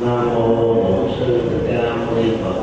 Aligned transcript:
nam 0.00 0.34
mô 0.34 0.74
bổn 0.74 1.10
sư 1.18 1.40
thích 1.50 1.66
ca 1.68 1.96
mâu 1.96 2.14
ni 2.16 2.30
phật 2.44 2.62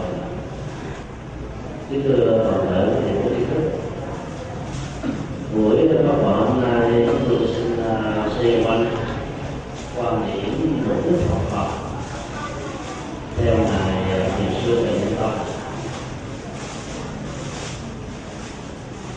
kính 1.90 2.04
thưa 2.04 2.44
toàn 2.44 2.68
thể 2.69 2.85
quý 2.85 3.11
vị 3.11 3.30
trí 3.35 3.46
thức 3.46 3.72
buổi 5.55 5.88
pháp 5.88 6.23
hội 6.23 6.33
hôm 6.33 6.62
nay 6.62 7.07
chúng 7.07 7.29
tôi 7.29 7.47
xin 7.55 7.73
uh, 7.73 8.31
xoay 8.33 8.63
quanh 8.65 8.86
quan 9.97 10.21
điểm 10.25 10.83
mục 10.88 11.05
đích 11.05 11.29
học 11.29 11.41
Phật 11.52 11.67
theo 13.38 13.57
ngài 13.57 14.20
thiền 14.38 14.61
sư 14.66 14.86
Trần 14.86 15.00
Nhân 15.00 15.16
Tông 15.20 15.38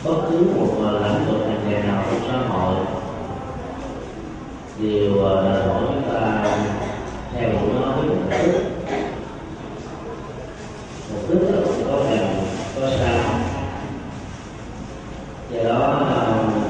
bất 0.03 0.27
cứ 0.29 0.37
một 0.37 0.75
lĩnh 0.81 1.25
vực 1.31 1.47
hành 1.47 1.69
nghề 1.69 1.79
nào 1.79 2.03
trong 2.11 2.19
xã 2.27 2.47
hội 2.47 2.75
đều 4.79 5.15
đòi 5.15 5.43
hỏi 5.43 5.83
chúng 5.87 6.13
ta 6.13 6.45
theo 7.33 7.49
đuổi 7.49 7.69
nó 7.81 7.91
với 7.91 8.09
mục 8.09 8.29
đích 8.29 8.61
mục 11.13 11.29
đích 11.29 11.41
là 11.41 11.61
có 11.87 12.03
gần 12.09 12.27
có 12.75 12.89
xa 12.89 13.39
do 15.51 15.63
đó 15.63 16.05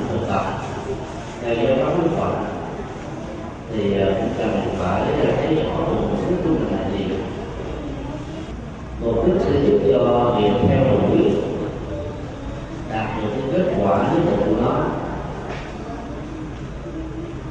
thực 0.09 0.27
tập 0.27 0.45
theo 1.41 1.55
giáo 1.55 1.77
pháp 1.77 2.03
đức 2.03 2.09
phật 2.17 2.55
thì 3.73 3.93
cũng 3.93 4.29
cần 4.37 4.61
phải 4.77 5.01
thấy 5.37 5.55
rõ 5.55 5.77
được 5.77 6.07
mục 6.09 6.29
đích 6.29 6.37
của 6.43 6.49
mình 6.49 6.67
là 6.71 6.97
gì 6.97 7.05
mục 9.01 9.27
đích 9.27 9.41
sẽ 9.41 9.51
giúp 9.65 9.79
cho 9.91 10.35
việc 10.39 10.67
theo 10.67 10.83
đuổi 10.83 11.31
đạt 12.91 13.07
được 13.21 13.27
cái 13.31 13.49
kết 13.53 13.73
quả 13.81 13.97
nhất 13.97 14.21
định 14.25 14.39
của 14.45 14.61
nó 14.61 14.83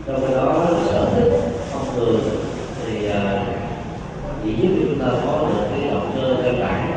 trong 0.06 0.20
cái 0.26 0.34
đó 0.34 0.66
sở 0.86 1.10
thích 1.14 1.32
thông 1.72 1.86
thường 1.96 2.20
thì 2.86 3.08
chỉ 4.44 4.54
giúp 4.62 4.68
chúng 4.80 4.98
ta 4.98 5.06
có 5.26 5.48
được 5.48 5.66
cái 5.70 5.90
động 5.90 6.10
cơ 6.16 6.36
căn 6.42 6.60
bản 6.60 6.92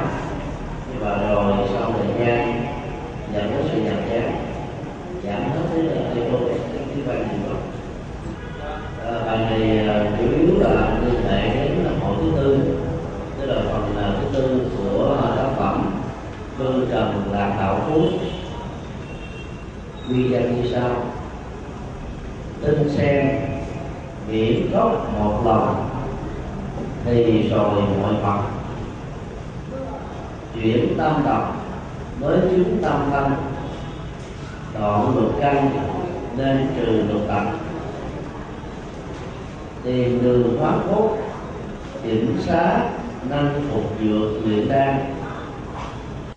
và 1.00 1.18
rồi 1.34 1.54
sau 1.74 1.94
thời 1.98 2.28
gian 2.28 2.64
dẫn 3.34 3.52
đến 3.52 3.68
sự 3.72 3.82
nhàm 3.82 3.96
chán 4.10 4.32
giảm 5.24 5.42
hết 5.42 5.62
cái 5.74 5.84
cái 5.94 6.04
cái 6.16 6.24
cái 6.74 6.82
cái 6.88 7.04
bài 7.08 7.26
gì 7.32 7.38
đó 7.50 7.58
bài 9.26 9.38
này 9.38 9.88
chủ 10.18 10.24
yếu 10.40 10.60
là 10.60 11.00
liên 11.06 11.22
hệ 11.30 11.50
đến 11.50 11.86
hội 12.02 12.16
thứ 12.22 12.32
tư 12.36 12.58
tức 13.40 13.46
là 13.46 13.62
phần 13.72 13.94
thứ 14.22 14.40
tư 14.40 14.70
của 14.78 15.18
tác 15.38 15.50
phẩm 15.58 16.02
phương 16.58 16.88
trần 16.92 17.24
lạc 17.32 17.56
đạo 17.60 17.82
phú 17.88 18.02
quy 20.10 20.30
danh 20.30 20.62
như 20.62 20.70
sau 20.74 20.90
tinh 22.62 22.90
sen 22.90 23.40
miễn 24.32 24.72
gốc 24.72 25.14
một 25.20 25.42
lần 25.46 25.90
thì 27.06 27.50
rồi 27.50 27.82
mọi 28.02 28.14
mặt 28.24 28.42
chuyển 30.56 30.98
tâm 30.98 31.22
độc 31.26 31.56
mới 32.20 32.40
chứng 32.40 32.80
tâm 32.82 33.10
tâm 33.14 33.36
đoạn 34.74 35.16
lục 35.16 35.32
căn 35.42 35.70
nên 36.38 36.68
trừ 36.78 37.04
lục 37.14 37.22
tật 37.28 37.44
tìm 39.84 40.24
đường 40.24 40.58
thoát 40.60 40.76
cốt 40.90 41.18
chỉnh 42.04 42.38
xá 42.46 42.80
nâng 43.30 43.70
phục 43.72 43.84
dược 44.02 44.46
luyện 44.46 44.70
đan 44.70 45.16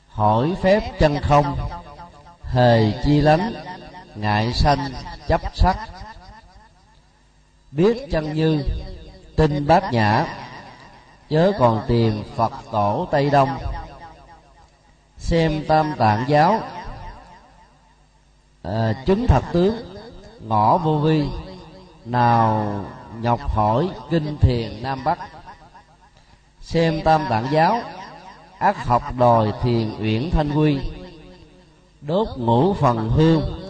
hỏi 0.08 0.54
phép 0.62 0.80
chân 0.98 1.16
không 1.22 1.44
hề 2.44 2.92
chi 3.04 3.20
lánh 3.20 3.52
ngại 4.14 4.49
sanh 4.60 4.92
chấp 5.28 5.40
sắc. 5.54 5.76
Biết 7.70 8.06
chân 8.10 8.34
như 8.34 8.64
tinh 9.36 9.66
bát 9.66 9.92
nhã 9.92 10.26
chớ 11.30 11.52
còn 11.58 11.82
tìm 11.88 12.22
phật 12.36 12.52
tổ 12.72 13.08
tây 13.10 13.30
đông. 13.30 13.58
Xem 15.18 15.64
tam 15.68 15.94
tạng 15.98 16.24
giáo 16.28 16.60
à, 18.62 18.94
chứng 19.06 19.26
thật 19.26 19.44
tướng 19.52 19.76
ngõ 20.40 20.78
vô 20.78 20.98
vi 20.98 21.28
nào 22.04 22.74
nhọc 23.20 23.40
hỏi 23.50 23.90
kinh 24.10 24.36
thiền 24.40 24.82
nam 24.82 25.04
bắc. 25.04 25.18
Xem 26.60 27.00
tam 27.04 27.26
tạng 27.30 27.46
giáo 27.52 27.82
ác 28.58 28.86
học 28.86 29.02
đòi 29.18 29.52
thiền 29.62 29.96
uyển 30.00 30.30
thanh 30.30 30.52
quy 30.52 30.78
đốt 32.00 32.28
ngũ 32.36 32.74
phần 32.74 33.10
hương 33.10 33.69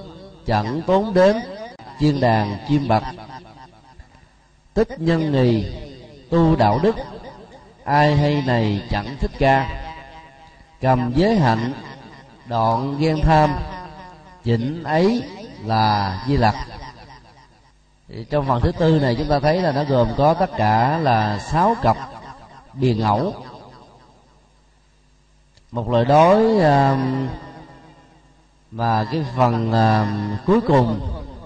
chẳng 0.51 0.83
tốn 0.87 1.15
đến 1.15 1.37
chiên 2.01 2.21
đàn 2.21 2.57
chim 2.69 2.89
bạch 2.89 3.05
tích 4.75 4.89
nhân 4.99 5.33
nghì 5.33 5.73
tu 6.31 6.57
đạo 6.57 6.81
đức 6.83 6.97
ai 7.85 8.17
hay 8.17 8.43
này 8.47 8.83
chẳng 8.91 9.17
thích 9.21 9.31
ca. 9.39 9.69
Cầm 10.81 11.13
giới 11.17 11.37
hạnh 11.37 11.73
đoạn 12.47 12.99
ghen 12.99 13.21
tham 13.23 13.51
chỉnh 14.45 14.85
ấy 14.85 15.23
là 15.65 16.23
di 16.29 16.37
lặc. 16.37 16.55
Trong 18.31 18.47
phần 18.47 18.61
thứ 18.61 18.73
tư 18.73 18.99
này 19.01 19.17
chúng 19.19 19.29
ta 19.29 19.41
thấy 19.41 19.63
là 19.63 19.73
nó 19.73 19.85
gồm 19.85 20.09
có 20.17 20.35
tất 20.35 20.51
cả 20.57 20.99
là 20.99 21.39
sáu 21.39 21.77
cặp 21.83 21.97
biền 22.75 22.99
ngẫu 22.99 23.35
một 25.71 25.91
lời 25.91 26.05
đối 26.05 26.57
uh, 26.57 26.99
và 28.71 29.05
cái 29.05 29.25
phần 29.37 29.71
uh, 29.71 30.47
cuối 30.47 30.61
cùng 30.61 31.01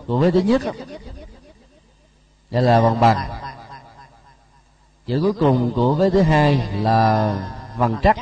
của 0.07 0.19
vế 0.19 0.31
thứ 0.31 0.41
nhất 0.41 0.63
đây 2.51 2.63
là 2.63 2.81
bằng 2.81 3.01
bằng 3.01 3.31
chữ 5.07 5.21
cuối 5.23 5.33
cùng 5.33 5.73
của 5.73 5.95
vế 5.95 6.11
thứ 6.11 6.23
hai 6.23 6.69
là 6.83 7.35
bằng 7.79 7.97
trắc 8.03 8.17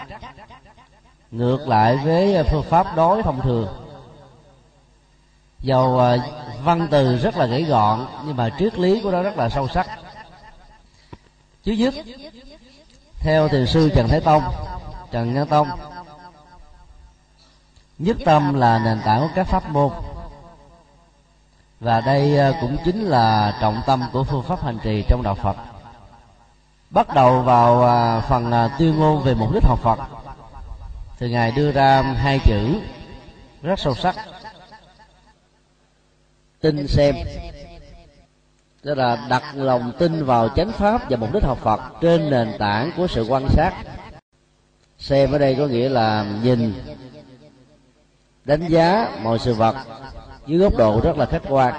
ngược 1.30 1.68
lại 1.68 1.96
với 1.96 2.44
phương 2.50 2.62
pháp 2.62 2.96
đối 2.96 3.22
thông 3.22 3.40
thường. 3.40 3.68
Dầu 5.60 6.00
uh, 6.16 6.20
văn 6.64 6.88
từ 6.90 7.18
rất 7.18 7.36
là 7.36 7.46
gãy 7.46 7.62
gọn 7.62 8.06
nhưng 8.26 8.36
mà 8.36 8.50
triết 8.58 8.78
lý 8.78 9.00
của 9.00 9.10
nó 9.10 9.22
rất 9.22 9.36
là 9.36 9.48
sâu 9.48 9.68
sắc. 9.68 9.86
Chứ 11.64 11.72
dứt 11.72 11.94
theo 13.20 13.48
thiền 13.48 13.66
sư 13.66 13.90
trần 13.94 14.08
thái 14.08 14.20
tông 14.20 14.42
trần 15.10 15.34
nhân 15.34 15.48
tông 15.48 15.68
nhất 17.98 18.16
tâm 18.24 18.54
là 18.54 18.78
nền 18.78 19.00
tảng 19.04 19.20
của 19.20 19.28
các 19.34 19.46
pháp 19.46 19.68
môn. 19.70 19.92
Và 21.80 22.00
đây 22.00 22.54
cũng 22.60 22.76
chính 22.84 23.04
là 23.04 23.58
trọng 23.60 23.82
tâm 23.86 24.02
của 24.12 24.24
phương 24.24 24.42
pháp 24.42 24.62
hành 24.62 24.78
trì 24.82 25.04
trong 25.08 25.22
đạo 25.22 25.34
phật. 25.34 25.56
Bắt 26.90 27.14
đầu 27.14 27.42
vào 27.42 27.82
phần 28.28 28.52
tuyên 28.78 28.98
ngôn 28.98 29.22
về 29.22 29.34
mục 29.34 29.54
đích 29.54 29.64
học 29.64 29.78
phật 29.82 29.98
thì 31.18 31.30
ngài 31.30 31.52
đưa 31.52 31.72
ra 31.72 32.02
hai 32.02 32.40
chữ 32.46 32.80
rất 33.62 33.78
sâu 33.78 33.94
sắc. 33.94 34.16
Tin 36.60 36.88
xem. 36.88 37.14
Tức 38.82 38.94
là 38.94 39.26
đặt 39.28 39.42
lòng 39.54 39.92
tin 39.98 40.24
vào 40.24 40.48
chánh 40.48 40.72
pháp 40.72 41.10
và 41.10 41.16
mục 41.16 41.32
đích 41.32 41.44
học 41.44 41.58
phật 41.58 41.80
trên 42.00 42.30
nền 42.30 42.52
tảng 42.58 42.90
của 42.96 43.06
sự 43.06 43.26
quan 43.28 43.48
sát. 43.48 43.72
Xem 44.98 45.32
ở 45.32 45.38
đây 45.38 45.54
có 45.58 45.66
nghĩa 45.66 45.88
là 45.88 46.26
nhìn 46.42 46.74
đánh 48.44 48.66
giá 48.68 49.18
mọi 49.22 49.38
sự 49.38 49.54
vật 49.54 49.76
dưới 50.46 50.58
góc 50.58 50.76
độ 50.76 51.00
rất 51.04 51.16
là 51.16 51.26
khách 51.26 51.42
quan. 51.48 51.74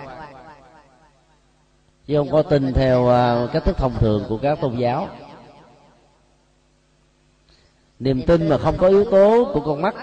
Chứ 2.07 2.17
không 2.17 2.31
có 2.31 2.41
tin 2.41 2.73
theo 2.73 3.09
à, 3.09 3.47
cách 3.53 3.63
thức 3.65 3.77
thông 3.77 3.93
thường 3.99 4.25
của 4.29 4.37
các 4.37 4.61
tôn 4.61 4.77
giáo. 4.77 5.07
Niềm 7.99 8.21
tin 8.27 8.49
mà 8.49 8.57
không 8.57 8.77
có 8.77 8.87
yếu 8.87 9.05
tố 9.05 9.51
của 9.53 9.59
con 9.59 9.81
mắt, 9.81 9.95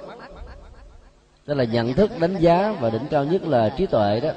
tức 1.45 1.55
là 1.55 1.65
nhận 1.65 1.95
thức, 1.95 2.11
đánh 2.19 2.37
giá 2.37 2.77
và 2.81 2.91
đỉnh 2.91 3.07
cao 3.11 3.25
nhất 3.25 3.43
là 3.43 3.75
trí 3.77 3.87
tuệ 3.87 4.21
đó, 4.21 4.31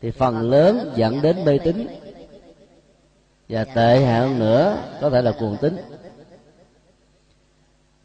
thì 0.00 0.10
phần 0.10 0.50
lớn 0.50 0.92
dẫn 0.96 1.22
đến 1.22 1.44
mê 1.44 1.58
tín. 1.58 1.86
Và 3.48 3.64
tệ 3.64 4.04
hại 4.04 4.20
hơn 4.20 4.38
nữa 4.38 4.76
có 5.00 5.10
thể 5.10 5.22
là 5.22 5.32
cuồng 5.32 5.56
tín 5.60 5.76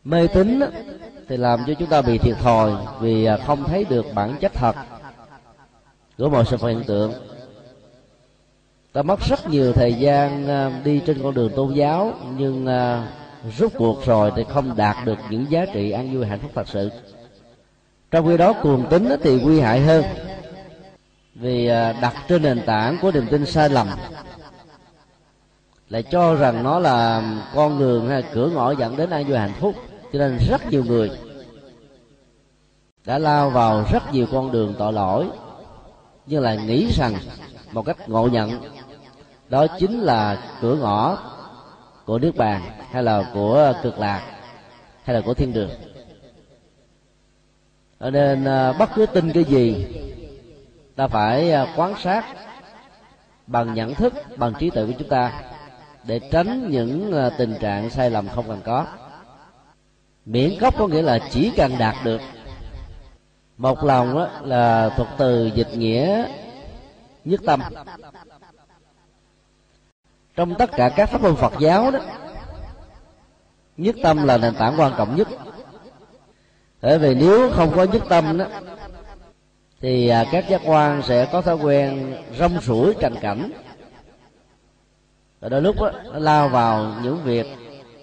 mê 0.07 0.27
tín 0.27 0.59
thì 1.27 1.37
làm 1.37 1.59
cho 1.67 1.73
chúng 1.73 1.89
ta 1.89 2.01
bị 2.01 2.17
thiệt 2.17 2.37
thòi 2.37 2.71
vì 2.99 3.25
à, 3.25 3.37
không 3.37 3.63
thấy 3.63 3.83
được 3.83 4.05
bản 4.13 4.35
chất 4.41 4.53
thật 4.53 4.75
của 6.17 6.29
mọi 6.29 6.45
sự 6.45 6.57
hiện 6.61 6.83
tượng. 6.87 7.13
Ta 8.93 9.01
mất 9.01 9.19
rất 9.19 9.49
nhiều 9.49 9.73
thời 9.73 9.93
gian 9.93 10.47
à, 10.47 10.81
đi 10.83 11.01
trên 11.05 11.23
con 11.23 11.33
đường 11.33 11.51
tôn 11.55 11.73
giáo, 11.73 12.13
nhưng 12.37 12.65
à, 12.65 13.07
rút 13.57 13.73
cuộc 13.77 14.05
rồi 14.05 14.31
thì 14.35 14.43
không 14.49 14.75
đạt 14.75 14.95
được 15.05 15.17
những 15.29 15.45
giá 15.49 15.65
trị 15.73 15.91
an 15.91 16.13
vui 16.13 16.25
hạnh 16.25 16.39
phúc 16.39 16.51
thật 16.55 16.67
sự. 16.67 16.91
Trong 18.11 18.27
khi 18.27 18.37
đó, 18.37 18.53
cuồng 18.53 18.85
tín 18.89 19.09
thì 19.23 19.41
nguy 19.41 19.59
hại 19.59 19.79
hơn 19.79 20.03
vì 21.35 21.67
đặt 22.01 22.13
trên 22.27 22.41
nền 22.41 22.61
tảng 22.65 22.97
của 23.01 23.11
niềm 23.11 23.27
tin 23.31 23.45
sai 23.45 23.69
lầm. 23.69 23.87
Lại 25.89 26.03
cho 26.03 26.35
rằng 26.35 26.63
nó 26.63 26.79
là 26.79 27.23
con 27.55 27.79
đường 27.79 28.09
hay 28.09 28.23
cửa 28.33 28.49
ngõ 28.49 28.71
dẫn 28.71 28.97
đến 28.97 29.09
an 29.09 29.25
vui 29.25 29.37
hạnh 29.37 29.53
phúc 29.59 29.75
cho 30.13 30.19
nên 30.19 30.37
rất 30.49 30.71
nhiều 30.71 30.83
người 30.83 31.11
đã 33.05 33.17
lao 33.17 33.49
vào 33.49 33.85
rất 33.91 34.13
nhiều 34.13 34.25
con 34.31 34.51
đường 34.51 34.75
tội 34.77 34.93
lỗi, 34.93 35.27
nhưng 36.25 36.43
lại 36.43 36.57
nghĩ 36.57 36.91
rằng 36.91 37.13
một 37.71 37.85
cách 37.85 38.09
ngộ 38.09 38.27
nhận, 38.27 38.61
đó 39.49 39.67
chính 39.79 39.99
là 39.99 40.37
cửa 40.61 40.75
ngõ 40.75 41.17
của 42.05 42.19
nước 42.19 42.31
bàn, 42.35 42.61
hay 42.91 43.03
là 43.03 43.31
của 43.33 43.73
cực 43.83 43.99
lạc, 43.99 44.21
hay 45.03 45.15
là 45.15 45.21
của 45.21 45.33
thiên 45.33 45.53
đường. 45.53 45.69
Cho 47.99 48.09
nên 48.09 48.45
à, 48.45 48.73
bất 48.73 48.89
cứ 48.95 49.05
tin 49.05 49.31
cái 49.33 49.43
gì 49.43 49.85
ta 50.95 51.07
phải 51.07 51.51
à, 51.51 51.73
quan 51.75 51.93
sát 52.03 52.25
bằng 53.47 53.73
nhận 53.73 53.93
thức, 53.93 54.13
bằng 54.37 54.53
trí 54.59 54.69
tuệ 54.69 54.85
của 54.85 54.93
chúng 54.99 55.09
ta 55.09 55.41
để 56.03 56.19
tránh 56.31 56.69
những 56.69 57.13
à, 57.17 57.29
tình 57.37 57.55
trạng 57.59 57.89
sai 57.89 58.09
lầm 58.09 58.27
không 58.27 58.47
cần 58.47 58.61
có 58.65 58.85
miễn 60.27 60.57
gốc 60.59 60.73
có 60.77 60.87
nghĩa 60.87 61.01
là 61.01 61.19
chỉ 61.31 61.51
cần 61.57 61.71
đạt 61.79 61.95
được. 62.03 62.21
Một 63.57 63.83
lòng 63.83 64.15
đó 64.15 64.29
là 64.43 64.89
thuật 64.89 65.09
từ 65.17 65.51
dịch 65.55 65.73
nghĩa 65.73 66.25
nhất 67.25 67.41
tâm. 67.45 67.61
Trong 70.35 70.55
tất 70.55 70.71
cả 70.71 70.89
các 70.95 71.09
pháp 71.09 71.21
môn 71.21 71.35
phật 71.35 71.53
giáo 71.59 71.91
đó 71.91 71.99
nhất 73.77 73.95
tâm 74.03 74.23
là 74.23 74.37
nền 74.37 74.55
tảng 74.55 74.75
quan 74.77 74.93
trọng 74.97 75.15
nhất. 75.15 75.27
Bởi 76.81 76.99
vì 76.99 77.15
nếu 77.15 77.51
không 77.51 77.71
có 77.75 77.83
nhất 77.83 78.03
tâm 78.09 78.37
đó 78.37 78.45
thì 79.81 80.07
à, 80.07 80.25
các 80.31 80.49
giác 80.49 80.61
quan 80.65 81.01
sẽ 81.01 81.29
có 81.31 81.41
thói 81.41 81.55
quen 81.55 82.15
rong 82.39 82.61
sủi 82.61 82.93
tranh 82.93 83.15
cảnh 83.21 83.51
ở 85.39 85.49
đôi 85.49 85.61
lúc 85.61 85.81
đó, 85.81 85.91
nó 86.13 86.19
lao 86.19 86.49
vào 86.49 86.93
những 87.03 87.23
việc 87.23 87.47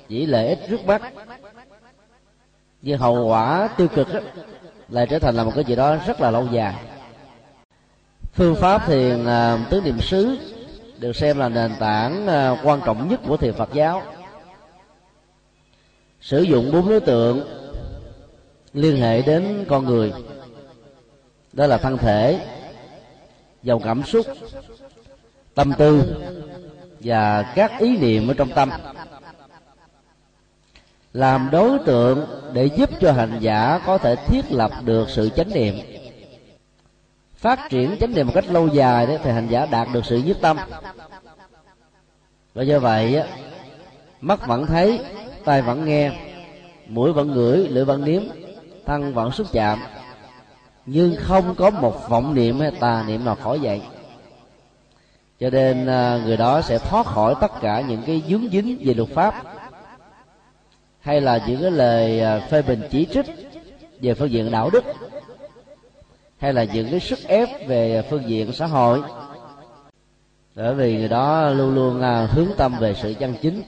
chỉ 0.08 0.26
lợi 0.26 0.48
ích 0.48 0.58
trước 0.68 0.86
mắt 0.86 1.02
nhưng 2.84 2.98
hậu 2.98 3.26
quả 3.26 3.68
tiêu 3.76 3.88
cực 3.88 4.14
đó, 4.14 4.20
lại 4.88 5.06
trở 5.10 5.18
thành 5.18 5.34
là 5.36 5.44
một 5.44 5.52
cái 5.54 5.64
gì 5.64 5.76
đó 5.76 5.96
rất 6.06 6.20
là 6.20 6.30
lâu 6.30 6.46
dài. 6.52 6.74
Phương 8.32 8.54
pháp 8.54 8.86
thiền 8.86 9.26
à, 9.26 9.66
tứ 9.70 9.80
niệm 9.80 10.00
xứ 10.00 10.38
được 10.98 11.16
xem 11.16 11.38
là 11.38 11.48
nền 11.48 11.72
tảng 11.80 12.26
à, 12.26 12.56
quan 12.64 12.80
trọng 12.86 13.08
nhất 13.08 13.20
của 13.28 13.36
thiền 13.36 13.54
phật 13.54 13.68
giáo. 13.72 14.02
Sử 16.20 16.42
dụng 16.42 16.72
bốn 16.72 16.88
đối 16.88 17.00
tượng 17.00 17.44
liên 18.72 18.96
hệ 18.96 19.22
đến 19.22 19.64
con 19.68 19.84
người. 19.84 20.12
Đó 21.52 21.66
là 21.66 21.76
thân 21.76 21.98
thể 21.98 22.40
dòng 23.62 23.82
cảm 23.82 24.02
xúc 24.02 24.26
tâm 25.54 25.72
tư 25.78 26.02
và 27.00 27.42
các 27.42 27.78
ý 27.78 27.96
niệm 27.96 28.28
ở 28.28 28.34
trong 28.34 28.50
tâm 28.50 28.70
làm 31.14 31.48
đối 31.52 31.78
tượng 31.78 32.26
để 32.52 32.66
giúp 32.66 32.90
cho 33.00 33.12
hành 33.12 33.38
giả 33.40 33.80
có 33.86 33.98
thể 33.98 34.16
thiết 34.16 34.44
lập 34.50 34.70
được 34.84 35.10
sự 35.10 35.28
chánh 35.28 35.50
niệm. 35.50 35.74
Phát 37.36 37.70
triển 37.70 37.96
chánh 38.00 38.14
niệm 38.14 38.26
một 38.26 38.32
cách 38.34 38.50
lâu 38.50 38.68
dài 38.68 39.06
đấy 39.06 39.18
thì 39.24 39.30
hành 39.30 39.48
giả 39.48 39.66
đạt 39.66 39.88
được 39.92 40.04
sự 40.04 40.16
nhất 40.16 40.36
tâm. 40.40 40.56
Và 42.54 42.62
do 42.62 42.78
vậy 42.78 43.22
mắt 44.20 44.46
vẫn 44.46 44.66
thấy, 44.66 45.00
tai 45.44 45.62
vẫn 45.62 45.84
nghe, 45.84 46.12
mũi 46.86 47.12
vẫn 47.12 47.32
ngửi, 47.32 47.68
lưỡi 47.68 47.84
vẫn 47.84 48.04
nếm, 48.04 48.22
thân 48.86 49.14
vẫn 49.14 49.30
xúc 49.30 49.46
chạm. 49.52 49.78
Nhưng 50.86 51.16
không 51.18 51.54
có 51.54 51.70
một 51.70 52.08
vọng 52.08 52.34
niệm 52.34 52.60
hay 52.60 52.70
tà 52.70 53.04
niệm 53.06 53.24
nào 53.24 53.34
khỏi 53.34 53.60
dậy. 53.60 53.82
Cho 55.40 55.50
nên 55.50 55.86
à, 55.86 56.20
người 56.24 56.36
đó 56.36 56.60
sẽ 56.60 56.78
thoát 56.78 57.06
khỏi 57.06 57.34
tất 57.40 57.60
cả 57.60 57.80
những 57.80 58.02
cái 58.06 58.22
dướng 58.28 58.48
dính 58.52 58.78
về 58.84 58.94
luật 58.94 59.08
pháp 59.08 59.34
hay 61.04 61.20
là 61.20 61.40
những 61.46 61.62
cái 61.62 61.70
lời 61.70 62.20
à, 62.20 62.40
phê 62.50 62.62
bình 62.62 62.82
chỉ 62.90 63.06
trích 63.12 63.26
về 64.00 64.14
phương 64.14 64.30
diện 64.30 64.50
đạo 64.50 64.70
đức, 64.70 64.84
hay 66.38 66.52
là 66.52 66.64
những 66.64 66.90
cái 66.90 67.00
sức 67.00 67.18
ép 67.26 67.68
về 67.68 68.02
phương 68.10 68.28
diện 68.28 68.52
xã 68.52 68.66
hội. 68.66 69.02
Bởi 70.54 70.74
vì 70.74 70.96
người 70.96 71.08
đó 71.08 71.50
luôn 71.50 71.74
luôn 71.74 72.02
à, 72.02 72.28
hướng 72.30 72.48
tâm 72.56 72.78
về 72.80 72.94
sự 73.02 73.14
chân 73.14 73.34
chính 73.42 73.62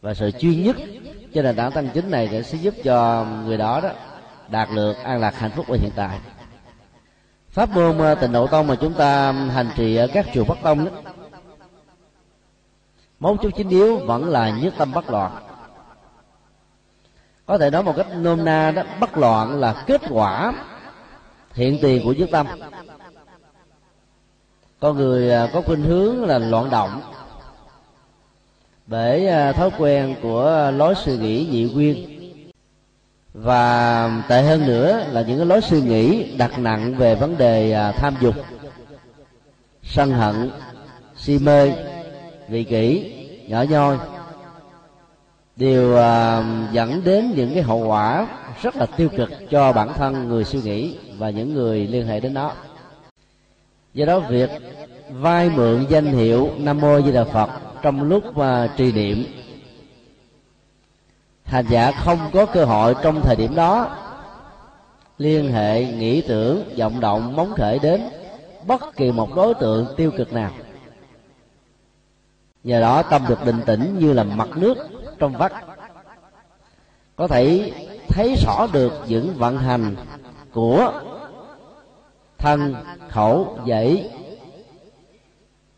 và 0.00 0.14
sự 0.14 0.30
chuyên 0.30 0.62
nhất. 0.62 0.76
Cho 1.34 1.42
nền 1.42 1.56
tảng 1.56 1.72
tăng 1.72 1.88
chính 1.94 2.10
này 2.10 2.42
sẽ 2.42 2.58
giúp 2.58 2.74
cho 2.84 3.26
người 3.44 3.56
đó 3.56 3.80
đó 3.80 3.90
đạt 4.48 4.68
được 4.74 4.96
an 5.04 5.20
lạc 5.20 5.34
hạnh 5.38 5.50
phúc 5.56 5.66
ở 5.68 5.76
hiện 5.80 5.92
tại. 5.96 6.18
Pháp 7.50 7.70
môn 7.70 7.98
à, 7.98 8.14
tịnh 8.14 8.32
độ 8.32 8.46
tông 8.46 8.66
mà 8.66 8.74
chúng 8.74 8.92
ta 8.92 9.32
hành 9.32 9.70
trì 9.76 9.96
ở 9.96 10.06
các 10.06 10.26
chùa 10.34 10.44
bắc 10.44 10.58
tông 10.62 10.84
đó, 10.84 10.90
mấu 13.20 13.36
chốt 13.36 13.50
chính 13.56 13.68
yếu 13.68 13.96
vẫn 13.96 14.28
là 14.28 14.50
nhất 14.50 14.74
tâm 14.78 14.92
bất 14.92 15.10
loạn 15.10 15.47
có 17.48 17.58
thể 17.58 17.70
nói 17.70 17.82
một 17.82 17.96
cách 17.96 18.06
nôm 18.16 18.44
na 18.44 18.70
đó, 18.70 18.82
bất 19.00 19.16
loạn 19.18 19.60
là 19.60 19.84
kết 19.86 20.00
quả 20.10 20.52
hiện 21.54 21.78
tiền 21.82 22.02
của 22.04 22.12
nhất 22.12 22.28
tâm. 22.32 22.46
Con 24.80 24.96
người 24.96 25.30
à, 25.30 25.48
có 25.52 25.60
khuynh 25.60 25.82
hướng 25.82 26.24
là 26.24 26.38
loạn 26.38 26.70
động. 26.70 27.00
Bởi 28.86 29.28
à, 29.28 29.52
thói 29.52 29.70
quen 29.78 30.14
của 30.22 30.72
lối 30.76 30.94
suy 30.94 31.16
nghĩ 31.18 31.48
dị 31.50 31.74
quyên 31.74 31.96
và 33.34 34.10
tệ 34.28 34.42
hơn 34.42 34.66
nữa 34.66 35.04
là 35.10 35.22
những 35.22 35.38
cái 35.38 35.46
lối 35.46 35.60
suy 35.60 35.80
nghĩ 35.80 36.36
đặt 36.36 36.58
nặng 36.58 36.94
về 36.94 37.14
vấn 37.14 37.38
đề 37.38 37.72
à, 37.72 37.92
tham 37.92 38.14
dục, 38.20 38.34
sân 39.82 40.10
hận, 40.10 40.50
si 41.16 41.38
mê, 41.38 41.72
vị 42.48 42.64
kỷ, 42.64 43.12
nhỏ 43.48 43.62
nhoi 43.62 43.96
đều 45.58 45.96
à, 45.96 46.44
dẫn 46.72 47.04
đến 47.04 47.32
những 47.34 47.54
cái 47.54 47.62
hậu 47.62 47.78
quả 47.78 48.26
rất 48.62 48.76
là 48.76 48.86
tiêu 48.86 49.08
cực 49.16 49.30
cho 49.50 49.72
bản 49.72 49.92
thân 49.94 50.28
người 50.28 50.44
suy 50.44 50.60
nghĩ 50.60 50.96
và 51.16 51.30
những 51.30 51.54
người 51.54 51.86
liên 51.86 52.06
hệ 52.06 52.20
đến 52.20 52.34
nó. 52.34 52.52
Do 53.94 54.06
đó 54.06 54.18
việc 54.18 54.50
vay 55.10 55.50
mượn 55.50 55.86
danh 55.88 56.06
hiệu 56.06 56.50
nam 56.58 56.80
mô 56.80 57.00
di 57.02 57.12
đà 57.12 57.24
phật 57.24 57.50
trong 57.82 58.02
lúc 58.02 58.24
uh, 58.28 58.44
trì 58.76 58.92
niệm 58.92 59.24
hành 61.44 61.66
giả 61.68 61.92
không 61.92 62.18
có 62.32 62.46
cơ 62.46 62.64
hội 62.64 62.94
trong 63.02 63.20
thời 63.22 63.36
điểm 63.36 63.54
đó 63.54 63.96
liên 65.18 65.52
hệ 65.52 65.84
nghĩ 65.84 66.20
tưởng 66.20 66.62
vọng 66.78 67.00
động 67.00 67.36
móng 67.36 67.54
khởi 67.56 67.78
đến 67.78 68.00
bất 68.66 68.96
kỳ 68.96 69.12
một 69.12 69.34
đối 69.34 69.54
tượng 69.54 69.86
tiêu 69.96 70.10
cực 70.16 70.32
nào. 70.32 70.50
Nhờ 72.64 72.80
đó 72.80 73.02
tâm 73.02 73.22
được 73.28 73.44
định 73.46 73.60
tĩnh 73.66 73.96
như 73.98 74.12
là 74.12 74.24
mặt 74.24 74.48
nước 74.56 74.76
trong 75.18 75.32
vắt. 75.32 75.52
Có 77.16 77.28
thể 77.28 77.72
thấy 78.08 78.36
rõ 78.46 78.66
được 78.72 78.92
những 79.08 79.34
vận 79.34 79.58
hành 79.58 79.96
của 80.52 81.02
thân 82.38 82.74
khẩu 83.08 83.58
dãy 83.68 84.10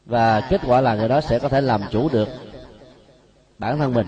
và 0.07 0.41
kết 0.41 0.61
quả 0.67 0.81
là 0.81 0.95
người 0.95 1.09
đó 1.09 1.21
sẽ 1.21 1.39
có 1.39 1.49
thể 1.49 1.61
làm 1.61 1.83
chủ 1.91 2.09
được 2.09 2.29
bản 3.59 3.79
thân 3.79 3.95
mình. 3.95 4.07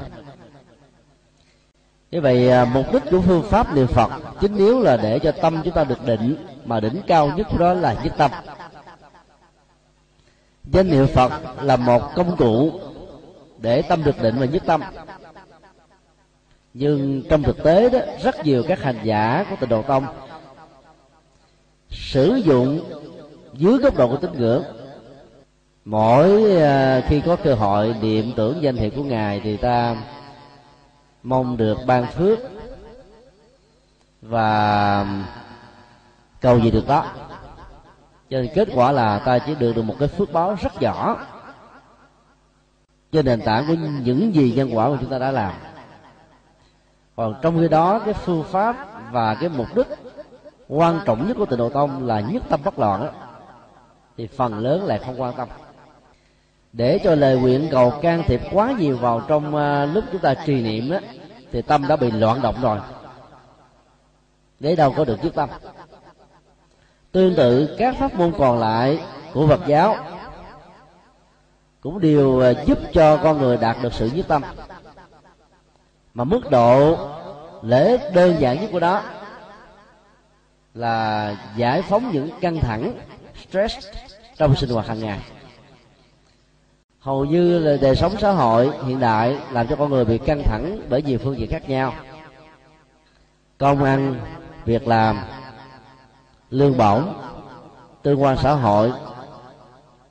Như 2.11 2.21
vậy 2.21 2.51
à, 2.51 2.65
mục 2.65 2.93
đích 2.93 3.03
của 3.11 3.21
phương 3.21 3.43
pháp 3.43 3.75
niệm 3.75 3.87
phật 3.87 4.11
chính 4.41 4.57
yếu 4.57 4.81
là 4.81 4.97
để 4.97 5.19
cho 5.19 5.33
tâm 5.33 5.61
chúng 5.65 5.75
ta 5.75 5.85
được 5.85 6.05
định, 6.07 6.47
mà 6.65 6.81
đỉnh 6.81 7.03
cao 7.07 7.31
nhất 7.37 7.47
đó 7.59 7.75
là 7.75 7.95
nhất 8.05 8.13
tâm. 8.17 8.31
Danh 10.65 10.91
niệm 10.91 11.07
phật 11.07 11.33
là 11.63 11.77
một 11.77 12.03
công 12.15 12.37
cụ 12.37 12.81
để 13.59 13.83
tâm 13.83 14.05
được 14.05 14.23
định 14.23 14.35
và 14.39 14.47
nhất 14.47 14.63
tâm 14.67 14.83
nhưng 16.75 17.23
trong 17.29 17.43
thực 17.43 17.63
tế 17.65 17.91
đó, 17.91 17.99
rất 18.23 18.45
nhiều 18.45 18.63
các 18.69 18.83
hành 18.83 18.99
giả 19.03 19.45
của 19.51 19.57
tịnh 19.61 19.69
độ 19.69 19.83
tông 19.83 20.07
sử 21.91 22.35
dụng 22.35 22.81
dưới 23.55 23.79
góc 23.79 23.97
độ 23.97 24.09
của 24.09 24.17
tín 24.17 24.33
ngưỡng. 24.33 24.63
Mỗi 25.85 26.57
à, 26.61 27.03
khi 27.09 27.21
có 27.21 27.37
cơ 27.37 27.55
hội 27.55 27.95
niệm 28.01 28.33
tưởng 28.37 28.63
danh 28.63 28.77
hiệu 28.77 28.91
của 28.97 29.03
ngài 29.03 29.41
thì 29.41 29.57
ta 29.57 29.97
mong 31.23 31.57
được 31.57 31.79
ban 31.87 32.07
phước 32.07 32.39
và 34.23 35.07
cầu 36.41 36.61
gì 36.61 36.71
được 36.71 36.87
đó. 36.89 37.07
Cho 38.31 38.41
nên 38.41 38.51
kết 38.55 38.69
quả 38.75 38.93
là 38.93 39.19
ta 39.19 39.39
chỉ 39.39 39.55
được 39.55 39.77
được 39.77 39.83
một 39.83 39.97
cái 39.99 40.09
phước 40.09 40.33
báo 40.33 40.57
rất 40.63 40.83
nhỏ. 40.83 41.27
Trên 43.13 43.27
nền 43.27 43.41
tảng 43.41 43.65
của 43.69 43.75
những 44.05 44.35
gì 44.35 44.53
nhân 44.57 44.77
quả 44.77 44.89
mà 44.89 44.97
chúng 45.01 45.11
ta 45.11 45.19
đã 45.19 45.31
làm 45.31 45.53
còn 47.17 47.35
trong 47.43 47.59
khi 47.61 47.69
đó 47.69 47.99
cái 47.99 48.15
phương 48.15 48.45
pháp 48.45 48.77
và 49.13 49.35
cái 49.35 49.49
mục 49.49 49.67
đích 49.75 49.87
quan 50.69 51.01
trọng 51.05 51.29
nhất 51.29 51.37
của 51.37 51.47
tịnh 51.47 51.59
độ 51.59 51.69
tông 51.69 52.07
là 52.07 52.21
nhất 52.21 52.43
tâm 52.49 52.61
bất 52.65 52.79
loạn 52.79 53.01
đó, 53.01 53.11
thì 54.17 54.27
phần 54.27 54.59
lớn 54.59 54.85
lại 54.85 54.99
không 55.07 55.21
quan 55.21 55.35
tâm. 55.37 55.49
Để 56.73 57.01
cho 57.05 57.15
lời 57.15 57.39
nguyện 57.39 57.69
cầu 57.71 57.93
can 58.03 58.23
thiệp 58.27 58.41
quá 58.53 58.75
nhiều 58.79 58.97
vào 58.97 59.21
trong 59.29 59.55
uh, 59.55 59.95
lúc 59.95 60.05
chúng 60.13 60.21
ta 60.21 60.35
trì 60.35 60.63
niệm 60.63 60.91
đó 60.91 60.99
thì 61.53 61.63
tâm 61.63 61.89
đã 61.89 61.97
bị 61.97 62.11
loạn 62.11 62.43
động 62.43 62.55
rồi. 62.63 62.79
Để 64.61 64.77
đâu 64.77 64.95
có 64.97 65.05
được 65.05 65.25
nhất 65.25 65.35
tâm. 65.35 65.49
Tương 67.13 67.35
tự 67.35 67.77
các 67.79 67.97
pháp 67.99 68.15
môn 68.15 68.33
còn 68.39 68.59
lại 68.59 69.01
của 69.33 69.47
phật 69.47 69.61
giáo 69.67 69.97
cũng 71.81 72.01
đều 72.01 72.41
à, 72.41 72.51
giúp 72.67 72.79
cho 72.93 73.17
con 73.17 73.39
người 73.39 73.57
đạt 73.57 73.77
được 73.83 73.93
sự 73.93 74.11
nhất 74.15 74.27
tâm 74.29 74.43
mà 76.15 76.25
mức 76.25 76.51
độ 76.51 76.97
lễ 77.63 78.11
đơn 78.15 78.37
giản 78.41 78.61
nhất 78.61 78.69
của 78.73 78.81
đó 78.81 79.03
là 80.75 81.37
giải 81.57 81.83
phóng 81.83 82.11
những 82.13 82.31
căng 82.41 82.61
thẳng, 82.61 82.93
stress 83.49 83.89
trong 84.37 84.57
sinh 84.57 84.71
hoạt 84.71 84.87
hàng 84.87 85.01
ngày. 85.01 85.21
Hầu 86.99 87.25
như 87.25 87.59
là 87.59 87.77
đời 87.81 87.97
sống 87.97 88.15
xã 88.21 88.31
hội 88.31 88.71
hiện 88.87 89.01
đại 89.01 89.39
làm 89.51 89.69
cho 89.69 89.77
con 89.77 89.91
người 89.91 90.05
bị 90.05 90.19
căng 90.19 90.43
thẳng 90.43 90.81
bởi 90.89 91.03
nhiều 91.03 91.19
phương 91.25 91.39
diện 91.39 91.51
khác 91.51 91.69
nhau. 91.69 91.95
Công 93.59 93.85
ăn, 93.85 94.21
việc 94.65 94.89
làm, 94.89 95.21
lương 96.51 96.77
bổng, 96.79 97.15
tương 98.03 98.23
quan 98.23 98.37
xã 98.43 98.53
hội, 98.53 98.93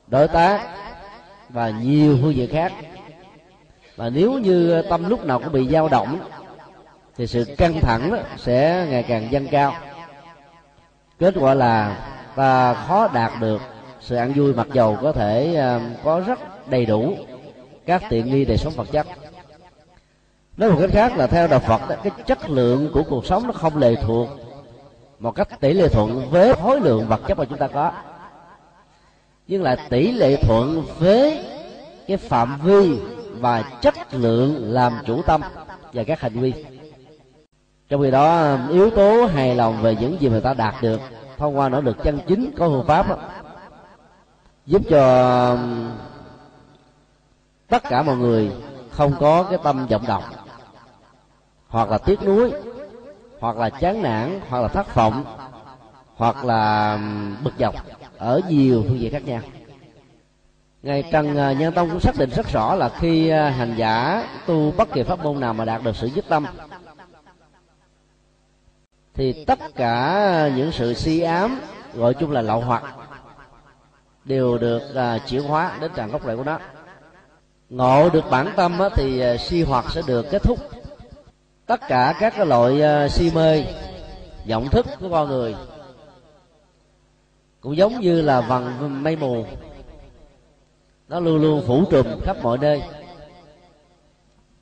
đối 0.08 0.28
tác 0.28 0.62
và 1.50 1.70
nhiều 1.70 2.18
phương 2.22 2.36
diện 2.36 2.50
khác 2.52 2.74
và 3.96 4.10
nếu 4.10 4.32
như 4.32 4.82
tâm 4.82 5.10
lúc 5.10 5.26
nào 5.26 5.40
cũng 5.40 5.52
bị 5.54 5.68
dao 5.68 5.90
động, 5.90 6.20
thì 7.18 7.28
sự 7.28 7.46
căng 7.58 7.80
thẳng 7.82 8.24
sẽ 8.38 8.88
ngày 8.90 9.04
càng 9.04 9.32
dâng 9.32 9.48
cao. 9.48 9.74
Kết 11.20 11.34
quả 11.40 11.54
là 11.54 11.98
ta 12.36 12.74
khó 12.74 13.08
đạt 13.14 13.32
được 13.42 13.62
sự 14.00 14.16
ăn 14.16 14.34
vui 14.34 14.54
mặc 14.54 14.68
dầu 14.74 14.98
có 15.02 15.12
thể 15.12 15.56
à, 15.56 15.80
có 16.04 16.20
rất 16.20 16.40
đầy 16.70 16.86
đủ 16.86 17.16
các 17.86 18.04
tiện 18.10 18.26
nghi 18.26 18.46
đời 18.46 18.58
sống 18.58 18.74
vật 18.76 18.88
chất. 18.92 19.08
Nói 20.58 20.72
một 20.72 20.78
cách 20.82 20.90
khác 20.94 21.18
là 21.18 21.28
theo 21.28 21.48
đạo 21.48 21.60
phật 21.60 21.82
cái 22.04 22.12
chất 22.26 22.50
lượng 22.50 22.90
của 22.94 23.04
cuộc 23.04 23.26
sống 23.26 23.48
nó 23.48 23.54
không 23.54 23.78
lệ 23.78 23.96
thuộc 23.96 24.30
một 25.20 25.32
cách 25.32 25.60
tỷ 25.60 25.74
lệ 25.74 25.88
thuận 25.88 26.30
với 26.30 26.54
khối 26.54 26.80
lượng 26.80 27.08
vật 27.08 27.22
chất 27.28 27.38
mà 27.38 27.46
chúng 27.46 27.58
ta 27.58 27.68
có. 27.68 27.92
Nhưng 29.48 29.64
là 29.64 29.76
tỷ 29.90 30.12
lệ 30.12 30.36
thuận 30.36 30.84
với 31.00 31.46
cái 32.08 32.18
phạm 32.18 32.60
vi 32.64 33.00
và 33.42 33.64
chất 33.82 33.96
lượng 34.12 34.74
làm 34.74 34.94
chủ 35.06 35.22
tâm 35.22 35.42
và 35.94 36.04
các 36.04 36.20
hành 36.20 36.34
vi. 36.34 36.66
Trong 37.90 38.02
khi 38.02 38.12
đó 38.12 38.58
yếu 38.70 38.90
tố 38.90 39.26
hài 39.26 39.56
lòng 39.56 39.82
về 39.82 39.96
những 39.96 40.22
gì 40.22 40.30
mà 40.30 40.40
ta 40.40 40.54
đạt 40.54 40.76
được 40.82 41.02
thông 41.38 41.58
qua 41.58 41.70
nỗ 41.70 41.82
lực 41.82 41.98
chân 42.04 42.20
chính 42.28 42.52
có 42.58 42.68
phương 42.68 42.88
pháp 42.88 43.10
đó, 43.10 43.16
giúp 44.66 44.82
cho 44.90 45.58
tất 47.68 47.84
cả 47.84 48.02
mọi 48.04 48.18
người 48.18 48.52
không 48.90 49.14
có 49.20 49.44
cái 49.44 49.60
tâm 49.64 49.88
vọng 49.88 50.04
động. 50.08 50.24
Hoặc 51.68 51.90
là 51.90 51.98
tiếc 51.98 52.24
nuối 52.24 52.52
hoặc 53.40 53.58
là 53.58 53.70
chán 53.70 54.02
nản 54.02 54.40
hoặc 54.50 54.62
là 54.62 54.68
thất 54.68 54.96
vọng 54.96 55.24
hoặc 56.16 56.46
là 56.46 57.00
bực 57.44 57.54
dọc 57.60 57.76
ở 58.18 58.42
nhiều 58.50 58.84
phương 58.88 59.00
diện 59.00 59.12
khác 59.12 59.26
nhau 59.26 59.42
ngài 60.84 61.04
trần 61.12 61.38
à, 61.38 61.54
nhân 61.54 61.74
tông 61.74 61.90
cũng 61.90 62.00
xác 62.00 62.18
định 62.18 62.30
rất 62.30 62.52
rõ 62.52 62.76
là 62.76 62.90
khi 62.90 63.30
à, 63.30 63.50
hành 63.50 63.74
giả 63.78 64.28
tu 64.46 64.72
bất 64.78 64.92
kỳ 64.94 65.04
pháp 65.04 65.24
môn 65.24 65.40
nào 65.40 65.54
mà 65.54 65.66
đạt 65.66 65.84
được 65.84 65.96
sự 65.96 66.08
dứt 66.08 66.26
tâm 66.30 66.46
thì 69.14 69.46
tất 69.46 69.60
cả 69.76 70.50
những 70.56 70.72
sự 70.72 70.94
si 70.94 71.20
ám 71.20 71.62
gọi 71.94 72.14
chung 72.14 72.32
là 72.32 72.42
lậu 72.42 72.62
hoặc 72.62 72.84
đều 74.26 74.58
được 74.58 74.82
chuyển 75.28 75.44
hóa 75.44 75.78
đến 75.82 75.92
trạng 75.96 76.12
gốc 76.12 76.26
rễ 76.26 76.36
của 76.36 76.44
nó. 76.44 76.60
Ngộ 77.70 78.10
được 78.10 78.24
bản 78.32 78.54
tâm 78.56 78.80
á, 78.80 78.90
thì 78.96 79.24
si 79.40 79.64
hoặc 79.64 79.86
sẽ 79.92 80.02
được 80.08 80.26
kết 80.32 80.44
thúc. 80.44 80.60
Tất 81.66 81.82
cả 81.88 82.14
các 82.20 82.34
cái 82.38 82.46
loại 82.46 82.82
si 83.10 83.32
mê 83.36 83.64
vọng 84.50 84.70
thức 84.70 84.86
của 85.00 85.10
con 85.10 85.30
người 85.30 85.56
cũng 87.62 87.78
giống 87.78 88.00
như 88.00 88.22
là 88.22 88.42
vầng 88.42 89.04
mây 89.04 89.16
mù 89.16 89.46
nó 91.12 91.20
luôn 91.20 91.42
luôn 91.42 91.64
phủ 91.68 91.86
trùm 91.92 92.06
khắp 92.24 92.38
mọi 92.44 92.58
nơi. 92.58 92.82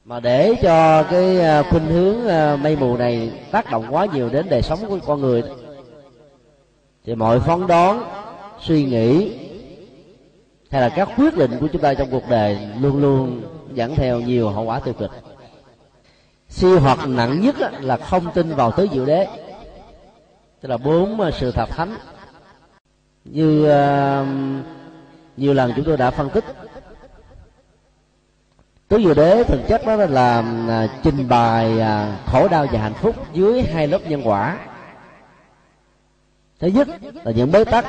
Mà 0.06 0.20
để 0.20 0.56
cho 0.62 1.03
cái 1.03 1.41
à, 1.41 1.63
khuynh 1.63 1.86
hướng 1.86 2.27
à, 2.27 2.56
mây 2.56 2.75
mù 2.75 2.98
này 2.98 3.32
tác 3.51 3.72
động 3.72 3.86
quá 3.89 4.06
nhiều 4.13 4.29
đến 4.29 4.50
đời 4.50 4.62
sống 4.62 4.79
của 4.88 5.00
con 5.08 5.22
người 5.22 5.44
thì 7.06 7.15
mọi 7.15 7.39
phán 7.39 7.68
đoán, 7.68 8.03
suy 8.62 8.86
nghĩ, 8.86 9.38
hay 10.72 10.82
là 10.82 10.89
các 10.89 11.10
quyết 11.18 11.38
định 11.38 11.51
của 11.60 11.68
chúng 11.68 11.82
ta 11.82 11.94
trong 11.94 12.08
cuộc 12.12 12.24
đời 12.29 12.58
luôn 12.82 13.01
luôn 13.01 13.41
dẫn 13.74 13.96
theo 13.96 14.20
nhiều 14.20 14.50
hậu 14.50 14.63
quả 14.63 14.79
tiêu 14.79 14.94
cực. 14.94 15.12
Si 16.50 16.68
hoặc 16.68 17.00
nặng 17.08 17.41
nhất 17.41 17.56
là 17.82 17.98
không 17.98 18.32
tin 18.34 18.56
vào 18.56 18.72
tứ 18.72 18.88
diệu 18.94 19.06
đế, 19.06 19.27
tức 20.62 20.70
là 20.70 20.77
bốn 20.77 21.22
à, 21.22 21.32
sự 21.32 21.51
thật 21.51 21.70
thánh. 21.70 21.96
Như 23.25 23.65
nhiều 25.39 25.53
lần 25.53 25.74
chúng 25.75 25.86
tôi 25.86 25.98
đã 25.98 26.12
phân 26.12 26.29
tích. 26.29 26.43
Tứ 28.88 28.98
diệu 28.98 29.13
đế 29.13 29.43
thực 29.43 29.67
chất 29.67 29.86
đó 29.86 29.96
là 29.96 30.43
à, 30.67 30.88
trình 31.03 31.27
bày 31.29 31.79
à, 31.79 32.17
khổ 32.25 32.48
đau 32.48 32.67
và 32.72 32.79
hạnh 32.79 32.93
phúc 32.93 33.15
dưới 33.34 33.62
hai 33.62 33.88
lớp 33.88 34.00
nhân 34.08 34.22
quả. 34.27 34.58
Thứ 36.60 36.67
nhất 36.67 36.88
là 37.24 37.31
những 37.31 37.51
bế 37.51 37.63
tắc. 37.63 37.86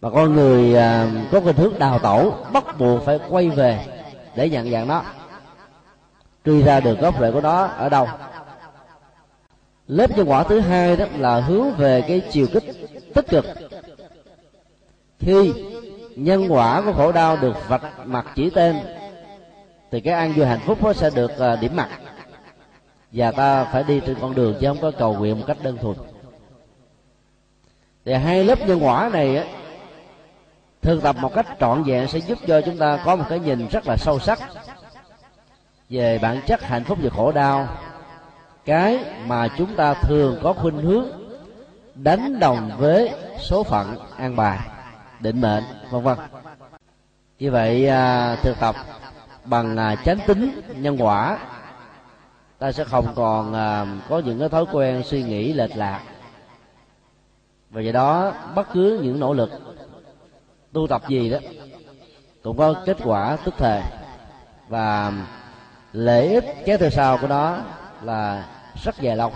Mà 0.00 0.10
con 0.10 0.34
người 0.34 0.76
à, 0.76 1.06
có 1.32 1.40
cái 1.40 1.52
thước 1.52 1.78
đào 1.78 1.98
tẩu, 1.98 2.34
bắt 2.52 2.78
buộc 2.78 3.02
phải 3.02 3.18
quay 3.28 3.48
về 3.48 3.84
để 4.34 4.48
nhận 4.48 4.70
dạng 4.70 4.88
nó. 4.88 5.02
Truy 6.44 6.62
ra 6.62 6.80
được 6.80 7.00
gốc 7.00 7.14
rễ 7.20 7.32
của 7.32 7.40
nó 7.40 7.64
ở 7.64 7.88
đâu? 7.88 8.08
Lớp 9.86 10.16
nhân 10.16 10.30
quả 10.30 10.42
thứ 10.42 10.60
hai 10.60 10.96
đó 10.96 11.04
là 11.16 11.40
hướng 11.40 11.70
về 11.70 12.04
cái 12.08 12.22
chiều 12.30 12.46
kích 12.52 12.64
tích 13.14 13.26
cực 13.28 13.44
khi 15.18 15.52
nhân 16.16 16.46
quả 16.48 16.82
của 16.82 16.92
khổ 16.92 17.12
đau 17.12 17.36
được 17.36 17.68
vạch 17.68 18.06
mặt 18.06 18.26
chỉ 18.34 18.50
tên, 18.50 18.76
thì 19.90 20.00
cái 20.00 20.14
an 20.14 20.32
vui 20.32 20.46
hạnh 20.46 20.60
phúc 20.66 20.78
nó 20.82 20.92
sẽ 20.92 21.10
được 21.10 21.38
à, 21.38 21.56
điểm 21.56 21.76
mặt 21.76 21.88
và 23.12 23.32
ta 23.32 23.64
phải 23.64 23.82
đi 23.82 24.00
trên 24.06 24.16
con 24.20 24.34
đường 24.34 24.54
chứ 24.60 24.66
không 24.66 24.80
có 24.80 24.90
cầu 24.98 25.14
nguyện 25.14 25.38
một 25.38 25.44
cách 25.46 25.56
đơn 25.62 25.78
thuần. 25.78 25.96
Thì 28.04 28.12
hai 28.14 28.44
lớp 28.44 28.58
nhân 28.66 28.84
quả 28.84 29.10
này 29.12 29.36
á, 29.36 29.44
thực 30.82 31.02
tập 31.02 31.16
một 31.20 31.34
cách 31.34 31.46
trọn 31.60 31.82
vẹn 31.82 32.08
sẽ 32.08 32.18
giúp 32.18 32.38
cho 32.46 32.60
chúng 32.60 32.78
ta 32.78 32.98
có 33.04 33.16
một 33.16 33.24
cái 33.28 33.38
nhìn 33.38 33.68
rất 33.68 33.86
là 33.86 33.96
sâu 33.96 34.18
sắc 34.18 34.38
về 35.90 36.18
bản 36.18 36.40
chất 36.46 36.62
hạnh 36.62 36.84
phúc 36.84 36.98
và 37.02 37.10
khổ 37.10 37.32
đau. 37.32 37.68
Cái 38.64 39.04
mà 39.26 39.48
chúng 39.58 39.76
ta 39.76 39.94
thường 39.94 40.38
có 40.42 40.52
khuynh 40.52 40.78
hướng 40.78 41.06
đánh 41.94 42.40
đồng 42.40 42.70
với 42.78 43.10
số 43.40 43.62
phận 43.62 43.96
an 44.16 44.36
bài 44.36 44.58
định 45.20 45.40
mệnh, 45.40 45.64
vân 45.90 46.02
vân. 46.02 46.18
Như 47.38 47.50
vậy 47.50 47.88
à, 47.88 48.36
thực 48.42 48.60
tập 48.60 48.76
bằng 49.44 49.76
à, 49.76 49.96
chánh 50.04 50.18
tính, 50.26 50.60
nhân 50.76 50.96
quả, 51.02 51.38
ta 52.58 52.72
sẽ 52.72 52.84
không 52.84 53.12
còn 53.14 53.54
à, 53.54 53.86
có 54.08 54.18
những 54.18 54.38
cái 54.38 54.48
thói 54.48 54.64
quen 54.72 55.02
suy 55.04 55.22
nghĩ 55.22 55.52
lệch 55.52 55.76
lạc. 55.76 56.02
Và 57.70 57.80
do 57.80 57.92
đó, 57.92 58.32
bất 58.54 58.66
cứ 58.72 59.00
những 59.02 59.20
nỗ 59.20 59.34
lực 59.34 59.50
tu 60.72 60.86
tập 60.86 61.02
gì 61.08 61.30
đó 61.30 61.38
cũng 62.42 62.56
có 62.56 62.74
kết 62.86 62.96
quả 63.04 63.36
tức 63.44 63.54
thời. 63.58 63.82
Và 64.68 65.12
lợi 65.92 66.28
ích 66.28 66.44
kéo 66.64 66.78
theo 66.78 66.90
sau 66.90 67.18
của 67.18 67.26
nó 67.26 67.58
là 68.02 68.48
rất 68.84 69.00
dài 69.00 69.16
lâu. 69.16 69.32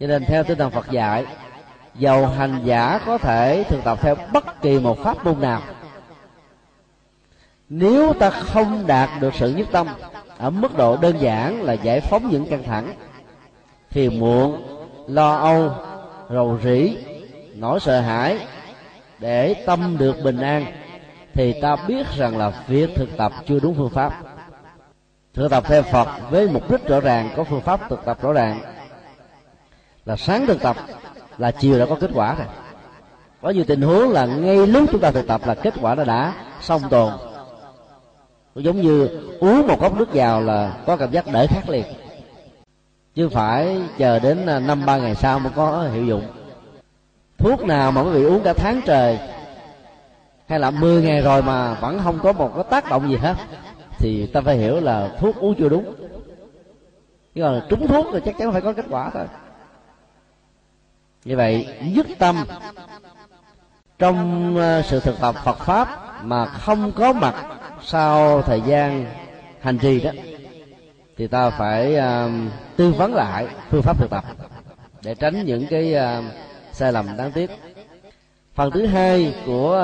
Cho 0.00 0.06
nên 0.06 0.24
theo 0.24 0.44
tinh 0.44 0.58
thần 0.58 0.70
Phật 0.70 0.90
dạy 0.90 1.26
dầu 1.98 2.26
hành 2.26 2.60
giả 2.64 3.00
có 3.06 3.18
thể 3.18 3.64
thực 3.68 3.84
tập 3.84 3.98
theo 4.02 4.14
bất 4.32 4.62
kỳ 4.62 4.78
một 4.78 4.98
pháp 4.98 5.24
môn 5.24 5.40
nào. 5.40 5.62
Nếu 7.68 8.12
ta 8.12 8.30
không 8.30 8.86
đạt 8.86 9.08
được 9.20 9.34
sự 9.34 9.50
nhất 9.50 9.66
tâm, 9.72 9.86
ở 10.38 10.50
mức 10.50 10.76
độ 10.76 10.96
đơn 10.96 11.20
giản 11.20 11.62
là 11.62 11.72
giải 11.72 12.00
phóng 12.00 12.30
những 12.30 12.46
căng 12.50 12.62
thẳng 12.62 12.92
phiền 13.90 14.20
muộn, 14.20 14.62
lo 15.06 15.36
âu, 15.36 15.72
rầu 16.30 16.58
rĩ, 16.64 16.96
nỗi 17.54 17.80
sợ 17.80 18.00
hãi, 18.00 18.46
để 19.18 19.54
tâm 19.66 19.96
được 19.98 20.16
bình 20.24 20.40
an, 20.40 20.66
thì 21.34 21.60
ta 21.60 21.76
biết 21.86 22.06
rằng 22.16 22.38
là 22.38 22.52
việc 22.66 22.90
thực 22.96 23.16
tập 23.16 23.32
chưa 23.46 23.60
đúng 23.60 23.74
phương 23.74 23.90
pháp. 23.90 24.22
Thực 25.34 25.50
tập 25.50 25.64
theo 25.66 25.82
phật 25.82 26.08
với 26.30 26.48
mục 26.48 26.70
đích 26.70 26.88
rõ 26.88 27.00
ràng, 27.00 27.30
có 27.36 27.44
phương 27.44 27.60
pháp 27.60 27.80
thực 27.88 28.04
tập 28.04 28.18
rõ 28.22 28.32
ràng 28.32 28.60
là 30.04 30.16
sáng 30.16 30.46
thực 30.46 30.60
tập 30.60 30.76
là 31.38 31.50
chiều 31.50 31.78
đã 31.78 31.86
có 31.86 31.96
kết 32.00 32.10
quả 32.14 32.34
rồi. 32.34 32.46
Có 33.42 33.50
nhiều 33.50 33.64
tình 33.66 33.82
huống 33.82 34.10
là 34.10 34.26
ngay 34.26 34.66
lúc 34.66 34.88
chúng 34.92 35.00
ta 35.00 35.10
thực 35.10 35.26
tập 35.26 35.40
là 35.44 35.54
kết 35.54 35.74
quả 35.80 35.94
nó 35.94 36.04
đã 36.04 36.34
xong 36.60 36.82
tồn. 36.90 37.12
Giống 38.54 38.80
như 38.80 39.08
uống 39.40 39.66
một 39.66 39.80
cốc 39.80 39.96
nước 39.96 40.08
vào 40.12 40.40
là 40.40 40.72
có 40.86 40.96
cảm 40.96 41.10
giác 41.10 41.26
đỡ 41.32 41.46
khát 41.48 41.68
liền. 41.68 41.84
Chứ 43.14 43.28
phải 43.28 43.82
chờ 43.98 44.18
đến 44.18 44.46
à, 44.46 44.58
năm, 44.58 44.86
ba 44.86 44.96
ngày 44.96 45.14
sau 45.14 45.38
mới 45.38 45.52
có 45.56 45.88
hiệu 45.92 46.04
dụng. 46.04 46.22
Thuốc 47.38 47.64
nào 47.64 47.92
mà 47.92 48.02
quý 48.02 48.10
vị 48.10 48.24
uống 48.24 48.42
cả 48.42 48.52
tháng 48.52 48.80
trời, 48.86 49.18
hay 50.46 50.58
là 50.58 50.70
10 50.70 51.02
ngày 51.02 51.20
rồi 51.20 51.42
mà 51.42 51.74
vẫn 51.74 52.00
không 52.04 52.18
có 52.22 52.32
một 52.32 52.52
cái 52.54 52.64
tác 52.70 52.90
động 52.90 53.10
gì 53.10 53.16
hết, 53.16 53.34
thì 53.98 54.26
ta 54.26 54.40
phải 54.40 54.56
hiểu 54.56 54.80
là 54.80 55.10
thuốc 55.18 55.36
uống 55.36 55.54
chưa 55.54 55.68
đúng. 55.68 55.94
Chứ 57.34 57.42
còn 57.42 57.62
trúng 57.68 57.88
thuốc 57.88 58.06
thì 58.12 58.20
chắc 58.24 58.38
chắn 58.38 58.52
phải 58.52 58.60
có 58.60 58.72
kết 58.72 58.84
quả 58.90 59.10
thôi 59.10 59.24
như 61.24 61.36
vậy 61.36 61.66
nhất 61.80 62.06
tâm 62.18 62.44
trong 63.98 64.56
ờ, 64.56 64.82
sự 64.82 65.00
thực 65.00 65.20
tập 65.20 65.34
Phật 65.44 65.58
pháp 65.58 66.14
mà 66.24 66.46
không 66.46 66.92
có 66.92 67.12
mặt 67.12 67.34
sau 67.82 68.42
thời 68.42 68.60
gian 68.60 69.06
hành 69.60 69.78
trì 69.78 70.00
đó 70.00 70.10
thì 71.18 71.26
ta 71.26 71.50
phải 71.50 71.96
uh, 71.96 72.30
tư 72.76 72.92
vấn 72.92 73.14
lại 73.14 73.46
phương 73.70 73.82
pháp 73.82 73.98
thực 73.98 74.10
tập 74.10 74.24
để 75.02 75.14
tránh 75.14 75.44
những 75.44 75.66
cái 75.66 75.94
uh, 75.94 76.24
sai 76.72 76.92
lầm 76.92 77.16
đáng 77.16 77.32
tiếc. 77.32 77.50
Phần 78.54 78.70
thứ 78.70 78.86
hai 78.86 79.34
của 79.46 79.76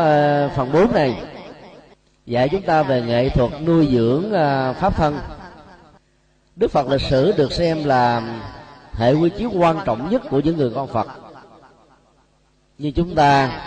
uh, 0.46 0.56
phần 0.56 0.72
4 0.72 0.92
này 0.92 1.22
dạy 2.26 2.48
chúng 2.48 2.62
ta 2.62 2.82
về 2.82 3.02
nghệ 3.02 3.28
thuật 3.28 3.50
nuôi 3.62 3.88
dưỡng 3.92 4.24
uh, 4.26 4.76
pháp 4.76 4.96
thân. 4.96 5.18
Đức 6.56 6.70
phật 6.70 6.88
lịch 6.88 7.00
sử 7.00 7.32
được 7.36 7.52
xem 7.52 7.84
là 7.84 8.22
hệ 8.92 9.12
quy 9.12 9.30
chiếu 9.30 9.50
quan 9.54 9.78
trọng 9.84 10.10
nhất 10.10 10.22
của 10.30 10.40
những 10.40 10.56
người 10.56 10.70
con 10.74 10.88
phật 10.88 11.23
như 12.78 12.90
chúng 12.90 13.14
ta 13.14 13.60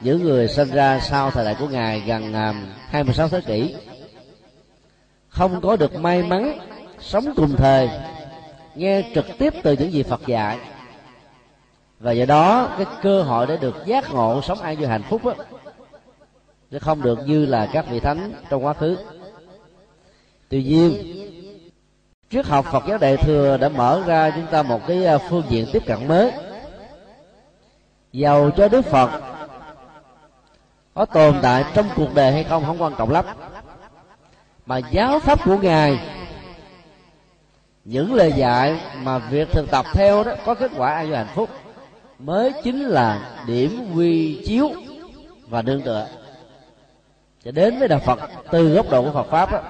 những 0.00 0.22
người 0.22 0.48
sinh 0.48 0.70
ra 0.70 1.00
sau 1.00 1.30
thời 1.30 1.44
đại 1.44 1.56
của 1.58 1.68
ngài 1.68 2.00
gần 2.00 2.34
à, 2.34 2.54
26 2.88 3.28
thế 3.28 3.40
kỷ 3.40 3.74
không 5.28 5.60
có 5.60 5.76
được 5.76 5.94
may 5.94 6.22
mắn 6.22 6.58
sống 7.00 7.24
cùng 7.36 7.56
thời 7.56 7.88
nghe 8.74 9.02
trực 9.14 9.26
tiếp 9.38 9.54
từ 9.62 9.72
những 9.72 9.92
gì 9.92 10.02
Phật 10.02 10.26
dạy. 10.26 10.58
Và 12.00 12.12
do 12.12 12.24
đó 12.24 12.74
cái 12.76 12.86
cơ 13.02 13.22
hội 13.22 13.46
để 13.46 13.56
được 13.56 13.86
giác 13.86 14.10
ngộ 14.12 14.40
sống 14.42 14.60
an 14.60 14.76
vui 14.76 14.86
hạnh 14.86 15.02
phúc 15.02 15.24
đó, 15.24 15.34
nó 16.70 16.78
không 16.78 17.02
được 17.02 17.18
như 17.26 17.46
là 17.46 17.68
các 17.72 17.84
vị 17.90 18.00
thánh 18.00 18.32
trong 18.50 18.64
quá 18.64 18.72
khứ. 18.72 18.96
Tuy 20.48 20.64
nhiên 20.64 20.94
triết 22.30 22.46
học 22.46 22.66
Phật 22.72 22.84
giáo 22.88 22.98
đại 22.98 23.16
thừa 23.16 23.56
đã 23.56 23.68
mở 23.68 24.02
ra 24.06 24.30
chúng 24.36 24.46
ta 24.50 24.62
một 24.62 24.80
cái 24.86 25.06
à, 25.06 25.18
phương 25.18 25.44
diện 25.48 25.66
tiếp 25.72 25.82
cận 25.86 26.08
mới 26.08 26.32
giàu 28.12 28.50
cho 28.56 28.68
Đức 28.68 28.82
Phật. 28.82 29.10
Có 30.94 31.04
tồn 31.04 31.34
tại 31.42 31.64
trong 31.74 31.86
cuộc 31.96 32.14
đời 32.14 32.32
hay 32.32 32.44
không 32.44 32.64
không 32.66 32.82
quan 32.82 32.94
trọng 32.98 33.10
lắm. 33.10 33.24
Mà 34.66 34.78
giáo 34.78 35.18
pháp 35.18 35.44
của 35.44 35.56
ngài 35.56 35.98
những 37.84 38.14
lời 38.14 38.32
dạy 38.36 38.80
mà 39.02 39.18
việc 39.18 39.48
thực 39.52 39.70
tập 39.70 39.86
theo 39.92 40.24
đó 40.24 40.32
có 40.46 40.54
kết 40.54 40.70
quả 40.76 40.94
an 40.94 41.06
vui 41.06 41.16
hạnh 41.16 41.26
phúc 41.34 41.50
mới 42.18 42.52
chính 42.64 42.80
là 42.80 43.38
điểm 43.46 43.92
quy 43.94 44.42
chiếu 44.46 44.70
và 45.48 45.62
nương 45.62 45.82
tựa. 45.82 46.06
Cho 47.44 47.50
đến 47.50 47.78
với 47.78 47.88
đạo 47.88 48.00
Phật 48.06 48.20
từ 48.50 48.74
góc 48.74 48.90
độ 48.90 49.02
của 49.02 49.12
Phật 49.12 49.26
pháp 49.30 49.52
đó, 49.52 49.60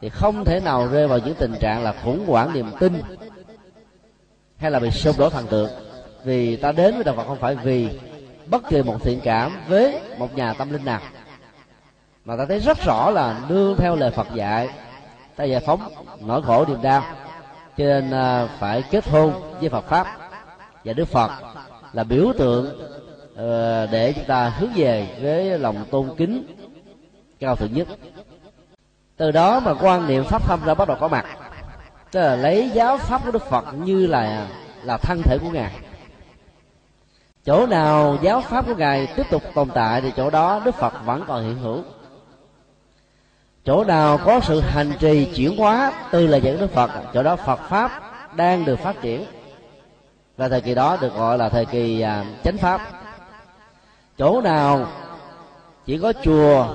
thì 0.00 0.08
không 0.08 0.44
thể 0.44 0.60
nào 0.60 0.88
rơi 0.88 1.08
vào 1.08 1.18
những 1.18 1.34
tình 1.34 1.54
trạng 1.60 1.82
là 1.82 1.94
khủng 2.04 2.26
hoảng 2.26 2.52
niềm 2.52 2.70
tin 2.80 3.02
hay 4.56 4.70
là 4.70 4.78
bị 4.78 4.90
sụp 4.90 5.18
đổ 5.18 5.30
thần 5.30 5.46
tượng 5.46 5.70
vì 6.26 6.56
ta 6.56 6.72
đến 6.72 6.94
với 6.94 7.04
đạo 7.04 7.14
Phật 7.14 7.26
không 7.26 7.38
phải 7.38 7.54
vì 7.54 7.88
bất 8.46 8.68
kỳ 8.68 8.82
một 8.82 8.96
thiện 9.02 9.20
cảm 9.24 9.52
với 9.68 10.00
một 10.18 10.36
nhà 10.36 10.52
tâm 10.52 10.72
linh 10.72 10.84
nào. 10.84 11.00
Mà 12.24 12.36
ta 12.36 12.44
thấy 12.48 12.60
rất 12.60 12.78
rõ 12.84 13.10
là 13.10 13.40
nương 13.48 13.76
theo 13.76 13.96
lời 13.96 14.10
Phật 14.10 14.26
dạy, 14.34 14.68
ta 15.36 15.44
giải 15.44 15.60
phóng 15.60 15.80
nỗi 16.20 16.42
khổ 16.42 16.64
niềm 16.68 16.82
đau. 16.82 17.02
Cho 17.76 17.84
nên 17.84 18.10
à, 18.10 18.48
phải 18.58 18.82
kết 18.90 19.08
hôn 19.08 19.32
với 19.60 19.68
Phật 19.68 19.84
pháp 19.88 20.06
và 20.84 20.92
Đức 20.92 21.08
Phật 21.08 21.30
là 21.92 22.04
biểu 22.04 22.32
tượng 22.38 22.80
ờ, 23.36 23.86
để 23.86 24.12
chúng 24.12 24.24
ta 24.24 24.48
hướng 24.48 24.70
về 24.74 25.06
với 25.22 25.58
lòng 25.58 25.84
tôn 25.90 26.10
kính 26.16 26.46
cao 27.40 27.56
thượng 27.56 27.74
nhất. 27.74 27.88
Từ 29.16 29.30
đó 29.30 29.60
mà 29.60 29.74
quan 29.74 30.08
niệm 30.08 30.24
pháp 30.24 30.42
thâm 30.46 30.60
ra 30.64 30.74
bắt 30.74 30.88
đầu 30.88 30.96
có 31.00 31.08
mặt. 31.08 31.26
Tức 32.10 32.20
là 32.20 32.36
lấy 32.36 32.70
giáo 32.74 32.98
pháp 32.98 33.24
của 33.24 33.30
Đức 33.30 33.46
Phật 33.50 33.64
như 33.74 34.06
là 34.06 34.48
là 34.82 34.96
thân 34.96 35.22
thể 35.22 35.38
của 35.38 35.50
ngài 35.50 35.72
chỗ 37.46 37.66
nào 37.66 38.18
giáo 38.22 38.40
pháp 38.40 38.66
của 38.66 38.74
ngài 38.74 39.06
tiếp 39.06 39.26
tục 39.30 39.42
tồn 39.54 39.68
tại 39.74 40.00
thì 40.00 40.12
chỗ 40.16 40.30
đó 40.30 40.62
đức 40.64 40.74
phật 40.74 40.92
vẫn 41.04 41.24
còn 41.26 41.44
hiện 41.44 41.58
hữu. 41.58 41.82
Chỗ 43.64 43.84
nào 43.84 44.18
có 44.18 44.40
sự 44.40 44.60
hành 44.60 44.92
trì 44.98 45.24
chuyển 45.34 45.56
hóa 45.56 45.92
từ 46.10 46.26
lời 46.26 46.40
dẫn 46.40 46.60
đức 46.60 46.70
phật 46.72 46.90
chỗ 47.14 47.22
đó 47.22 47.36
phật 47.36 47.60
pháp 47.68 48.02
đang 48.36 48.64
được 48.64 48.78
phát 48.78 49.02
triển. 49.02 49.24
Và 50.36 50.48
thời 50.48 50.60
kỳ 50.60 50.74
đó 50.74 50.96
được 51.00 51.14
gọi 51.14 51.38
là 51.38 51.48
thời 51.48 51.66
kỳ 51.66 52.00
à, 52.00 52.24
chánh 52.44 52.56
pháp. 52.56 52.80
Chỗ 54.18 54.40
nào 54.40 54.86
chỉ 55.86 55.98
có 55.98 56.12
chùa 56.22 56.66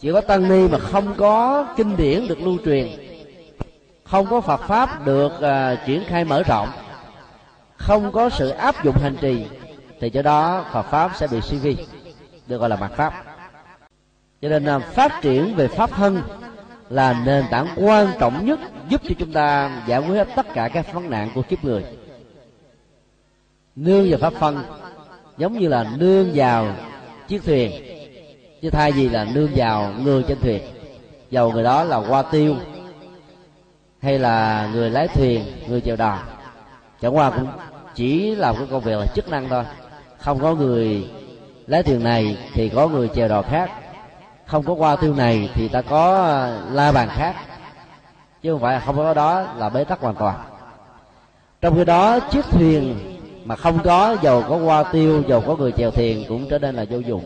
chỉ 0.00 0.12
có 0.12 0.20
tăng 0.20 0.48
ni 0.48 0.68
mà 0.68 0.78
không 0.78 1.14
có 1.16 1.66
kinh 1.76 1.96
điển 1.96 2.28
được 2.28 2.40
lưu 2.40 2.58
truyền 2.64 2.88
không 4.04 4.26
có 4.30 4.40
phật 4.40 4.60
pháp 4.60 5.06
được 5.06 5.32
uh, 5.36 5.86
triển 5.86 6.04
khai 6.06 6.24
mở 6.24 6.42
rộng 6.42 6.68
không 7.76 8.12
có 8.12 8.30
sự 8.30 8.48
áp 8.48 8.84
dụng 8.84 8.96
hành 9.02 9.16
trì 9.20 9.46
thì 10.00 10.10
chỗ 10.10 10.22
đó 10.22 10.64
Phật 10.72 10.82
pháp 10.82 11.10
sẽ 11.16 11.26
bị 11.26 11.40
suy 11.40 11.58
vi, 11.58 11.76
được 12.46 12.58
gọi 12.58 12.68
là 12.68 12.76
mặt 12.76 12.92
pháp. 12.96 13.24
Cho 14.42 14.48
nên 14.48 14.64
là 14.64 14.78
phát 14.78 15.20
triển 15.22 15.54
về 15.54 15.68
pháp 15.68 15.90
thân 15.90 16.22
là 16.88 17.22
nền 17.24 17.44
tảng 17.50 17.66
quan 17.76 18.06
trọng 18.20 18.46
nhất 18.46 18.60
giúp 18.88 19.00
cho 19.04 19.14
chúng 19.18 19.32
ta 19.32 19.82
giải 19.86 20.00
quyết 20.00 20.24
tất 20.36 20.46
cả 20.54 20.68
các 20.68 20.92
vấn 20.92 21.10
nạn 21.10 21.30
của 21.34 21.42
kiếp 21.42 21.64
người. 21.64 21.84
Nương 23.76 24.10
vào 24.10 24.18
pháp 24.18 24.32
phân 24.40 24.64
giống 25.36 25.58
như 25.58 25.68
là 25.68 25.86
nương 25.96 26.30
vào 26.34 26.76
chiếc 27.28 27.44
thuyền, 27.44 27.72
chứ 28.62 28.70
thay 28.70 28.92
vì 28.92 29.08
là 29.08 29.26
nương 29.34 29.50
vào 29.56 29.92
người 30.02 30.22
trên 30.28 30.40
thuyền, 30.40 30.62
dầu 31.30 31.52
người 31.52 31.64
đó 31.64 31.84
là 31.84 31.96
qua 31.96 32.22
tiêu 32.22 32.56
hay 34.02 34.18
là 34.18 34.68
người 34.72 34.90
lái 34.90 35.08
thuyền, 35.08 35.44
người 35.68 35.80
chèo 35.80 35.96
đò, 35.96 36.18
chẳng 37.00 37.16
qua 37.16 37.30
cũng 37.30 37.48
chỉ 37.94 38.34
làm 38.34 38.56
cái 38.56 38.66
công 38.70 38.82
việc 38.82 38.96
là 38.96 39.06
chức 39.14 39.28
năng 39.28 39.48
thôi 39.48 39.64
không 40.24 40.40
có 40.40 40.54
người 40.54 41.10
lái 41.66 41.82
thuyền 41.82 42.04
này 42.04 42.36
thì 42.52 42.68
có 42.68 42.88
người 42.88 43.08
chèo 43.14 43.28
đò 43.28 43.42
khác. 43.42 43.70
Không 44.46 44.62
có 44.62 44.72
qua 44.72 44.96
tiêu 44.96 45.14
này 45.14 45.50
thì 45.54 45.68
ta 45.68 45.82
có 45.82 46.14
ờ, 46.14 46.60
la 46.72 46.92
bàn 46.92 47.08
khác. 47.08 47.34
Chứ 48.42 48.52
không 48.52 48.60
phải 48.60 48.80
không 48.86 48.96
có 48.96 49.14
đó 49.14 49.42
là 49.56 49.68
bế 49.68 49.84
tắc 49.84 50.00
hoàn 50.00 50.14
toàn. 50.14 50.40
Trong 51.60 51.74
khi 51.74 51.84
đó, 51.84 52.20
chiếc 52.20 52.44
thuyền 52.50 52.96
mà 53.44 53.56
không 53.56 53.78
có 53.84 54.16
dầu 54.22 54.42
có 54.48 54.56
qua 54.56 54.82
tiêu 54.82 55.22
dầu 55.28 55.40
có 55.46 55.56
người 55.56 55.72
chèo 55.72 55.90
thuyền 55.90 56.24
cũng 56.28 56.48
trở 56.50 56.58
nên 56.58 56.74
là 56.74 56.84
vô 56.90 56.98
dụng. 56.98 57.24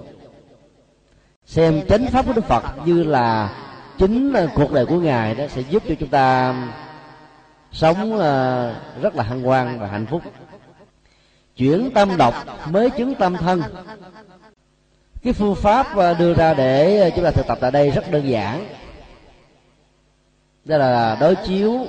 Xem 1.47 1.81
chánh 1.89 2.07
pháp 2.07 2.27
của 2.27 2.33
đức 2.33 2.45
phật 2.45 2.65
như 2.85 3.03
là 3.03 3.51
chính 3.99 4.33
ờ, 4.33 4.49
cuộc 4.55 4.73
đời 4.73 4.87
của 4.87 5.01
ngài 5.01 5.35
đó 5.35 5.45
sẽ 5.49 5.61
giúp 5.61 5.83
cho 5.89 5.95
chúng 6.01 6.09
ta 6.09 6.55
sống 7.73 8.19
ờ, 8.19 8.75
rất 9.03 9.15
là 9.15 9.23
hân 9.23 9.43
hoan 9.43 9.79
và 9.79 9.87
hạnh 9.87 10.07
phúc 10.07 10.23
chuyển 11.59 11.91
tâm 11.95 12.17
độc 12.17 12.35
mới 12.71 12.91
chứng 12.91 13.15
tâm 13.15 13.37
thân. 13.37 13.63
Cái 15.23 15.33
phương 15.33 15.55
pháp 15.55 15.97
ờ, 15.97 16.15
đưa 16.15 16.35
ra 16.35 16.55
để 16.55 17.01
ờ, 17.01 17.11
chúng 17.17 17.25
ta 17.25 17.31
thực 17.31 17.47
tập 17.47 17.59
tại 17.61 17.71
đây 17.71 17.91
rất 17.91 18.11
đơn 18.11 18.29
giản. 18.31 18.67
Đó 20.65 20.77
là 20.77 21.17
đối 21.21 21.35
chiếu 21.35 21.87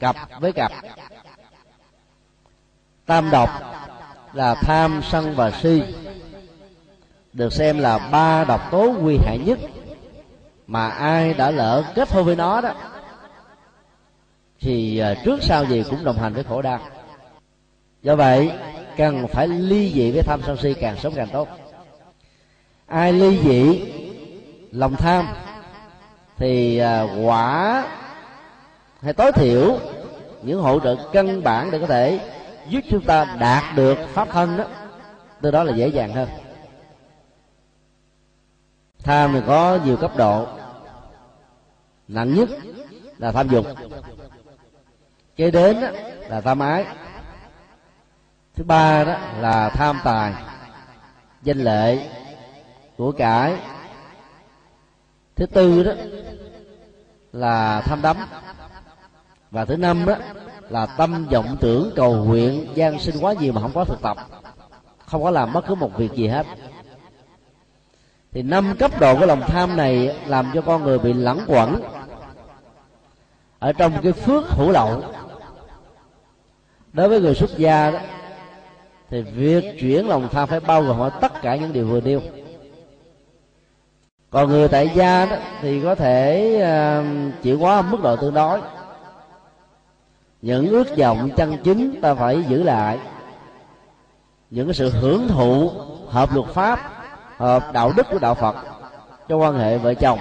cặp 0.00 0.16
với 0.40 0.52
cặp. 0.52 0.72
Tam 3.06 3.30
độc 3.30 3.50
là 4.32 4.54
tham 4.54 5.00
sân 5.10 5.34
và 5.36 5.50
si, 5.50 5.82
được 7.32 7.52
xem 7.52 7.78
là 7.78 7.98
ba 7.98 8.44
độc 8.44 8.70
tố 8.70 8.94
nguy 9.00 9.18
hại 9.24 9.38
nhất 9.38 9.58
mà 10.66 10.88
ai 10.88 11.34
đã 11.34 11.50
lỡ 11.50 11.84
kết 11.94 12.12
hôn 12.12 12.24
với 12.24 12.36
nó 12.36 12.60
đó, 12.60 12.74
thì 14.60 14.98
ờ, 14.98 15.14
trước 15.24 15.42
sau 15.42 15.64
gì 15.64 15.84
cũng 15.90 16.04
đồng 16.04 16.18
hành 16.18 16.34
với 16.34 16.44
khổ 16.44 16.62
đau. 16.62 16.80
Do 18.02 18.16
vậy 18.16 18.50
cần 18.96 19.28
phải 19.28 19.48
ly 19.48 19.92
dị 19.94 20.10
với 20.10 20.22
tham 20.22 20.40
sân 20.46 20.56
si, 20.62 20.74
càng 20.74 20.96
sớm 20.96 21.12
càng 21.16 21.28
tốt. 21.32 21.48
Ai 22.86 23.12
ly 23.12 23.38
dị 23.44 23.82
lòng 24.70 24.96
tham, 24.96 25.26
thì 26.36 26.78
à, 26.78 27.06
quả 27.22 27.86
hay 29.00 29.12
tối 29.12 29.32
thiểu 29.32 29.78
những 30.42 30.60
hỗ 30.60 30.80
trợ 30.80 30.96
căn 31.12 31.42
bản 31.42 31.70
để 31.70 31.78
có 31.78 31.86
thể 31.86 32.20
giúp 32.68 32.80
chúng 32.90 33.04
ta 33.04 33.36
đạt 33.40 33.76
được 33.76 33.98
pháp 34.12 34.28
thân 34.30 34.56
đó, 34.56 34.64
từ 35.40 35.50
đó 35.50 35.62
là 35.62 35.76
dễ 35.76 35.88
dàng 35.88 36.12
hơn. 36.12 36.28
Tham 39.04 39.32
thì 39.32 39.40
có 39.46 39.78
nhiều 39.84 39.96
cấp 39.96 40.16
độ. 40.16 40.46
Nặng 42.08 42.34
nhất 42.34 42.48
là 43.18 43.32
tham 43.32 43.48
dục. 43.48 43.66
Kế 45.36 45.50
đến 45.50 45.76
là 46.28 46.40
tham 46.40 46.58
ái 46.58 46.84
thứ 48.56 48.64
ba 48.64 49.04
đó 49.04 49.16
là 49.40 49.68
tham 49.68 50.00
tài, 50.04 50.32
danh 51.42 51.58
lệ 51.58 52.08
của 52.96 53.12
cải. 53.12 53.56
Thứ 55.36 55.46
tư 55.46 55.82
đó 55.82 55.92
là 57.32 57.80
tham 57.80 58.02
đắm. 58.02 58.16
Và 59.50 59.64
thứ 59.64 59.76
năm 59.76 60.04
đó 60.06 60.14
là 60.68 60.86
tâm 60.86 61.26
vọng 61.30 61.56
tưởng 61.60 61.90
cầu 61.96 62.14
nguyện 62.14 62.66
gian 62.74 62.98
sinh 62.98 63.14
quá 63.20 63.32
nhiều 63.32 63.52
mà 63.52 63.60
không 63.60 63.72
có 63.74 63.84
thực 63.84 64.02
tập, 64.02 64.16
không 65.06 65.22
có 65.22 65.30
làm 65.30 65.52
bất 65.52 65.66
cứ 65.66 65.74
một 65.74 65.96
việc 65.96 66.12
gì 66.12 66.28
hết. 66.28 66.46
Thì 68.32 68.42
năm 68.42 68.76
cấp 68.78 69.00
độ 69.00 69.18
của 69.18 69.26
lòng 69.26 69.40
tham 69.40 69.76
này 69.76 70.18
làm 70.26 70.50
cho 70.54 70.60
con 70.60 70.84
người 70.84 70.98
bị 70.98 71.12
lẳng 71.12 71.40
quẩn 71.46 71.82
ở 73.58 73.72
trong 73.72 73.92
cái 74.02 74.12
phước 74.12 74.44
hữu 74.48 74.70
lậu. 74.70 75.02
Đối 76.92 77.08
với 77.08 77.20
người 77.20 77.34
xuất 77.34 77.58
gia 77.58 77.90
đó 77.90 77.98
thì 79.14 79.22
việc 79.22 79.78
chuyển 79.80 80.08
lòng 80.08 80.28
tham 80.32 80.48
phải 80.48 80.60
bao 80.60 80.82
gồm 80.82 81.10
tất 81.20 81.42
cả 81.42 81.56
những 81.56 81.72
điều 81.72 81.86
vừa 81.86 82.00
nêu. 82.00 82.20
Còn 84.30 84.50
người 84.50 84.68
tại 84.68 84.90
gia 84.94 85.26
đó 85.26 85.36
thì 85.60 85.80
có 85.80 85.94
thể 85.94 86.54
uh, 86.62 87.42
chịu 87.42 87.58
quá 87.58 87.82
mức 87.82 88.02
độ 88.02 88.16
tương 88.16 88.34
đối. 88.34 88.60
Những 90.42 90.68
ước 90.68 90.96
vọng 90.96 91.30
chân 91.36 91.56
chính 91.64 92.00
ta 92.00 92.14
phải 92.14 92.44
giữ 92.48 92.62
lại. 92.62 92.98
Những 94.50 94.66
cái 94.66 94.74
sự 94.74 94.90
hưởng 94.90 95.28
thụ 95.28 95.70
hợp 96.08 96.34
luật 96.34 96.48
pháp 96.48 96.80
hợp 97.36 97.72
đạo 97.72 97.92
đức 97.96 98.06
của 98.10 98.18
đạo 98.18 98.34
phật 98.34 98.56
trong 99.28 99.40
quan 99.40 99.58
hệ 99.58 99.78
vợ 99.78 99.94
chồng 99.94 100.18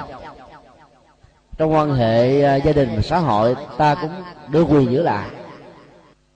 trong 1.57 1.73
quan 1.73 1.93
hệ 1.93 2.43
à, 2.43 2.55
gia 2.55 2.71
đình 2.71 2.89
và 2.95 3.01
xã 3.01 3.17
hội 3.17 3.55
ta 3.77 3.95
cũng 3.95 4.11
đưa 4.47 4.63
quyền 4.63 4.91
giữ 4.91 5.01
lại 5.01 5.29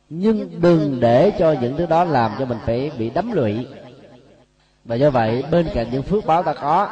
nhưng 0.10 0.62
đừng 0.62 1.00
để 1.00 1.32
cho 1.40 1.56
những 1.62 1.78
thứ 1.78 1.86
đó 1.86 2.04
làm 2.04 2.32
cho 2.40 2.46
mình 2.46 2.58
phải 2.66 2.92
bị 2.98 3.10
đắm 3.10 3.32
lụy. 3.32 3.68
và 4.86 4.96
do 4.96 5.10
vậy 5.10 5.44
bên 5.52 5.68
cạnh 5.74 5.88
những 5.92 6.04
phước 6.04 6.26
báo 6.26 6.44
ta 6.44 6.54
có 6.54 6.90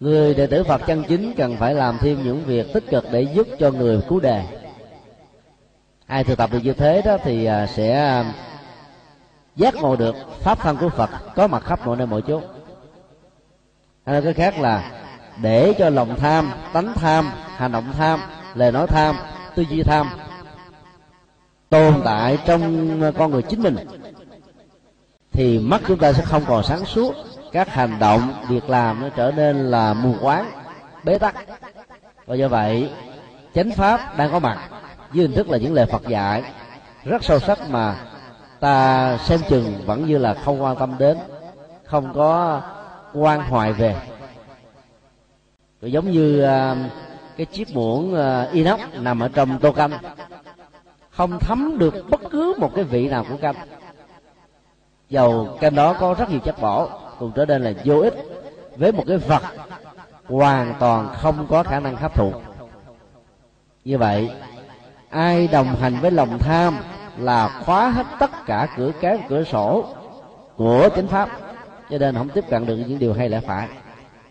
người 0.00 0.34
đệ 0.34 0.46
tử 0.46 0.64
phật 0.64 0.80
chân 0.86 1.04
chính 1.08 1.34
cần 1.36 1.56
phải 1.56 1.74
làm 1.74 1.98
thêm 2.00 2.22
những 2.24 2.44
việc 2.44 2.72
tích 2.72 2.84
cực 2.90 3.04
để 3.12 3.22
giúp 3.22 3.46
cho 3.58 3.70
người 3.70 4.00
cứu 4.08 4.20
đề. 4.20 4.44
Ai 6.06 6.24
thực 6.24 6.38
tập 6.38 6.50
được 6.52 6.58
như 6.62 6.72
thế 6.72 7.02
đó 7.02 7.16
thì 7.24 7.44
à, 7.44 7.66
sẽ 7.66 7.92
à, 7.92 8.32
giác 9.56 9.74
ngộ 9.74 9.96
được 9.96 10.16
pháp 10.40 10.58
thân 10.58 10.76
của 10.76 10.88
phật 10.88 11.10
có 11.36 11.46
mặt 11.46 11.64
khắp 11.64 11.86
mọi 11.86 11.96
nơi 11.96 12.06
mọi 12.06 12.22
chỗ 12.28 12.40
hay 14.06 14.12
nói 14.12 14.22
cái 14.22 14.32
khác 14.32 14.60
là 14.60 14.90
để 15.42 15.74
cho 15.78 15.90
lòng 15.90 16.16
tham 16.16 16.52
tánh 16.72 16.92
tham 16.94 17.30
hành 17.56 17.72
động 17.72 17.92
tham 17.98 18.20
lời 18.54 18.72
nói 18.72 18.86
tham 18.86 19.16
tư 19.54 19.64
duy 19.70 19.82
tham 19.82 20.06
tồn 21.70 22.00
tại 22.04 22.38
trong 22.46 23.12
con 23.18 23.30
người 23.30 23.42
chính 23.42 23.62
mình 23.62 23.76
thì 25.32 25.58
mắt 25.58 25.80
chúng 25.88 25.98
ta 25.98 26.12
sẽ 26.12 26.22
không 26.22 26.42
còn 26.46 26.62
sáng 26.64 26.84
suốt. 26.84 27.14
Các 27.52 27.68
hành 27.68 27.98
động 27.98 28.34
việc 28.48 28.70
làm 28.70 29.00
nó 29.00 29.08
trở 29.08 29.32
nên 29.36 29.70
là 29.70 29.94
mù 29.94 30.14
quáng 30.20 30.50
bế 31.04 31.18
tắc. 31.18 31.34
Và 32.26 32.34
do 32.34 32.48
vậy 32.48 32.90
chánh 33.54 33.70
pháp 33.70 34.18
đang 34.18 34.30
có 34.32 34.38
mặt 34.38 34.58
dưới 35.12 35.26
hình 35.26 35.36
thức 35.36 35.50
là 35.50 35.58
những 35.58 35.74
lời 35.74 35.86
phật 35.86 36.08
dạy. 36.08 36.42
Rất 37.04 37.24
sâu 37.24 37.38
sắc 37.38 37.70
mà 37.70 37.96
ta 38.60 39.18
xem 39.18 39.40
chừng 39.48 39.82
vẫn 39.86 40.06
như 40.06 40.18
là 40.18 40.34
không 40.34 40.62
quan 40.62 40.76
tâm 40.76 40.94
đến 40.98 41.18
không 41.84 42.12
có 42.14 42.62
quan 43.14 43.40
hoài 43.40 43.72
về. 43.72 43.96
Rồi 45.82 45.92
giống 45.92 46.10
như 46.10 46.44
uh, 46.44 46.76
cái 47.36 47.46
chiếc 47.46 47.74
muỗng 47.74 48.14
uh, 48.14 48.52
inox 48.52 48.80
nằm 48.92 49.20
ở 49.20 49.28
trong 49.28 49.58
tô 49.58 49.72
canh 49.72 49.90
không 51.20 51.38
thấm 51.38 51.78
được 51.78 51.94
bất 52.10 52.20
cứ 52.30 52.54
một 52.58 52.74
cái 52.74 52.84
vị 52.84 53.08
nào 53.08 53.24
của 53.28 53.36
canh 53.36 53.54
dầu 55.08 55.58
canh 55.60 55.74
đó 55.74 55.92
có 55.92 56.14
rất 56.14 56.30
nhiều 56.30 56.40
chất 56.40 56.60
bổ 56.60 56.88
cùng 57.18 57.32
trở 57.34 57.46
nên 57.46 57.62
là 57.62 57.72
vô 57.84 58.00
ích 58.00 58.14
với 58.76 58.92
một 58.92 59.04
cái 59.06 59.16
vật 59.16 59.42
hoàn 60.24 60.74
toàn 60.78 61.08
không 61.14 61.46
có 61.50 61.62
khả 61.62 61.80
năng 61.80 61.96
hấp 61.96 62.14
thụ. 62.14 62.32
Như 63.84 63.98
vậy, 63.98 64.30
ai 65.10 65.48
đồng 65.48 65.66
hành 65.66 65.96
với 66.00 66.10
lòng 66.10 66.38
tham 66.38 66.76
là 67.18 67.62
khóa 67.64 67.90
hết 67.90 68.06
tất 68.18 68.30
cả 68.46 68.68
cửa 68.76 68.90
cái 69.00 69.18
cửa 69.28 69.44
sổ 69.44 69.84
của 70.56 70.88
chính 70.96 71.06
pháp, 71.06 71.28
cho 71.90 71.98
nên 71.98 72.14
không 72.14 72.28
tiếp 72.28 72.44
cận 72.50 72.66
được 72.66 72.76
những 72.76 72.98
điều 72.98 73.14
hay 73.14 73.28
lẽ 73.28 73.40
phải. 73.40 73.68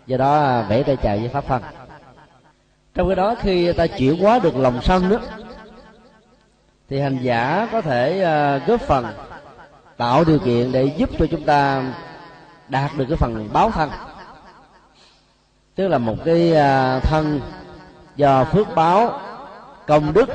Do 0.07 0.17
đó 0.17 0.61
vẽ 0.61 0.83
tay 0.83 0.97
chào 0.97 1.17
với 1.17 1.29
pháp 1.29 1.43
thân 1.47 1.61
trong 2.93 3.07
cái 3.07 3.15
đó, 3.15 3.35
khi 3.41 3.73
ta 3.73 3.87
chuyển 3.87 4.19
hóa 4.23 4.39
được 4.39 4.57
lòng 4.57 4.79
sân 4.81 5.09
đó 5.09 5.17
thì 6.89 6.99
hành 6.99 7.17
giả 7.21 7.69
có 7.71 7.81
thể 7.81 8.21
ờ, 8.21 8.57
góp 8.67 8.81
phần 8.81 9.05
tạo 9.97 10.23
điều 10.23 10.39
kiện 10.39 10.71
để 10.71 10.83
giúp 10.97 11.09
cho 11.19 11.25
chúng 11.31 11.43
ta 11.43 11.83
đạt 12.67 12.91
được 12.97 13.05
cái 13.09 13.17
phần 13.17 13.49
báo 13.53 13.71
thân. 13.71 13.89
Tức 15.75 15.87
là 15.87 15.97
một 15.97 16.15
cái 16.25 16.53
ờ, 16.53 16.99
thân 16.99 17.41
do 18.15 18.45
phước 18.45 18.67
báo, 18.75 19.21
công 19.87 20.13
đức, 20.13 20.29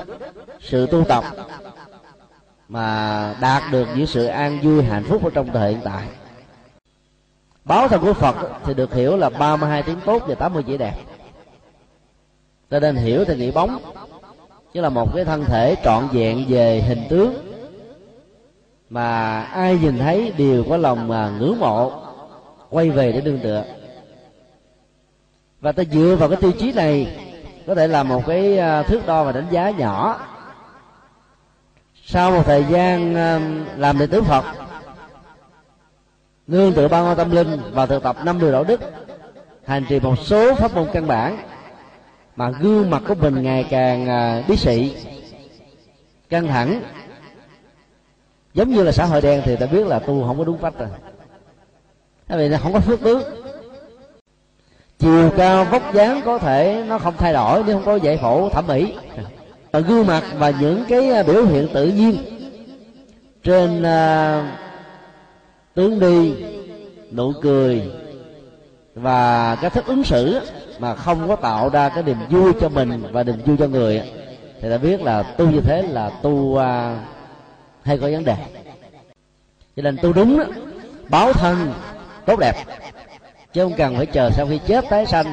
sự 0.61 0.87
tu 0.87 1.05
tập 1.05 1.25
mà 2.69 3.35
đạt 3.41 3.63
được 3.73 3.89
những 3.95 4.07
sự 4.07 4.27
an 4.27 4.59
vui, 4.63 4.85
hạnh 4.85 5.05
phúc 5.09 5.25
ở 5.25 5.31
trong 5.35 5.53
thời 5.53 5.71
hiện 5.71 5.81
tại. 5.85 6.09
Báo 7.65 7.89
thân 7.89 8.01
của 8.01 8.13
phật 8.13 8.37
thì 8.65 8.75
được 8.75 8.95
hiểu 8.95 9.17
là 9.17 9.31
32 9.31 9.83
tiếng 9.83 10.01
tốt 10.05 10.23
và 10.27 10.35
80 10.35 10.63
chỉ 10.67 10.77
đẹp 10.77 10.95
cho 12.71 12.81
nên 12.81 12.97
hiểu 12.97 13.25
thì 13.25 13.37
nghĩ 13.37 13.51
bóng 13.51 13.79
chứ 14.75 14.81
là 14.81 14.89
một 14.89 15.15
cái 15.15 15.25
thân 15.25 15.45
thể 15.45 15.77
trọn 15.85 16.09
vẹn 16.13 16.45
về 16.49 16.81
hình 16.81 17.03
tướng. 17.09 17.35
Mà 18.91 19.41
ai 19.41 19.79
nhìn 19.79 19.99
thấy 19.99 20.33
đều 20.39 20.65
có 20.69 20.77
lòng 20.77 21.09
mà 21.09 21.31
ngưỡng 21.39 21.61
mộ, 21.61 21.93
quay 22.71 22.91
về 22.91 23.13
để 23.13 23.21
đương 23.21 23.39
tựa. 23.43 23.65
Và 25.61 25.73
ta 25.73 25.83
dựa 25.93 26.17
vào 26.21 26.29
cái 26.29 26.41
tiêu 26.41 26.53
chí 26.53 26.73
này, 26.73 27.17
có 27.67 27.75
thể 27.75 27.87
là 27.87 28.03
một 28.03 28.27
cái 28.27 28.59
à, 28.59 28.83
thước 28.83 29.07
đo 29.07 29.25
và 29.25 29.33
đánh 29.33 29.47
giá 29.51 29.71
nhỏ. 29.71 30.21
Sau 32.05 32.31
một 32.31 32.43
thời 32.47 32.65
gian 32.71 33.15
à, 33.15 33.41
làm 33.77 33.99
đệ 33.99 34.07
tử 34.07 34.23
phật, 34.23 34.45
nương 36.47 36.73
tựa 36.73 36.89
ba 36.89 37.01
ngôi 37.01 37.15
tâm 37.15 37.31
linh 37.31 37.61
và 37.73 37.87
thực 37.87 38.03
tập 38.03 38.17
năm 38.25 38.41
điều 38.41 38.53
đạo 38.53 38.65
đức, 38.65 38.81
hành 39.65 39.85
trì 39.89 40.01
một 40.01 40.19
số 40.19 40.55
pháp 40.55 40.75
môn 40.75 40.87
căn 40.93 41.07
bản 41.07 41.39
mà 42.37 42.51
gương 42.51 42.91
mặt 42.91 43.03
của 43.09 43.15
mình 43.15 43.43
ngày 43.43 43.67
càng 43.71 44.09
à, 44.09 44.43
bí 44.49 44.57
sĩ, 44.57 44.95
căng 46.29 46.47
thẳng. 46.47 46.83
Giống 48.55 48.71
như 48.71 48.83
là 48.83 48.93
xã 48.93 49.05
hội 49.05 49.21
đen 49.21 49.43
thì 49.45 49.57
ta 49.57 49.67
biết 49.67 49.87
là 49.87 49.99
tu 49.99 50.27
không 50.27 50.39
có 50.39 50.45
đúng 50.45 50.59
cách 50.63 50.75
rồi. 50.79 50.89
Tại 52.29 52.39
vì 52.39 52.49
nó 52.49 52.59
không 52.59 52.73
có 52.73 52.81
phước 52.81 53.01
tướng. 53.01 53.23
Chiều 54.99 55.31
cao 55.37 55.65
vóc 55.65 55.95
dáng 55.95 56.21
có 56.25 56.39
thể 56.39 56.85
nó 56.89 56.99
không 56.99 57.15
thay 57.19 57.33
đổi 57.33 57.63
nếu 57.67 57.77
không 57.77 57.85
có 57.87 57.97
giải 57.97 58.17
phẫu 58.17 58.51
thẩm 58.51 58.67
mỹ. 58.67 58.95
Và 59.73 59.81
gương 59.81 60.07
mặt 60.07 60.25
và 60.39 60.51
những 60.61 60.85
cái 60.89 61.25
biểu 61.25 61.45
hiện 61.45 61.69
tự 61.73 61.87
nhiên 61.87 62.17
trên 63.43 63.83
uh, 63.83 64.45
tướng 65.75 66.01
đi 66.01 66.35
nụ 67.13 67.33
cười 67.43 67.83
và 68.95 69.57
cách 69.61 69.73
thức 69.73 69.87
ứng 69.87 70.05
xử 70.05 70.41
mà 70.79 70.95
không 70.95 71.29
có 71.29 71.37
tạo 71.37 71.69
ra 71.69 71.89
cái 71.89 72.03
niềm 72.03 72.17
vui 72.31 72.53
cho 72.61 72.69
mình 72.69 73.03
và 73.13 73.23
niềm 73.23 73.43
vui 73.47 73.57
cho 73.57 73.67
người 73.67 74.03
thì 74.61 74.71
ta 74.71 74.79
biết 74.79 75.03
là 75.03 75.23
tu 75.23 75.51
như 75.51 75.61
thế 75.61 75.83
là 75.83 76.11
tu 76.11 76.31
uh, 76.31 76.61
hay 77.83 77.99
có 77.99 78.09
vấn 78.11 78.25
đề. 78.25 78.37
Cho 79.77 79.83
nên 79.83 79.97
tu 80.03 80.13
đúng 80.13 80.39
đó, 80.39 80.45
báo 81.09 81.33
thân 81.33 81.73
tốt 82.27 82.39
đẹp 82.39 82.55
chứ 83.53 83.63
không 83.63 83.75
cần 83.77 83.97
phải 83.97 84.07
chờ 84.07 84.31
sau 84.31 84.47
khi 84.47 84.61
chết 84.67 84.85
tái 84.91 85.07
sanh 85.07 85.27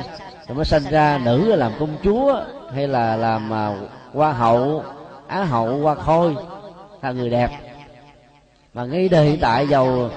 rồi 0.47 0.55
mới 0.55 0.65
sanh 0.65 0.83
ra 0.91 1.19
nữ 1.23 1.55
làm 1.55 1.71
công 1.79 1.97
chúa 2.03 2.41
hay 2.73 2.87
là 2.87 3.15
làm 3.15 3.51
uh, 3.51 3.89
hoa 4.13 4.33
hậu 4.33 4.83
á 5.27 5.43
hậu 5.43 5.77
hoa 5.77 5.95
khôi 5.95 6.35
là 7.01 7.11
người 7.11 7.29
đẹp. 7.29 7.49
Mà 8.73 8.85
ngay 8.85 9.09
đời 9.09 9.25
hiện 9.25 9.39
tại 9.41 9.67
giàu 9.67 10.09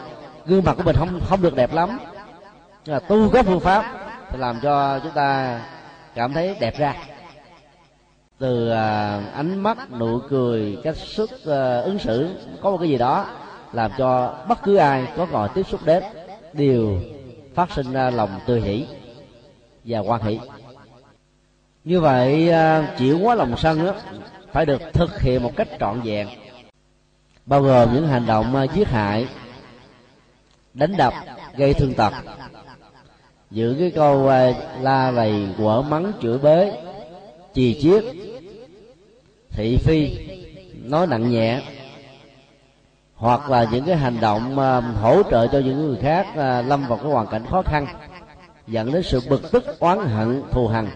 gương 0.46 0.64
mặt 0.64 0.74
của 0.76 0.83
mình 0.83 0.96
không 0.96 1.20
không 1.28 1.42
được 1.42 1.54
đẹp 1.54 1.72
lắm 1.74 1.98
nhưng 2.87 2.94
mà 2.94 2.99
tu 2.99 3.31
có 3.31 3.42
phương 3.42 3.61
pháp 3.61 3.85
thì 4.31 4.38
làm 4.38 4.61
cho 4.62 4.99
chúng 4.99 5.12
ta 5.12 5.61
cảm 6.14 6.33
thấy 6.33 6.57
đẹp 6.61 6.79
ra. 6.79 6.94
Từ 8.38 8.70
à, 8.70 9.20
ánh 9.35 9.59
mắt 9.59 9.79
nụ 9.99 10.20
cười 10.29 10.79
cách 10.85 10.97
xuất 10.97 11.31
à, 11.47 11.81
ứng 11.81 11.99
xử 11.99 12.35
có 12.62 12.70
một 12.70 12.79
cái 12.79 12.88
gì 12.88 12.99
đó 12.99 13.27
làm 13.73 13.90
cho 13.99 14.38
bất 14.49 14.62
cứ 14.62 14.77
ai 14.77 15.07
có 15.16 15.27
ngồi 15.27 15.49
tiếp 15.55 15.62
xúc 15.62 15.81
đến 15.85 16.03
đều 16.53 16.99
phát 17.55 17.73
sinh 17.73 17.92
ra 17.92 18.11
lòng 18.11 18.40
tươi 18.47 18.61
hỷ 18.61 18.87
và 19.85 19.99
hoan 19.99 20.23
hỷ. 20.23 20.40
Như 21.85 22.01
vậy 22.01 22.51
à, 22.51 22.94
chịu 22.99 23.14
chuyển 23.14 23.25
hóa 23.25 23.35
lòng 23.35 23.57
sân 23.57 23.87
đó, 23.87 23.94
phải 24.53 24.66
được 24.66 24.83
thực 24.92 25.20
hiện 25.20 25.42
một 25.42 25.53
cách 25.57 25.68
trọn 25.81 26.01
vẹn. 26.01 26.29
Bao 27.47 27.62
gồm 27.62 27.94
những 27.94 28.09
hành 28.09 28.27
động 28.27 28.66
giết 28.75 28.88
hại 28.88 29.29
đánh 30.75 30.97
đập 30.97 31.14
gây 31.57 31.75
thương 31.75 31.94
tật 31.94 32.12
giữ 33.55 33.77
cái 33.79 33.90
câu 33.90 34.29
à, 34.29 34.53
la 34.81 35.11
lầy 35.11 35.47
quở 35.59 35.83
mắng 35.83 36.12
chửi 36.23 36.38
bới 36.38 36.73
chì 37.55 37.81
chiết, 37.83 38.05
thị 39.51 39.77
phi, 39.77 40.11
nói 40.85 41.07
nặng 41.07 41.31
nhẹ, 41.31 41.62
hoặc 43.14 43.51
là 43.51 43.67
những 43.73 43.85
cái 43.85 43.97
hành 43.97 44.21
động 44.21 44.59
à, 44.59 44.81
hỗ 44.81 45.23
trợ 45.23 45.47
cho 45.47 45.59
những 45.59 45.87
người 45.87 45.97
khác 46.03 46.27
à, 46.37 46.62
lâm 46.62 46.87
vào 46.88 46.99
cái 46.99 47.11
hoàn 47.11 47.27
cảnh 47.27 47.45
khó 47.51 47.62
khăn, 47.62 47.87
dẫn 48.67 48.93
đến 48.93 49.03
sự 49.03 49.21
bực 49.29 49.51
tức, 49.53 49.64
oán 49.79 49.99
hận, 49.99 50.43
thù 50.51 50.67
hằn. 50.67 50.88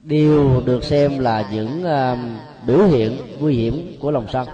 Đều 0.00 0.62
được 0.64 0.84
xem 0.84 1.18
là 1.18 1.48
những 1.52 1.84
biểu 2.66 2.86
hiện 2.86 3.16
nguy 3.40 3.54
hiểm 3.54 3.96
của 4.00 4.10
lòng 4.10 4.26
sân. 4.32 4.48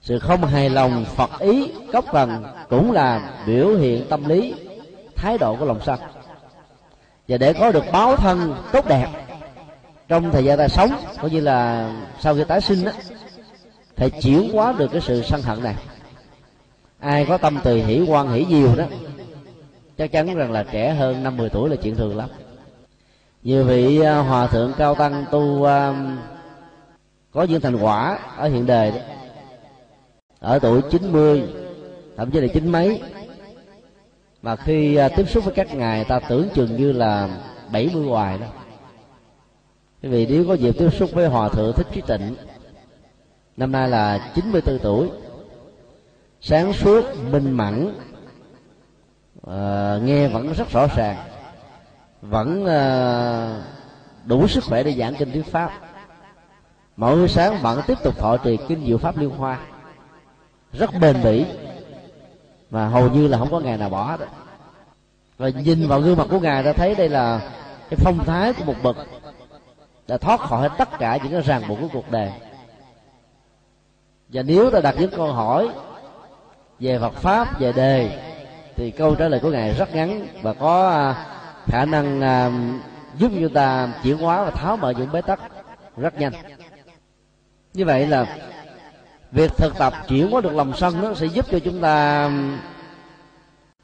Sự 0.00 0.18
không 0.18 0.44
hài 0.44 0.70
lòng, 0.70 1.04
phật 1.04 1.30
ý 1.38 1.72
cốc 1.92 2.04
phần 2.12 2.44
cũng 2.68 2.92
là 2.92 3.34
biểu 3.46 3.68
hiện 3.68 4.06
tâm 4.08 4.28
lý 4.28 4.54
thái 5.24 5.38
độ 5.38 5.56
của 5.56 5.64
lòng 5.64 5.80
sân. 5.86 6.00
Và 7.28 7.36
để 7.36 7.52
có 7.52 7.72
được 7.72 7.84
báo 7.92 8.16
thân 8.16 8.54
tốt 8.72 8.88
đẹp 8.88 9.06
trong 10.08 10.30
thời 10.30 10.44
gian 10.44 10.58
ta 10.58 10.68
sống 10.68 10.90
cũng 11.20 11.32
như 11.32 11.40
là 11.40 11.90
sau 12.20 12.34
khi 12.34 12.44
tái 12.44 12.60
sinh 12.60 12.84
đó 12.84 12.90
phải 13.96 14.10
chuyển 14.10 14.52
hóa 14.52 14.74
được 14.78 14.88
cái 14.92 15.00
sự 15.00 15.22
sân 15.22 15.42
hận 15.42 15.62
này. 15.62 15.74
Ai 16.98 17.26
có 17.28 17.36
tâm 17.36 17.60
từ 17.64 17.84
hỷ 17.84 18.04
quan 18.08 18.32
hỷ 18.32 18.44
nhiều 18.44 18.76
đó 18.76 18.84
chắc 19.98 20.12
chắn 20.12 20.34
rằng 20.34 20.52
là 20.52 20.64
trẻ 20.72 20.94
hơn 20.94 21.22
năm 21.22 21.36
mười 21.36 21.48
tuổi 21.48 21.70
là 21.70 21.76
chuyện 21.76 21.96
thường 21.96 22.16
lắm. 22.16 22.28
Nhiều 23.42 23.64
vị 23.64 24.00
à, 24.00 24.18
hòa 24.18 24.46
thượng 24.46 24.72
cao 24.78 24.94
tăng 24.94 25.24
tu 25.30 25.64
um, 25.64 26.16
có 27.32 27.42
những 27.42 27.60
thành 27.60 27.76
quả 27.76 28.18
ở 28.36 28.48
hiện 28.48 28.66
đời 28.66 28.90
đó. 28.90 28.98
Ở 30.40 30.58
tuổi 30.58 30.80
90 30.90 31.42
thậm 32.16 32.30
chí 32.30 32.40
là 32.40 32.46
chín 32.54 32.68
mấy 32.68 33.00
mà 34.44 34.56
khi 34.56 34.96
à, 34.96 35.08
tiếp 35.08 35.28
xúc 35.28 35.44
với 35.44 35.54
các 35.54 35.74
ngài 35.74 36.04
ta 36.04 36.20
tưởng 36.28 36.48
chừng 36.54 36.76
như 36.76 36.92
là 36.92 37.28
70 37.72 38.06
hoài 38.06 38.38
đó. 38.38 38.46
Vì 40.02 40.26
nếu 40.26 40.44
có 40.48 40.54
dịp 40.54 40.72
tiếp 40.78 40.90
xúc 40.90 41.10
với 41.12 41.26
hòa 41.26 41.48
thượng 41.48 41.72
thích 41.72 41.86
trí 41.92 42.00
tịnh 42.00 42.36
năm 43.56 43.72
nay 43.72 43.88
là 43.88 44.32
94 44.34 44.78
tuổi 44.78 45.10
sáng 46.40 46.72
suốt 46.72 47.04
minh 47.30 47.50
mẫn 47.52 47.94
uh, 49.46 50.02
nghe 50.02 50.28
vẫn 50.28 50.52
rất 50.52 50.70
rõ 50.70 50.86
ràng 50.96 51.16
vẫn 52.22 52.64
uh, 52.64 53.62
đủ 54.26 54.48
sức 54.48 54.64
khỏe 54.64 54.82
để 54.82 54.92
giảng 54.92 55.14
kinh 55.14 55.32
thuyết 55.32 55.46
pháp. 55.46 55.70
Mỗi 56.96 57.28
sáng 57.28 57.62
vẫn 57.62 57.80
tiếp 57.86 57.98
tục 58.04 58.18
thọ 58.18 58.36
trì 58.36 58.58
kinh 58.68 58.86
diệu 58.86 58.98
pháp 58.98 59.16
liên 59.16 59.30
hoa. 59.30 59.60
Rất 60.72 60.90
bền 61.00 61.16
bỉ 61.22 61.44
và 62.74 62.88
hầu 62.88 63.08
như 63.10 63.28
là 63.28 63.38
không 63.38 63.50
có 63.50 63.60
ngày 63.60 63.78
nào 63.78 63.90
bỏ 63.90 64.16
đó 64.16 64.26
và 65.38 65.48
nhìn 65.48 65.88
vào 65.88 66.00
gương 66.00 66.16
mặt 66.16 66.26
của 66.30 66.40
ngài 66.40 66.62
ta 66.62 66.72
thấy 66.72 66.94
đây 66.94 67.08
là 67.08 67.40
cái 67.90 67.98
phong 68.02 68.24
thái 68.24 68.52
của 68.52 68.64
một 68.64 68.74
bậc 68.82 68.96
đã 70.08 70.16
thoát 70.16 70.40
khỏi 70.40 70.68
tất 70.78 70.98
cả 70.98 71.18
những 71.22 71.32
cái 71.32 71.40
ràng 71.40 71.62
buộc 71.68 71.78
của 71.80 71.88
cuộc 71.92 72.10
đời. 72.10 72.32
Và 74.28 74.42
nếu 74.42 74.70
ta 74.70 74.80
đặt 74.80 74.94
những 74.98 75.10
câu 75.10 75.32
hỏi 75.32 75.68
về 76.80 76.98
Phật 76.98 77.14
pháp, 77.14 77.60
về 77.60 77.72
đề 77.72 78.18
thì 78.76 78.90
câu 78.90 79.14
trả 79.14 79.28
lời 79.28 79.40
của 79.40 79.50
ngài 79.50 79.72
rất 79.72 79.94
ngắn 79.94 80.26
và 80.42 80.52
có 80.52 80.90
à, 80.90 81.26
khả 81.66 81.84
năng 81.84 82.20
à, 82.20 82.50
giúp 83.18 83.32
chúng 83.40 83.54
ta 83.54 83.88
chuyển 84.02 84.18
hóa 84.18 84.44
và 84.44 84.50
tháo 84.50 84.76
mở 84.76 84.90
những 84.90 85.12
bế 85.12 85.20
tắc 85.20 85.40
rất 85.96 86.20
nhanh. 86.20 86.32
Như 87.74 87.84
vậy 87.84 88.06
là 88.06 88.26
việc 89.34 89.56
thực 89.56 89.78
tập 89.78 89.92
chuyển 90.08 90.30
hóa 90.30 90.40
được 90.40 90.52
lòng 90.52 90.72
sân 90.76 91.02
nó 91.02 91.14
sẽ 91.14 91.26
giúp 91.26 91.46
cho 91.50 91.58
chúng 91.58 91.80
ta 91.80 92.24
um, 92.24 92.58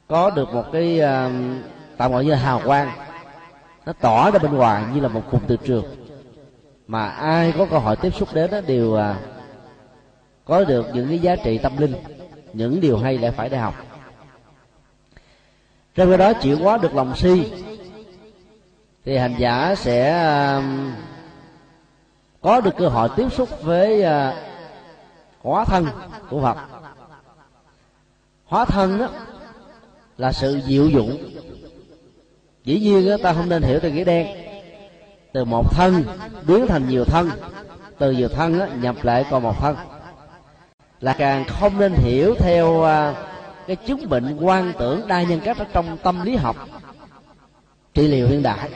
có 0.09 0.31
được 0.31 0.55
một 0.55 0.65
cái 0.73 1.01
uh, 1.01 1.33
tạm 1.97 2.13
gọi 2.13 2.25
như 2.25 2.35
hào 2.35 2.61
quang. 2.65 2.91
Nó 3.87 3.93
tỏ 4.01 4.31
ra 4.31 4.39
bên 4.39 4.55
ngoài 4.55 4.85
như 4.95 5.01
là 5.01 5.09
một 5.09 5.23
cụm 5.31 5.41
từ 5.47 5.57
trường. 5.57 5.85
Mà 6.87 7.09
ai 7.09 7.53
có 7.59 7.67
cơ 7.71 7.79
hội 7.79 7.97
tiếp 7.97 8.15
xúc 8.15 8.29
đến 8.35 8.51
đó 8.51 8.61
đều 8.67 8.87
uh, 8.87 9.01
có 10.45 10.65
được 10.65 10.87
những 10.95 11.09
cái 11.09 11.19
giá 11.19 11.37
trị 11.37 11.59
tâm 11.59 11.77
linh 11.79 11.95
những 12.53 12.81
điều 12.81 12.99
hay 12.99 13.19
lại 13.19 13.31
phải 13.31 13.49
để 13.49 13.59
học. 13.59 13.75
Trong 15.95 16.09
cái 16.09 16.19
đó 16.19 16.33
chuyển 16.33 16.57
hóa 16.57 16.79
được 16.79 16.95
lòng 16.95 17.17
si 17.17 17.53
thì 19.05 19.17
hành 19.17 19.35
giả 19.39 19.75
sẽ 19.75 20.27
uh, 20.59 20.65
có 22.41 22.61
được 22.61 22.75
cơ 22.79 22.89
hội 22.89 23.09
tiếp 23.17 23.33
xúc 23.33 23.49
với 23.63 24.01
uh, 24.01 24.50
hóa 25.43 25.65
thân 25.65 25.87
của 26.31 26.41
Phật. 26.41 26.57
Hóa 28.45 28.65
thân 28.65 28.99
đó 28.99 29.09
là 30.19 30.33
sự 30.33 30.61
diệu 30.67 30.89
dụng. 30.89 31.19
Dĩ 32.65 32.81
nhiên 32.81 33.09
đó, 33.09 33.17
ta 33.23 33.33
không 33.33 33.49
nên 33.49 33.63
hiểu 33.63 33.79
từ 33.83 33.91
nghĩa 33.91 34.05
đen. 34.05 34.27
Từ 35.33 35.45
một 35.45 35.75
thân 35.75 36.05
biến 36.47 36.67
thành 36.67 36.89
nhiều 36.89 37.05
thân 37.05 37.31
từ 37.99 38.13
nhiều 38.13 38.29
thân 38.29 38.59
đó, 38.59 38.67
nhập 38.81 38.97
lại 39.03 39.25
còn 39.31 39.43
một 39.43 39.61
thân. 39.61 39.77
Là 41.01 41.13
càng 41.13 41.45
không 41.45 41.79
nên 41.79 41.93
hiểu 41.93 42.35
theo 42.39 42.83
à, 42.83 43.15
cái 43.67 43.77
chứng 43.77 44.09
bệnh 44.09 44.37
quan 44.41 44.73
tưởng 44.79 45.09
đa 45.09 45.23
nhân 45.23 45.41
cách 45.45 45.59
ở 45.59 45.65
trong 45.73 45.97
tâm 46.03 46.25
lý 46.25 46.37
học 46.37 46.57
trị 47.95 48.09
liệu 48.09 48.29
hiện 48.29 48.43
đại. 48.43 48.71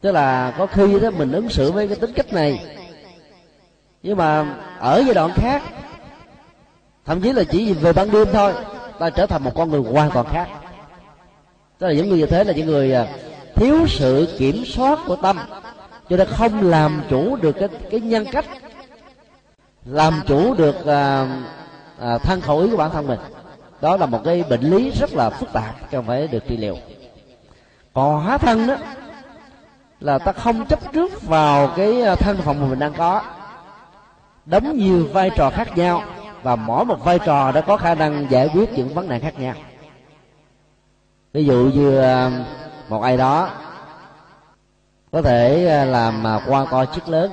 Tức 0.00 0.12
là 0.12 0.54
có 0.58 0.66
khi 0.66 1.00
đó 1.00 1.10
mình 1.10 1.32
ứng 1.32 1.48
xử 1.48 1.72
với 1.72 1.88
cái 1.88 1.96
tính 1.96 2.12
cách 2.12 2.32
này 2.32 2.76
nhưng 4.06 4.16
mà 4.16 4.56
ở 4.78 5.02
giai 5.06 5.14
đoạn 5.14 5.30
khác 5.34 5.62
thậm 7.04 7.20
chí 7.20 7.32
là 7.32 7.44
chỉ 7.44 7.72
về 7.72 7.92
ban 7.92 8.10
đêm 8.10 8.28
thôi 8.32 8.52
ta 8.98 9.10
trở 9.10 9.26
thành 9.26 9.44
một 9.44 9.52
con 9.54 9.70
người 9.70 9.80
hoàn 9.80 10.10
toàn 10.10 10.26
khác. 10.32 10.48
Tức 11.78 11.86
là 11.86 11.92
những 11.92 12.08
người 12.08 12.18
như 12.18 12.26
thế 12.26 12.44
là 12.44 12.52
những 12.52 12.66
người 12.66 12.92
à, 12.92 13.06
thiếu 13.54 13.86
sự 13.88 14.36
kiểm 14.38 14.64
soát 14.64 14.98
của 15.06 15.16
tâm 15.16 15.38
cho 16.10 16.16
nên 16.16 16.28
không 16.28 16.70
làm 16.70 17.02
chủ 17.10 17.36
được 17.36 17.52
cái 17.52 17.68
cái 17.90 18.00
nhân 18.00 18.24
cách 18.32 18.44
làm 19.84 20.20
chủ 20.26 20.54
được 20.54 20.86
à, 20.86 21.28
à, 22.00 22.18
thân 22.18 22.40
khẩu 22.40 22.58
ý 22.58 22.70
của 22.70 22.76
bản 22.76 22.90
thân 22.90 23.06
mình. 23.06 23.20
Đó 23.80 23.96
là 23.96 24.06
một 24.06 24.20
cái 24.24 24.44
bệnh 24.50 24.60
lý 24.60 24.90
rất 24.90 25.14
là 25.14 25.30
phức 25.30 25.52
tạp 25.52 25.90
cần 25.90 26.04
phải 26.04 26.26
được 26.26 26.42
trị 26.48 26.56
liệu. 26.56 26.76
Còn 27.92 28.24
hóa 28.24 28.38
thân 28.38 28.66
đó 28.66 28.76
là 30.00 30.18
ta 30.18 30.32
không 30.32 30.66
chấp 30.66 30.92
trước 30.92 31.22
vào 31.22 31.72
cái 31.76 32.02
à, 32.02 32.14
thân 32.14 32.36
phận 32.36 32.60
mà 32.60 32.66
mình 32.66 32.78
đang 32.78 32.92
có 32.92 33.22
đóng 34.46 34.76
nhiều 34.76 35.08
vai 35.12 35.30
trò 35.36 35.50
khác 35.50 35.76
nhau 35.76 36.02
và 36.42 36.56
mỗi 36.56 36.84
một 36.84 37.04
vai 37.04 37.18
trò 37.18 37.52
đã 37.52 37.60
có 37.60 37.76
khả 37.76 37.94
năng 37.94 38.26
giải 38.30 38.48
quyết 38.54 38.72
những 38.72 38.88
vấn 38.88 39.08
đề 39.08 39.18
khác 39.18 39.38
nhau. 39.38 39.54
Ví 41.32 41.44
dụ 41.44 41.70
như 41.74 41.98
à, 41.98 42.30
một 42.88 43.00
ai 43.02 43.16
đó 43.16 43.50
có 45.12 45.22
thể 45.22 45.66
à, 45.68 45.84
làm 45.84 46.26
à, 46.26 46.40
quan 46.48 46.66
to 46.70 46.84
chức 46.84 47.08
lớn. 47.08 47.30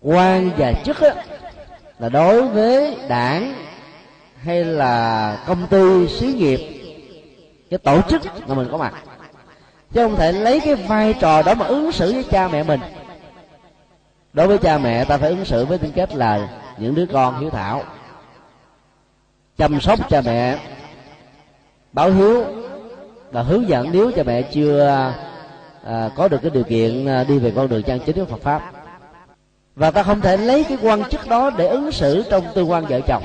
Quan 0.00 0.50
và 0.56 0.72
chức 0.84 1.00
á, 1.00 1.14
là 1.98 2.08
đối 2.08 2.48
với 2.48 2.96
đảng 3.08 3.54
hay 4.42 4.64
là 4.64 5.38
công 5.46 5.66
ty 5.66 6.08
xí 6.08 6.26
nghiệp 6.26 6.60
cái 7.70 7.78
tổ 7.78 8.00
chức 8.08 8.22
mà 8.48 8.54
mình 8.54 8.68
có 8.70 8.76
mặt. 8.76 8.94
Chứ 9.92 10.02
không 10.02 10.16
thể 10.16 10.32
lấy 10.32 10.60
cái 10.60 10.74
vai 10.74 11.14
trò 11.20 11.42
đó 11.42 11.54
mà 11.54 11.66
ứng 11.66 11.92
xử 11.92 12.12
với 12.12 12.24
cha 12.24 12.48
mẹ 12.48 12.62
mình 12.62 12.80
đối 14.36 14.46
với 14.46 14.58
cha 14.58 14.78
mẹ 14.78 15.04
ta 15.04 15.16
phải 15.16 15.30
ứng 15.30 15.44
xử 15.44 15.64
với 15.64 15.78
tính 15.78 15.92
cách 15.94 16.14
là 16.14 16.48
những 16.78 16.94
đứa 16.94 17.06
con 17.06 17.40
hiếu 17.40 17.50
thảo. 17.50 17.82
Chăm 19.58 19.80
sóc 19.80 20.08
cha 20.08 20.20
mẹ 20.20 20.58
báo 21.92 22.10
hiếu 22.10 22.44
và 23.30 23.42
hướng 23.42 23.68
dẫn 23.68 23.88
nếu 23.92 24.12
cha 24.16 24.22
mẹ 24.22 24.42
chưa 24.42 24.86
à, 25.84 26.10
có 26.16 26.28
được 26.28 26.38
cái 26.42 26.50
điều 26.50 26.64
kiện 26.64 27.06
à, 27.06 27.24
đi 27.24 27.38
về 27.38 27.52
con 27.56 27.68
đường 27.68 27.82
chân 27.82 28.00
chính 28.06 28.16
của 28.16 28.24
Phật 28.24 28.40
pháp. 28.40 28.72
Và 29.76 29.90
ta 29.90 30.02
không 30.02 30.20
thể 30.20 30.36
lấy 30.36 30.64
cái 30.64 30.78
quan 30.82 31.04
chức 31.10 31.28
đó 31.28 31.50
để 31.50 31.66
ứng 31.66 31.92
xử 31.92 32.24
trong 32.30 32.44
tương 32.54 32.70
quan 32.70 32.86
vợ 32.86 33.00
chồng. 33.00 33.22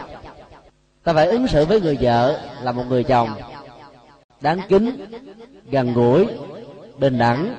Ta 1.03 1.13
phải 1.13 1.27
ứng 1.27 1.47
xử 1.47 1.65
với 1.65 1.81
người 1.81 1.97
vợ 2.01 2.39
là 2.61 2.71
một 2.71 2.83
người 2.89 3.03
chồng 3.03 3.29
đáng 4.41 4.59
kính 4.69 5.05
gần 5.71 5.93
gũi 5.93 6.27
bình 6.97 7.17
đẳng 7.17 7.55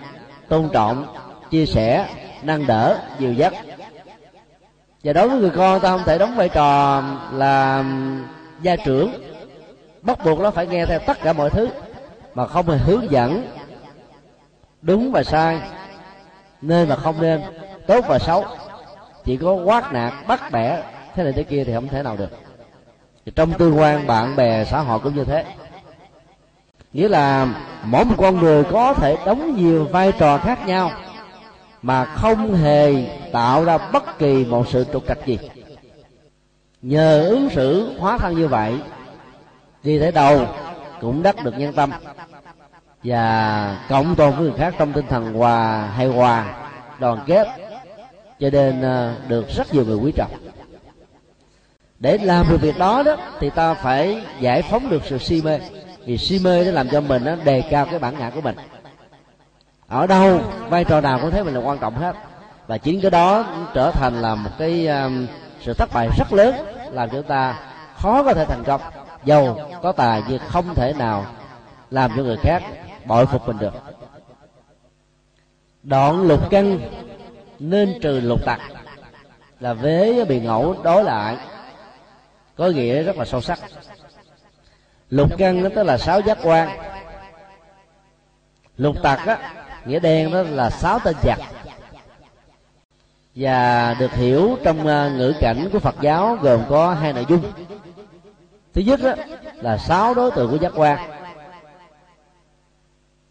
tôn 0.48 0.68
trọng 0.72 1.06
chia 1.50 1.66
sẻ 1.66 2.08
nâng 2.42 2.66
đỡ 2.66 2.98
dìu 3.18 3.32
dắt 3.32 3.52
và 5.04 5.12
đối 5.12 5.28
với 5.28 5.38
người 5.38 5.50
con, 5.50 5.80
ta 5.80 5.88
không 5.88 6.02
thể 6.04 6.18
đóng 6.18 6.36
vai 6.36 6.48
trò 6.48 7.02
là 7.32 7.84
gia 8.62 8.76
trưởng. 8.76 9.12
Bắt 10.02 10.24
buộc 10.24 10.40
nó 10.40 10.50
phải 10.50 10.66
nghe 10.66 10.86
theo 10.86 10.98
tất 10.98 11.18
cả 11.22 11.32
mọi 11.32 11.50
thứ, 11.50 11.68
mà 12.34 12.46
không 12.46 12.68
hề 12.68 12.76
hướng 12.76 13.10
dẫn 13.10 13.46
đúng 14.82 15.12
và 15.12 15.22
sai. 15.22 15.60
Nên 16.60 16.88
và 16.88 16.96
không 16.96 17.20
nên, 17.20 17.42
tốt 17.86 18.04
và 18.08 18.18
xấu. 18.18 18.44
Chỉ 19.24 19.36
có 19.36 19.52
quát 19.52 19.92
nạt, 19.92 20.12
bắt 20.26 20.52
bẻ, 20.52 20.82
thế 21.14 21.22
này 21.22 21.32
thế 21.32 21.42
kia 21.42 21.64
thì 21.64 21.74
không 21.74 21.88
thể 21.88 22.02
nào 22.02 22.16
được. 22.16 22.30
Thì 23.26 23.32
trong 23.36 23.52
tương 23.52 23.78
quan, 23.78 24.06
bạn 24.06 24.36
bè, 24.36 24.64
xã 24.64 24.80
hội 24.80 24.98
cũng 24.98 25.14
như 25.14 25.24
thế. 25.24 25.44
Nghĩa 26.92 27.08
là 27.08 27.46
mỗi 27.84 28.04
một 28.04 28.14
con 28.18 28.40
người 28.40 28.64
có 28.64 28.94
thể 28.94 29.16
đóng 29.26 29.56
nhiều 29.56 29.84
vai 29.84 30.12
trò 30.18 30.38
khác 30.38 30.66
nhau 30.66 30.90
mà 31.82 32.04
không 32.04 32.54
hề 32.54 32.94
tạo 33.32 33.64
ra 33.64 33.78
bất 33.78 34.18
kỳ 34.18 34.44
một 34.44 34.68
sự 34.68 34.86
trục 34.92 35.06
trặc 35.08 35.18
gì. 35.26 35.38
Nhờ 36.82 37.28
ứng 37.28 37.50
xử 37.50 37.98
hóa 37.98 38.18
thân 38.18 38.36
như 38.36 38.48
vậy, 38.48 38.74
đi 39.82 39.98
tới 39.98 40.12
đầu 40.12 40.46
cũng 41.00 41.22
đắc 41.22 41.44
được 41.44 41.58
nhân 41.58 41.72
tâm. 41.72 41.90
Và 43.04 43.86
cộng 43.88 44.14
tồn 44.14 44.30
với 44.30 44.42
người 44.42 44.58
khác 44.58 44.74
trong 44.78 44.92
tinh 44.92 45.06
thần 45.08 45.32
hòa 45.32 45.86
hay 45.96 46.06
hòa, 46.06 46.68
đoàn 46.98 47.18
kết, 47.26 47.48
cho 48.40 48.50
nên 48.50 48.82
ờ, 48.82 49.14
được 49.28 49.48
rất 49.48 49.74
nhiều 49.74 49.84
người 49.84 49.96
quý 49.96 50.12
trọng. 50.16 50.30
Để 51.98 52.18
làm 52.18 52.46
được 52.50 52.60
việc 52.60 52.78
đó 52.78 53.02
đó, 53.02 53.16
thì 53.40 53.50
ta 53.50 53.74
phải 53.74 54.22
giải 54.40 54.62
phóng 54.62 54.90
được 54.90 55.02
sự 55.04 55.18
si 55.18 55.42
mê. 55.42 55.58
Vì 56.04 56.18
si 56.18 56.38
mê 56.38 56.64
nó 56.64 56.70
làm 56.70 56.88
cho 56.88 57.00
mình 57.00 57.24
nó 57.24 57.36
đề 57.44 57.62
cao 57.70 57.86
cái 57.90 57.98
bản 57.98 58.14
ngã 58.18 58.30
của 58.30 58.40
mình 58.40 58.56
ở 59.92 60.06
đâu 60.06 60.40
vai 60.68 60.84
trò 60.84 61.00
nào 61.00 61.18
cũng 61.22 61.30
thấy 61.30 61.44
mình 61.44 61.54
là 61.54 61.60
quan 61.60 61.78
trọng 61.78 61.94
hết. 61.94 62.16
Và 62.66 62.78
chính 62.78 63.00
cái 63.00 63.10
đó 63.10 63.44
trở 63.74 63.90
thành 63.90 64.22
là 64.22 64.34
một 64.34 64.50
cái 64.58 64.86
um, 64.86 65.26
sự 65.60 65.74
thất 65.74 65.88
bại 65.92 66.08
rất 66.18 66.32
lớn 66.32 66.54
làm 66.90 67.10
cho 67.10 67.16
chúng 67.16 67.28
ta 67.28 67.58
khó 67.96 68.22
có 68.22 68.34
thể 68.34 68.44
thành 68.44 68.64
công. 68.64 68.80
Giàu 69.24 69.58
có 69.82 69.92
tài 69.92 70.22
nhưng 70.28 70.38
không 70.48 70.74
thể 70.74 70.92
nào 70.98 71.26
làm 71.90 72.10
cho 72.16 72.22
người 72.22 72.36
khác 72.36 72.62
bội 73.04 73.26
phục 73.26 73.46
mình 73.46 73.58
được. 73.58 73.74
Đoạn 75.82 76.22
lục 76.22 76.50
căn 76.50 76.78
nên 77.58 77.98
trừ 78.02 78.20
lục 78.20 78.44
tặc 78.44 78.60
là 79.60 79.72
vế 79.72 80.24
bị 80.24 80.40
ngẫu 80.40 80.76
đối 80.82 81.04
lại 81.04 81.36
có 82.56 82.66
nghĩa 82.66 83.02
rất 83.02 83.16
là 83.16 83.24
sâu 83.24 83.40
sắc. 83.40 83.58
Lục 85.10 85.30
căn 85.38 85.62
nó 85.62 85.68
tức 85.74 85.82
là 85.82 85.98
sáu 85.98 86.20
giác 86.20 86.38
quan. 86.42 86.68
Lục 88.76 88.96
tặc 89.02 89.26
á 89.26 89.38
nghĩa 89.86 90.00
đen 90.00 90.32
đó 90.32 90.42
là 90.42 90.70
sáu 90.70 90.98
tên 90.98 91.16
giặc. 91.22 91.38
Và 93.34 93.94
được 93.98 94.12
hiểu 94.12 94.58
trong 94.64 94.86
à, 94.86 95.10
ngữ 95.16 95.32
cảnh 95.40 95.68
của 95.72 95.78
Phật 95.78 95.94
giáo 96.00 96.38
gồm 96.42 96.60
có 96.68 96.94
hai 96.94 97.12
nội 97.12 97.26
dung. 97.28 97.52
Thứ 98.74 98.82
nhất 98.82 99.00
đó, 99.02 99.12
là 99.54 99.78
sáu 99.78 100.14
đối 100.14 100.30
tượng 100.30 100.50
của 100.50 100.56
giác 100.56 100.72
quan. 100.74 100.98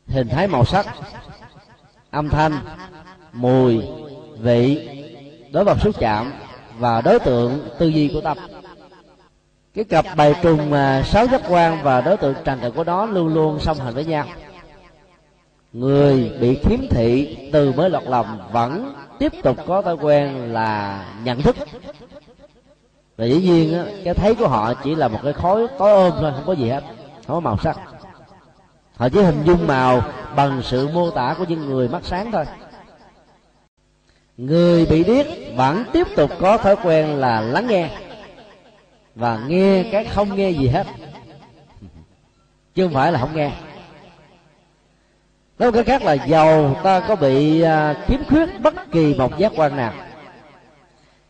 Hình 0.08 0.30
thái 0.30 0.48
màu 0.48 0.66
sắc 0.66 0.86
âm 2.12 2.30
thanh 2.30 2.60
mùi 3.34 3.82
vị 4.40 4.90
đối 5.52 5.64
vật 5.64 5.78
xúc 5.82 5.96
chạm 6.00 6.34
và 6.78 7.02
đối 7.02 7.20
tượng 7.20 7.70
tư 7.80 7.88
duy 7.88 8.12
của 8.14 8.22
tâm. 8.22 8.38
Cái 9.74 9.84
cặp 9.84 10.06
bài 10.16 10.36
trùng 10.42 10.74
à, 10.74 11.04
sáu 11.04 11.28
giác 11.28 11.42
quan 11.50 11.84
và 11.84 12.02
đối 12.02 12.18
tượng 12.18 12.36
trần 12.46 12.60
trần 12.62 12.74
của 12.74 12.84
nó 12.84 13.06
luôn 13.06 13.28
luôn 13.28 13.60
song 13.60 13.78
hành 13.78 13.94
với 13.94 14.06
nhau 14.06 14.26
người 15.74 16.32
bị 16.42 16.60
khiếm 16.64 16.80
thị 16.90 17.38
từ 17.54 17.72
mới 17.72 17.90
lọt 17.90 18.04
lòng 18.04 18.40
vẫn 18.52 18.94
tiếp 19.20 19.32
tục 19.44 19.58
có 19.68 19.82
thói 19.82 19.98
quen 19.98 20.54
là 20.54 21.06
nhận 21.24 21.42
thức. 21.42 21.56
Và 23.18 23.26
dĩ 23.26 23.42
nhiên 23.42 23.74
á, 23.74 23.86
cái 24.04 24.14
thấy 24.14 24.36
của 24.36 24.48
họ 24.48 24.74
chỉ 24.74 24.96
là 24.96 25.08
một 25.08 25.20
cái 25.24 25.34
khối 25.34 25.68
tối 25.78 25.92
ôm 25.92 26.14
thôi 26.22 26.32
không 26.36 26.44
có 26.46 26.54
gì 26.54 26.70
hết 26.70 26.84
không 27.28 27.36
có 27.36 27.40
màu 27.40 27.58
sắc. 27.58 27.78
Họ 28.96 29.10
chỉ 29.10 29.22
hình 29.22 29.44
dung 29.46 29.68
màu 29.68 30.02
bằng 30.36 30.62
sự 30.64 30.88
mô 30.88 31.12
tả 31.12 31.36
của 31.38 31.46
những 31.48 31.66
người 31.66 31.88
mắt 31.88 32.02
sáng 32.06 32.32
thôi. 32.32 32.46
Người 34.38 34.86
bị 34.86 35.04
điếc 35.04 35.26
vẫn 35.56 35.84
tiếp 35.94 36.08
tục 36.16 36.32
có 36.40 36.58
thói 36.58 36.76
quen 36.84 37.08
là 37.08 37.42
lắng 37.42 37.68
nghe 37.68 37.90
và 39.16 39.40
nghe 39.48 39.84
cái 39.92 40.06
không 40.06 40.36
nghe 40.36 40.50
gì 40.50 40.68
hết. 40.68 40.88
Chứ 42.76 42.86
không 42.86 42.94
phải 42.94 43.12
là 43.12 43.20
không 43.20 43.36
nghe 43.36 43.52
nói 45.62 45.72
cái 45.72 45.84
khác 45.84 46.04
là 46.04 46.14
giàu 46.14 46.76
ta 46.84 47.00
có 47.00 47.16
bị 47.16 47.62
à, 47.62 47.96
khiếm 48.08 48.20
khuyết 48.30 48.62
bất 48.62 48.92
kỳ 48.92 49.14
một 49.14 49.38
giác 49.38 49.52
quan 49.56 49.78
nào. 49.78 49.94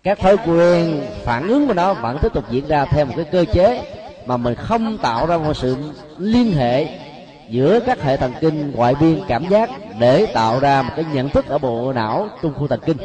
Các 0.04 0.20
thói 0.20 0.38
quen 0.38 1.02
phản 1.24 1.48
ứng 1.48 1.67
của 1.67 1.74
nó 1.74 1.94
vẫn 1.94 2.17
tiếp 2.22 2.34
tục 2.34 2.44
diễn 2.52 2.67
ra 2.67 2.86
theo 2.86 3.06
một 3.06 3.13
cái 3.15 3.26
cơ 3.32 3.46
chế 3.54 3.84
mà 4.26 4.38
mình 4.38 4.56
không 4.56 4.98
tạo 4.98 5.26
ra 5.26 5.38
một 5.38 5.54
sự 5.54 5.78
liên 6.17 6.52
hệ 6.54 6.88
giữa 7.50 7.80
các 7.86 8.02
hệ 8.02 8.17
thần 8.17 8.34
kinh 8.41 8.72
ngoại 8.72 8.96
biên 9.00 9.22
cảm 9.28 9.50
giác 9.50 9.70
để 10.00 10.26
tạo 10.26 10.60
ra 10.60 10.82
một 10.82 10.94
cái 10.96 11.06
nhận 11.13 11.30
thức 11.30 11.46
ở 11.48 11.58
bộ 11.58 11.94
não 11.94 12.30
trung 12.41 12.54
khu 12.54 12.67
thần 12.67 12.80
kinh. 12.86 12.98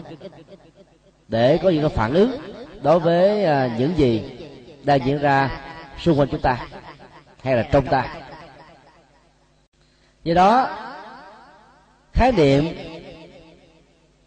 Để 1.29 1.59
có 1.63 1.71
những 1.71 1.83
cái 1.83 1.97
phản 1.97 2.15
ứng 2.15 2.37
đối 2.83 2.99
với 2.99 3.45
à, 3.45 3.71
những 3.79 3.99
gì 3.99 4.39
đang 4.83 5.07
diễn 5.07 5.19
ra 5.19 5.51
xung 5.99 6.19
quanh 6.19 6.29
chúng 6.31 6.41
ta 6.41 6.59
hay 7.43 7.57
là 7.57 7.63
trong 7.63 7.87
ta. 7.87 8.07
Do 10.25 10.35
đó 10.35 10.69
khái 12.17 12.33
niệm 12.33 12.69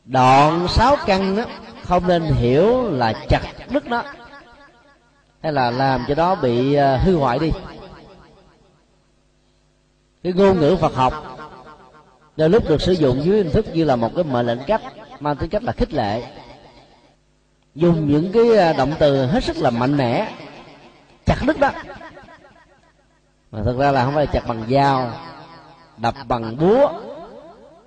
đoạn 0.05 0.67
sáu 0.67 0.95
căn 1.05 1.35
đó 1.35 1.43
không 1.83 2.07
nên 2.07 2.23
hiểu 2.23 2.91
là 2.91 3.13
chặt 3.29 3.41
đứt 3.69 3.85
nó, 3.87 4.03
hay 5.43 5.53
là 5.53 5.71
làm 5.71 6.05
cho 6.07 6.15
nó 6.15 6.35
bị 6.35 6.73
ờ, 6.73 6.97
hư 6.97 7.15
hoại 7.15 7.39
đi. 7.39 7.51
Cái 10.23 10.33
ngôn 10.33 10.59
ngữ 10.59 10.75
Phật 10.75 10.95
học, 10.95 11.37
đôi 12.37 12.49
lúc 12.49 12.69
được 12.69 12.81
sử 12.81 12.91
dụng 12.91 13.21
dưới 13.23 13.37
hình 13.37 13.51
thức 13.51 13.65
như 13.73 13.83
là 13.83 13.95
một 13.95 14.11
cái 14.15 14.23
mệnh 14.23 14.45
lệnh 14.45 14.59
cách 14.67 14.81
mang 15.19 15.35
tính 15.35 15.49
cách 15.49 15.63
là 15.63 15.71
khích 15.71 15.93
lệ. 15.93 16.23
Dùng 17.75 18.07
những 18.07 18.31
cái 18.31 18.57
ờ, 18.57 18.73
động 18.73 18.93
từ 18.99 19.25
hết 19.25 19.43
sức 19.43 19.57
là 19.57 19.69
mạnh 19.69 19.97
mẽ, 19.97 20.33
chặt 21.25 21.37
đứt 21.47 21.59
đó. 21.59 21.71
Mà 23.51 23.63
thực 23.65 23.77
ra 23.77 23.91
là 23.91 24.05
không 24.05 24.15
phải 24.15 24.27
chặt 24.27 24.47
bằng 24.47 24.63
dao, 24.69 25.11
đập 25.97 26.15
bằng 26.27 26.57
búa 26.57 26.91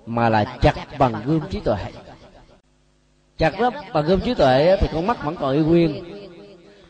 mà 0.05 0.29
là 0.29 0.45
chặt 0.61 0.73
bằng 0.99 1.13
gươm 1.25 1.41
trí 1.49 1.59
tuệ. 1.59 1.77
Chặt 3.37 3.59
đó 3.59 3.71
bằng 3.93 4.05
gươm 4.05 4.19
trí 4.19 4.33
tuệ 4.33 4.77
thì 4.79 4.87
con 4.93 5.07
mắt 5.07 5.23
vẫn 5.23 5.35
còn 5.35 5.55
y 5.55 5.59
nguyên. 5.59 6.03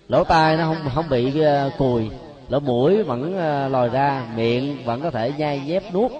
Lỗ 0.07 0.23
tai 0.23 0.57
nó 0.57 0.63
không 0.63 0.89
không 0.95 1.09
bị 1.09 1.41
uh, 1.41 1.73
cùi. 1.77 2.09
Lỗ 2.49 2.59
mũi 2.59 3.03
vẫn 3.03 3.21
uh, 3.21 3.71
lòi 3.71 3.89
ra 3.89 4.25
miệng 4.35 4.85
vẫn 4.85 5.01
có 5.01 5.11
thể 5.11 5.31
nhai 5.37 5.61
dép 5.65 5.83
nuốt. 5.93 6.11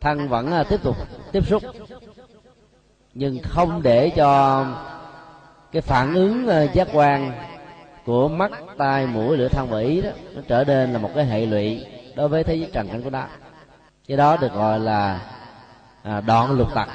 Thân 0.00 0.28
vẫn 0.28 0.60
uh, 0.60 0.68
tiếp 0.68 0.82
tục 0.82 0.96
tiếp 1.32 1.46
xúc. 1.46 1.62
Nhưng 3.14 3.38
không 3.42 3.82
để 3.82 4.10
cho 4.10 4.64
cái 5.72 5.82
phản 5.82 6.14
ứng 6.14 6.48
giác 6.74 6.88
quan 6.92 7.32
của 8.06 8.28
mắt 8.28 8.52
tai 8.76 9.06
mũi 9.06 9.36
lưỡi 9.36 9.48
thân 9.48 9.68
và 9.70 9.78
ý 9.78 10.00
đó 10.00 10.10
nó 10.34 10.42
trở 10.48 10.64
nên 10.64 10.92
là 10.92 10.98
một 10.98 11.10
cái 11.14 11.24
hệ 11.24 11.46
lụy 11.46 11.86
đối 12.14 12.28
với 12.28 12.44
thế 12.44 12.54
giới 12.54 12.70
trần 12.72 12.88
cảnh 12.88 13.02
của 13.02 13.10
nó 13.10 13.24
cái 14.08 14.16
đó 14.16 14.36
được 14.36 14.52
gọi 14.52 14.80
là 14.80 15.20
à, 16.06 16.20
đoạn 16.20 16.50
lục 16.50 16.74
tặc 16.74 16.88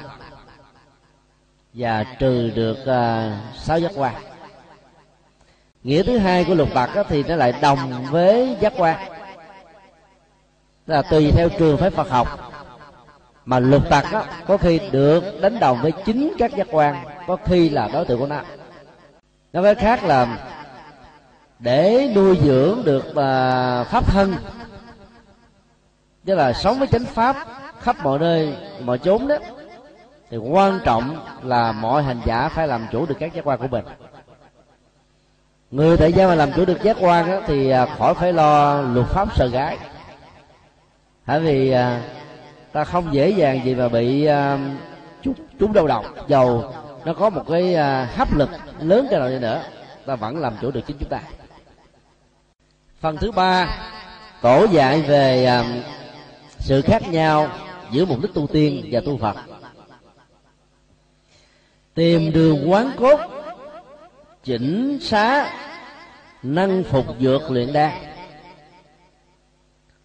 và 1.73 2.03
trừ 2.03 2.51
được 2.55 2.85
à, 2.85 3.37
sáu 3.55 3.79
giác 3.79 3.91
quan. 3.95 4.13
Nghĩa 5.83 6.03
thứ 6.03 6.17
hai 6.17 6.43
của 6.43 6.55
lục 6.55 6.69
tặc 6.73 6.89
thì 7.09 7.23
nó 7.23 7.35
lại 7.35 7.53
đồng 7.61 8.05
với 8.11 8.57
giác 8.59 8.73
quan. 8.77 9.11
Là 10.87 11.01
tùy 11.01 11.31
theo 11.31 11.49
trường 11.49 11.77
phái 11.77 11.89
Phật 11.89 12.09
học. 12.09 12.51
Mà 13.45 13.59
lục 13.59 13.89
tặc 13.89 14.05
có 14.47 14.57
khi 14.57 14.79
được 14.91 15.41
đánh 15.41 15.59
đồng 15.59 15.81
với 15.81 15.91
chính 16.05 16.33
các 16.37 16.51
giác 16.55 16.67
quan 16.71 17.05
có 17.27 17.37
khi 17.45 17.69
là 17.69 17.89
đối 17.93 18.05
tượng 18.05 18.19
của 18.19 18.27
nó. 18.27 18.41
Nói 19.53 19.63
với 19.63 19.75
khác 19.75 20.03
là 20.03 20.47
để 21.59 22.11
nuôi 22.15 22.39
dưỡng 22.43 22.83
được 22.83 23.15
à, 23.15 23.83
pháp 23.83 24.11
thân 24.11 24.35
tức 26.25 26.35
là 26.35 26.53
sống 26.53 26.79
với 26.79 26.87
chánh 26.87 27.05
pháp 27.05 27.47
khắp 27.81 27.95
mọi 28.03 28.19
nơi 28.19 28.57
mọi 28.83 28.97
chốn 28.97 29.27
đó 29.27 29.35
thì 30.31 30.37
quan 30.37 30.79
trọng 30.83 31.17
là 31.43 31.71
mọi 31.71 32.03
hành 32.03 32.21
giả 32.25 32.49
phải 32.49 32.67
làm 32.67 32.87
chủ 32.91 33.05
được 33.05 33.15
các 33.19 33.33
giác 33.33 33.45
quan 33.45 33.59
của 33.59 33.67
mình. 33.67 33.85
Người 35.71 35.97
tại 35.97 36.13
gia 36.13 36.27
mà 36.27 36.35
làm 36.35 36.51
chủ 36.51 36.65
được 36.65 36.83
giác 36.83 36.97
quan 36.99 37.31
đó, 37.31 37.41
thì 37.47 37.69
à, 37.69 37.85
khỏi 37.85 38.13
phải 38.13 38.33
lo 38.33 38.81
luật 38.81 39.07
pháp 39.07 39.35
sợ 39.35 39.47
gái. 39.47 39.77
Bởi 41.25 41.39
vì 41.39 41.71
à, 41.71 42.01
ta 42.71 42.83
không 42.83 43.13
dễ 43.13 43.29
dàng 43.29 43.65
gì 43.65 43.75
mà 43.75 43.89
bị 43.89 44.25
à, 44.25 44.57
chút 45.21 45.33
trúng, 45.37 45.47
trúng 45.59 45.73
đầu. 45.73 45.87
Độc 45.87 46.05
dầu 46.27 46.73
nó 47.05 47.13
có 47.13 47.29
một 47.29 47.43
cái 47.49 47.75
hấp 48.05 48.35
lực 48.35 48.49
lớn 48.79 49.07
cái 49.09 49.19
nào 49.19 49.29
đi 49.29 49.39
nữa 49.39 49.61
ta 50.05 50.15
vẫn 50.15 50.37
làm 50.37 50.53
chủ 50.61 50.71
được 50.71 50.81
chính 50.87 50.97
chúng 50.99 51.09
ta. 51.09 51.19
Phần 52.99 53.17
thứ 53.17 53.31
ba 53.31 53.67
tổ 54.41 54.65
dạy 54.71 55.01
về 55.01 55.47
sự 56.59 56.81
khác 56.81 57.09
nhau 57.09 57.49
giữa 57.91 58.05
mục 58.05 58.21
đích 58.21 58.33
tu 58.33 58.47
tiên 58.47 58.87
và 58.91 59.01
tu 59.05 59.17
phật. 59.17 59.35
Tìm 61.93 62.31
đường 62.33 62.71
quán 62.71 62.91
cốt, 62.97 63.19
chỉnh 64.43 64.99
xá, 65.01 65.53
nâng 66.43 66.83
phục 66.83 67.05
dược 67.19 67.51
luyện 67.51 67.73
đan. 67.73 67.91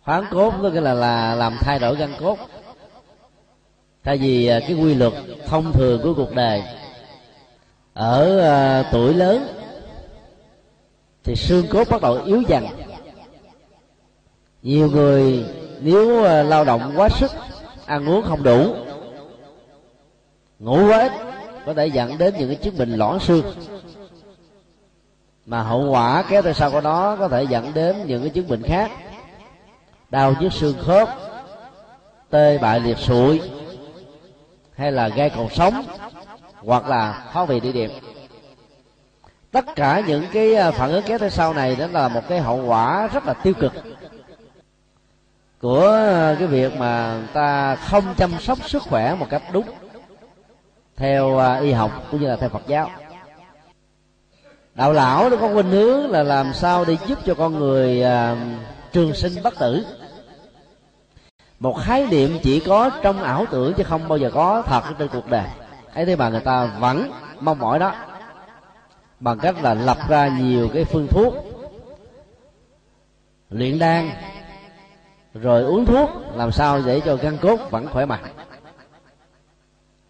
Khoáng 0.01 0.25
cốt 0.31 0.55
có 0.63 0.71
nghĩa 0.71 0.81
là 0.81 0.95
là 0.95 1.35
làm 1.35 1.57
thay 1.61 1.79
đổi 1.79 1.97
gân 1.97 2.11
cốt. 2.21 2.39
Thay 4.05 4.19
vì 4.19 4.47
à, 4.47 4.61
cái 4.61 4.75
quy 4.75 4.95
luật 4.95 5.13
thông 5.47 5.73
thường 5.73 6.01
của 6.03 6.15
cuộc 6.15 6.35
đời, 6.35 6.63
ở 7.95 8.39
à, 8.41 8.83
tuổi 8.93 9.15
lớn, 9.15 9.47
thì 11.25 11.37
xương 11.37 11.67
cốt 11.71 11.89
bắt 11.91 12.03
đầu 12.03 12.23
yếu 12.25 12.43
dần. 12.49 12.67
Nhiều 14.63 14.91
người, 14.91 15.45
nếu 15.81 16.25
à, 16.25 16.43
lao 16.43 16.65
động 16.65 16.93
quá 16.97 17.09
sức 17.09 17.31
ăn 17.87 18.09
uống 18.09 18.23
không 18.23 18.43
đủ. 18.43 18.75
Ngủ 20.59 20.89
quá 20.89 20.99
ít, 20.99 21.13
có 21.67 21.75
thể 21.75 21.87
dẫn 21.87 22.19
đến 22.19 22.35
những 22.39 22.49
cái 22.49 22.57
chứng 22.57 22.79
bệnh 22.79 22.97
lõn 22.97 23.21
xương. 23.21 23.45
Mà 25.47 25.63
hậu 25.63 25.91
quả 25.91 26.25
kéo 26.29 26.43
theo 26.43 26.53
sau 26.53 26.71
của 26.71 26.81
nó 26.81 27.17
có 27.17 27.29
thể 27.29 27.43
dẫn 27.43 27.75
đến 27.75 27.97
những 28.07 28.21
cái 28.21 28.31
chứng 28.31 28.49
bệnh 28.49 28.63
khác. 28.63 28.91
Đau 30.11 30.35
nhức 30.41 30.53
xương 30.53 30.77
khớp, 30.81 31.09
tê 32.31 32.59
bại 32.59 32.81
liệt 32.81 32.99
sụi, 32.99 33.41
hay 34.75 34.93
là 34.93 35.09
gai 35.09 35.31
cột 35.31 35.53
sống, 35.53 35.85
hoặc 36.65 36.89
là 36.89 37.25
khó 37.33 37.45
vị 37.45 37.61
địa 37.61 37.73
điểm. 37.73 37.91
Tất 39.51 39.65
cả 39.77 40.03
những 40.07 40.25
cái 40.33 40.55
à, 40.55 40.71
phản 40.71 40.93
ứng 40.93 41.03
kéo 41.07 41.19
theo 41.19 41.31
sau 41.31 41.55
này 41.55 41.77
đó 41.77 41.87
là 41.93 42.09
một 42.09 42.23
cái 42.29 42.41
hậu 42.41 42.65
quả 42.67 43.09
rất 43.13 43.27
là 43.27 43.35
tiêu 43.35 43.55
cực 43.55 43.73
của 45.61 45.81
ờ, 45.87 46.37
cái 46.39 46.47
việc 46.47 46.77
mà 46.77 47.23
ta 47.33 47.77
không 47.77 48.15
chăm 48.17 48.31
sóc 48.41 48.59
sức 48.69 48.83
khỏe 48.83 49.15
một 49.15 49.27
cách 49.31 49.43
đúng 49.53 49.65
theo 50.97 51.37
ờ, 51.37 51.61
y 51.61 51.73
học 51.73 51.91
cũng 52.11 52.21
như 52.21 52.29
là 52.29 52.37
theo 52.37 52.49
Phật 52.49 52.67
giáo. 52.67 52.91
Đạo 54.75 54.93
lão 54.93 55.31
nó 55.31 55.37
có 55.37 55.49
khuynh 55.53 55.71
hướng 55.71 56.11
là 56.11 56.23
làm 56.23 56.53
sao 56.55 56.85
để 56.85 56.97
giúp 57.07 57.19
cho 57.27 57.35
con 57.35 57.59
người 57.59 58.03
à, 58.03 58.37
trường 58.93 59.15
sinh 59.15 59.33
bất 59.43 59.59
tử. 59.59 59.87
Một 61.61 61.79
khái 61.85 62.07
niệm 62.07 62.39
chỉ 62.43 62.61
có 62.61 62.91
trong 63.03 63.23
ảo 63.23 63.47
tưởng 63.51 63.75
chứ 63.75 63.83
không 63.83 64.09
bao 64.09 64.19
giờ 64.19 64.31
có 64.35 64.63
thật 64.67 64.83
trên 64.99 65.09
cuộc 65.09 65.31
đời. 65.31 65.49
Ấy 65.95 66.07
thế 66.07 66.17
mà 66.17 66.29
người 66.29 66.41
ta 66.41 66.67
vẫn 66.79 67.11
mong 67.41 67.59
mỏi 67.59 67.79
đó 67.79 67.95
bằng 69.21 69.39
cách 69.39 69.63
là 69.63 69.75
lập 69.75 69.99
ra 70.09 70.29
nhiều 70.29 70.69
cái 70.75 70.85
phương 70.85 71.07
thuốc 71.11 71.35
luyện 73.51 73.79
đan 73.79 74.11
rồi 75.43 75.63
uống 75.63 75.87
thuốc 75.87 76.11
làm 76.35 76.53
sao 76.53 76.83
để 76.87 77.01
cho 77.01 77.17
gân 77.17 77.37
cốt 77.37 77.57
vẫn 77.71 77.87
khỏe 77.87 78.05
mạnh? 78.05 78.25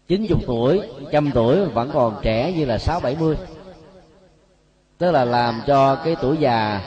Chín 0.07 0.25
chục 0.29 0.39
tuổi 0.47 0.81
trăm 1.11 1.31
tuổi 1.31 1.65
vẫn 1.65 1.89
còn 1.93 2.15
trẻ 2.21 2.51
như 2.51 2.65
là 2.65 2.77
sáu 2.77 2.99
bảy 2.99 3.15
mươi. 3.19 3.35
Tức 4.97 5.11
là 5.11 5.25
làm 5.25 5.61
cho 5.67 5.95
cái 5.95 6.15
tuổi 6.21 6.37
già 6.37 6.81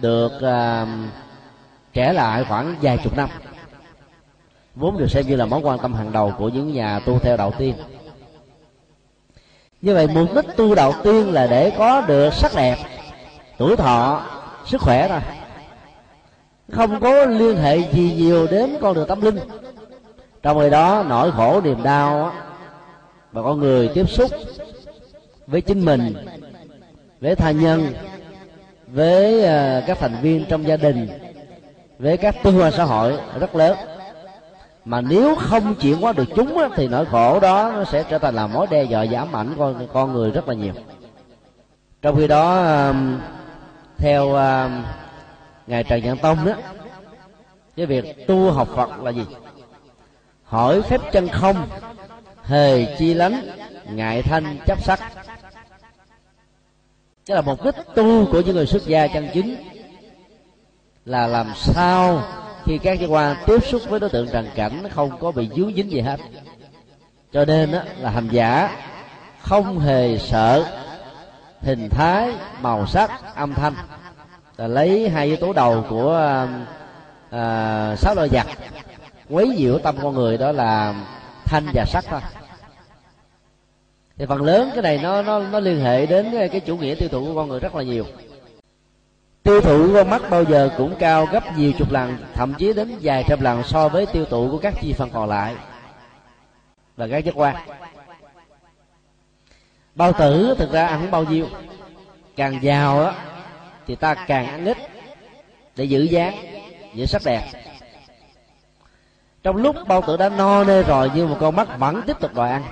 được 0.00 0.32
uh, 0.36 0.88
trẻ 1.92 2.12
lại 2.12 2.44
khoảng 2.48 2.74
vài 2.82 2.98
chục 3.04 3.16
năm. 3.16 3.28
Vốn 4.74 4.98
được 4.98 5.10
xem 5.10 5.26
như 5.26 5.36
là 5.36 5.46
mối 5.46 5.60
quan 5.62 5.78
tâm 5.78 5.94
hàng 5.94 6.12
đầu 6.12 6.34
của 6.38 6.48
những 6.48 6.72
nhà 6.72 7.00
tu 7.06 7.18
theo 7.18 7.36
đạo 7.36 7.52
tiên. 7.58 7.74
Như 9.82 9.94
vậy 9.94 10.08
mục 10.14 10.34
đích 10.34 10.56
tu 10.56 10.74
đầu 10.74 10.94
tiên 11.04 11.32
là 11.32 11.46
để 11.46 11.72
có 11.78 12.00
được 12.00 12.34
sắc 12.34 12.52
đẹp 12.56 12.76
tuổi 13.58 13.76
thọ 13.76 14.26
sức 14.64 14.80
khỏe 14.80 15.08
thôi 15.08 15.20
không 16.72 17.00
có 17.00 17.24
liên 17.24 17.56
hệ 17.56 17.78
gì 17.92 18.14
nhiều 18.18 18.46
đến 18.50 18.76
con 18.80 18.94
đường 18.94 19.08
tâm 19.08 19.20
linh. 19.20 19.38
Trong 20.42 20.60
khi 20.60 20.70
đó 20.70 21.04
nỗi 21.08 21.32
khổ 21.32 21.60
niềm 21.64 21.82
đau 21.82 22.32
và 23.32 23.42
con 23.42 23.60
người 23.60 23.88
tiếp 23.88 24.10
xúc 24.10 24.30
với 25.46 25.60
chính 25.60 25.84
mình 25.84 26.14
với 27.20 27.34
tha 27.34 27.50
nhân 27.50 27.86
với 28.86 29.44
à, 29.44 29.82
các 29.86 29.98
thành 30.00 30.16
viên 30.22 30.44
trong 30.48 30.66
gia 30.66 30.76
đình 30.76 31.08
với 31.98 32.16
các 32.16 32.34
tương 32.42 32.60
quan 32.60 32.72
xã 32.72 32.84
hội 32.84 33.18
rất 33.40 33.56
lớn. 33.56 33.76
Mà 34.84 35.00
nếu 35.00 35.34
không 35.34 35.74
chuyển 35.74 36.00
hóa 36.00 36.12
được 36.12 36.28
chúng 36.36 36.58
á, 36.58 36.68
thì 36.76 36.88
nỗi 36.88 37.04
khổ 37.06 37.40
đó 37.40 37.72
nó 37.74 37.84
sẽ 37.84 38.04
trở 38.10 38.18
thành 38.18 38.34
là 38.34 38.46
mối 38.46 38.66
đe 38.70 38.82
dọa 38.84 39.06
giảm 39.06 39.32
ảnh 39.32 39.54
con 39.58 39.86
con 39.92 40.12
người 40.12 40.30
rất 40.30 40.48
là 40.48 40.54
nhiều. 40.54 40.72
Trong 42.02 42.16
khi 42.16 42.26
đó 42.26 42.62
à, 42.62 42.94
theo 43.98 44.34
à, 44.34 44.82
ngài 45.66 45.84
trần 45.84 46.04
nhạn 46.04 46.16
tông 46.18 46.44
đó 46.44 46.52
cái 47.76 47.86
việc 47.86 48.26
tu 48.26 48.50
học 48.50 48.68
phật 48.76 49.02
là 49.02 49.10
gì? 49.10 49.24
Hỏi 50.44 50.82
phép 50.82 51.00
chân 51.12 51.28
không 51.28 51.68
hề 52.42 52.96
chi 52.98 53.14
lánh 53.14 53.42
ngại 53.90 54.22
thanh 54.22 54.58
chấp 54.66 54.82
sắc. 54.82 55.00
Chứ 57.24 57.34
là 57.34 57.40
mục 57.40 57.64
đích 57.64 57.74
tu 57.94 58.26
của 58.26 58.40
những 58.40 58.54
người 58.54 58.66
xuất 58.66 58.86
gia 58.86 59.06
chân 59.06 59.28
chính 59.34 59.56
là 61.04 61.26
làm 61.26 61.52
sao 61.56 62.22
khi 62.64 62.78
các 62.78 62.98
cơ 63.00 63.06
quan 63.06 63.36
tiếp 63.46 63.64
xúc 63.66 63.82
với 63.88 64.00
đối 64.00 64.10
tượng 64.10 64.28
trần 64.32 64.48
cảnh 64.54 64.88
không 64.90 65.18
có 65.18 65.32
bị 65.32 65.48
dướng 65.56 65.74
dính 65.74 65.90
gì 65.90 66.00
hết. 66.00 66.20
Cho 67.32 67.44
nên 67.44 67.72
đó, 67.72 67.82
là 67.98 68.10
hành 68.10 68.28
giả 68.28 68.76
không 69.40 69.78
hề 69.78 70.18
sợ 70.18 70.64
hình 71.60 71.88
thái 71.88 72.32
màu 72.60 72.86
sắc 72.86 73.34
âm 73.34 73.54
thanh 73.54 73.74
là 74.62 74.68
lấy 74.68 75.08
hai 75.08 75.26
yếu 75.26 75.36
tố 75.36 75.52
đầu 75.52 75.84
của 75.88 76.46
à, 77.30 77.96
sáu 77.96 78.14
loại 78.14 78.28
giặc. 78.28 78.46
Quấy 79.30 79.48
nhiễu 79.48 79.78
tâm 79.78 79.96
con 80.02 80.14
người 80.14 80.38
đó 80.38 80.52
là 80.52 80.94
thanh 81.44 81.66
và 81.74 81.84
sắc 81.84 82.04
thôi. 82.08 82.20
Thì 84.18 84.26
phần 84.26 84.42
lớn 84.42 84.70
cái 84.74 84.82
này 84.82 85.00
nó 85.02 85.22
nó 85.22 85.38
nó 85.38 85.60
liên 85.60 85.80
hệ 85.80 86.06
đến 86.06 86.26
cái 86.32 86.60
chủ 86.60 86.76
nghĩa 86.76 86.94
tiêu 86.94 87.08
thụ 87.08 87.24
của 87.24 87.34
con 87.34 87.48
người 87.48 87.60
rất 87.60 87.74
là 87.74 87.82
nhiều. 87.82 88.04
Tiêu 89.42 89.60
thụ 89.60 89.86
của 89.86 89.94
con 89.94 90.10
mắt 90.10 90.22
bao 90.30 90.44
giờ 90.44 90.70
cũng 90.76 90.94
cao 90.98 91.26
gấp 91.26 91.58
nhiều 91.58 91.72
chục 91.78 91.92
lần 91.92 92.16
thậm 92.34 92.54
chí 92.58 92.72
đến 92.72 92.98
vài 93.02 93.24
trăm 93.28 93.40
lần 93.40 93.62
so 93.64 93.88
với 93.88 94.06
tiêu 94.06 94.24
thụ 94.24 94.48
của 94.50 94.58
các 94.58 94.74
chi 94.80 94.92
phần 94.92 95.10
còn 95.10 95.28
lại 95.28 95.54
và 96.96 97.06
các 97.06 97.24
giác 97.24 97.34
quan. 97.34 97.56
Bao 99.94 100.12
tử 100.12 100.54
thực 100.58 100.72
ra 100.72 100.86
ăn 100.86 101.10
bao 101.10 101.24
nhiêu 101.24 101.46
càng 102.36 102.62
giàu 102.62 103.04
á 103.04 103.31
thì 103.86 103.96
ta 103.96 104.14
càng 104.14 104.46
ăn 104.46 104.64
ít 104.64 104.76
để 105.76 105.84
giữ 105.84 106.02
dáng 106.02 106.36
giữ 106.94 107.06
sắc 107.06 107.22
đẹp. 107.24 107.42
Trong 109.42 109.56
lúc 109.56 109.76
bao 109.88 110.02
tử 110.06 110.16
đã 110.16 110.28
no 110.28 110.64
nê 110.64 110.82
rồi 110.82 111.10
nhưng 111.14 111.30
một 111.30 111.36
con 111.40 111.56
mắt 111.56 111.78
vẫn 111.78 112.02
tiếp 112.06 112.16
tục 112.20 112.34
đòi 112.34 112.50
ăn. 112.50 112.64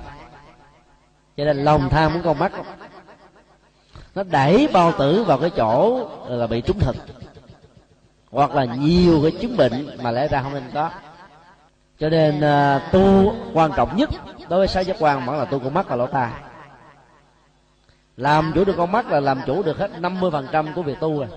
Cho 1.37 1.45
nên 1.45 1.65
lòng 1.65 1.89
tham 1.91 2.13
của 2.13 2.21
con 2.25 2.39
mắt 2.39 2.53
nó 4.15 4.23
đẩy 4.23 4.69
bao 4.73 4.93
tử 4.99 5.25
vào 5.25 5.39
cái 5.39 5.51
chỗ 5.51 6.09
là 6.29 6.47
bị 6.47 6.61
trúng 6.61 6.79
thực 6.79 6.97
hoặc 8.31 8.55
là 8.55 8.65
nhiều 8.65 9.21
cái 9.23 9.33
chứng 9.41 9.57
bệnh 9.57 9.97
mà 10.03 10.11
lẽ 10.11 10.29
ra 10.29 10.43
không 10.43 10.55
nên 10.55 10.71
có. 10.75 10.91
Cho 11.99 12.09
nên 12.09 12.39
uh, 12.39 12.93
tu 12.93 13.35
quan 13.55 13.71
trọng 13.77 13.97
nhất 13.97 14.11
đối 14.49 14.59
với 14.59 14.69
sáu 14.69 14.83
giác 14.83 14.97
quan 14.99 15.27
vẫn 15.27 15.39
là 15.39 15.45
tu 15.45 15.59
con 15.59 15.75
mắt 15.75 15.89
và 15.89 15.97
lỗ 15.97 16.07
tai 16.07 16.31
làm 18.21 18.53
chủ 18.55 18.65
được 18.65 18.75
con 18.77 18.93
mắt 18.93 19.07
là 19.07 19.21
làm 19.21 19.41
chủ 19.47 19.63
được 19.63 19.79
hết 19.79 19.91
50% 20.01 20.75
của 20.75 20.83
việc 20.83 21.01
tu 21.01 21.19
rồi. 21.19 21.29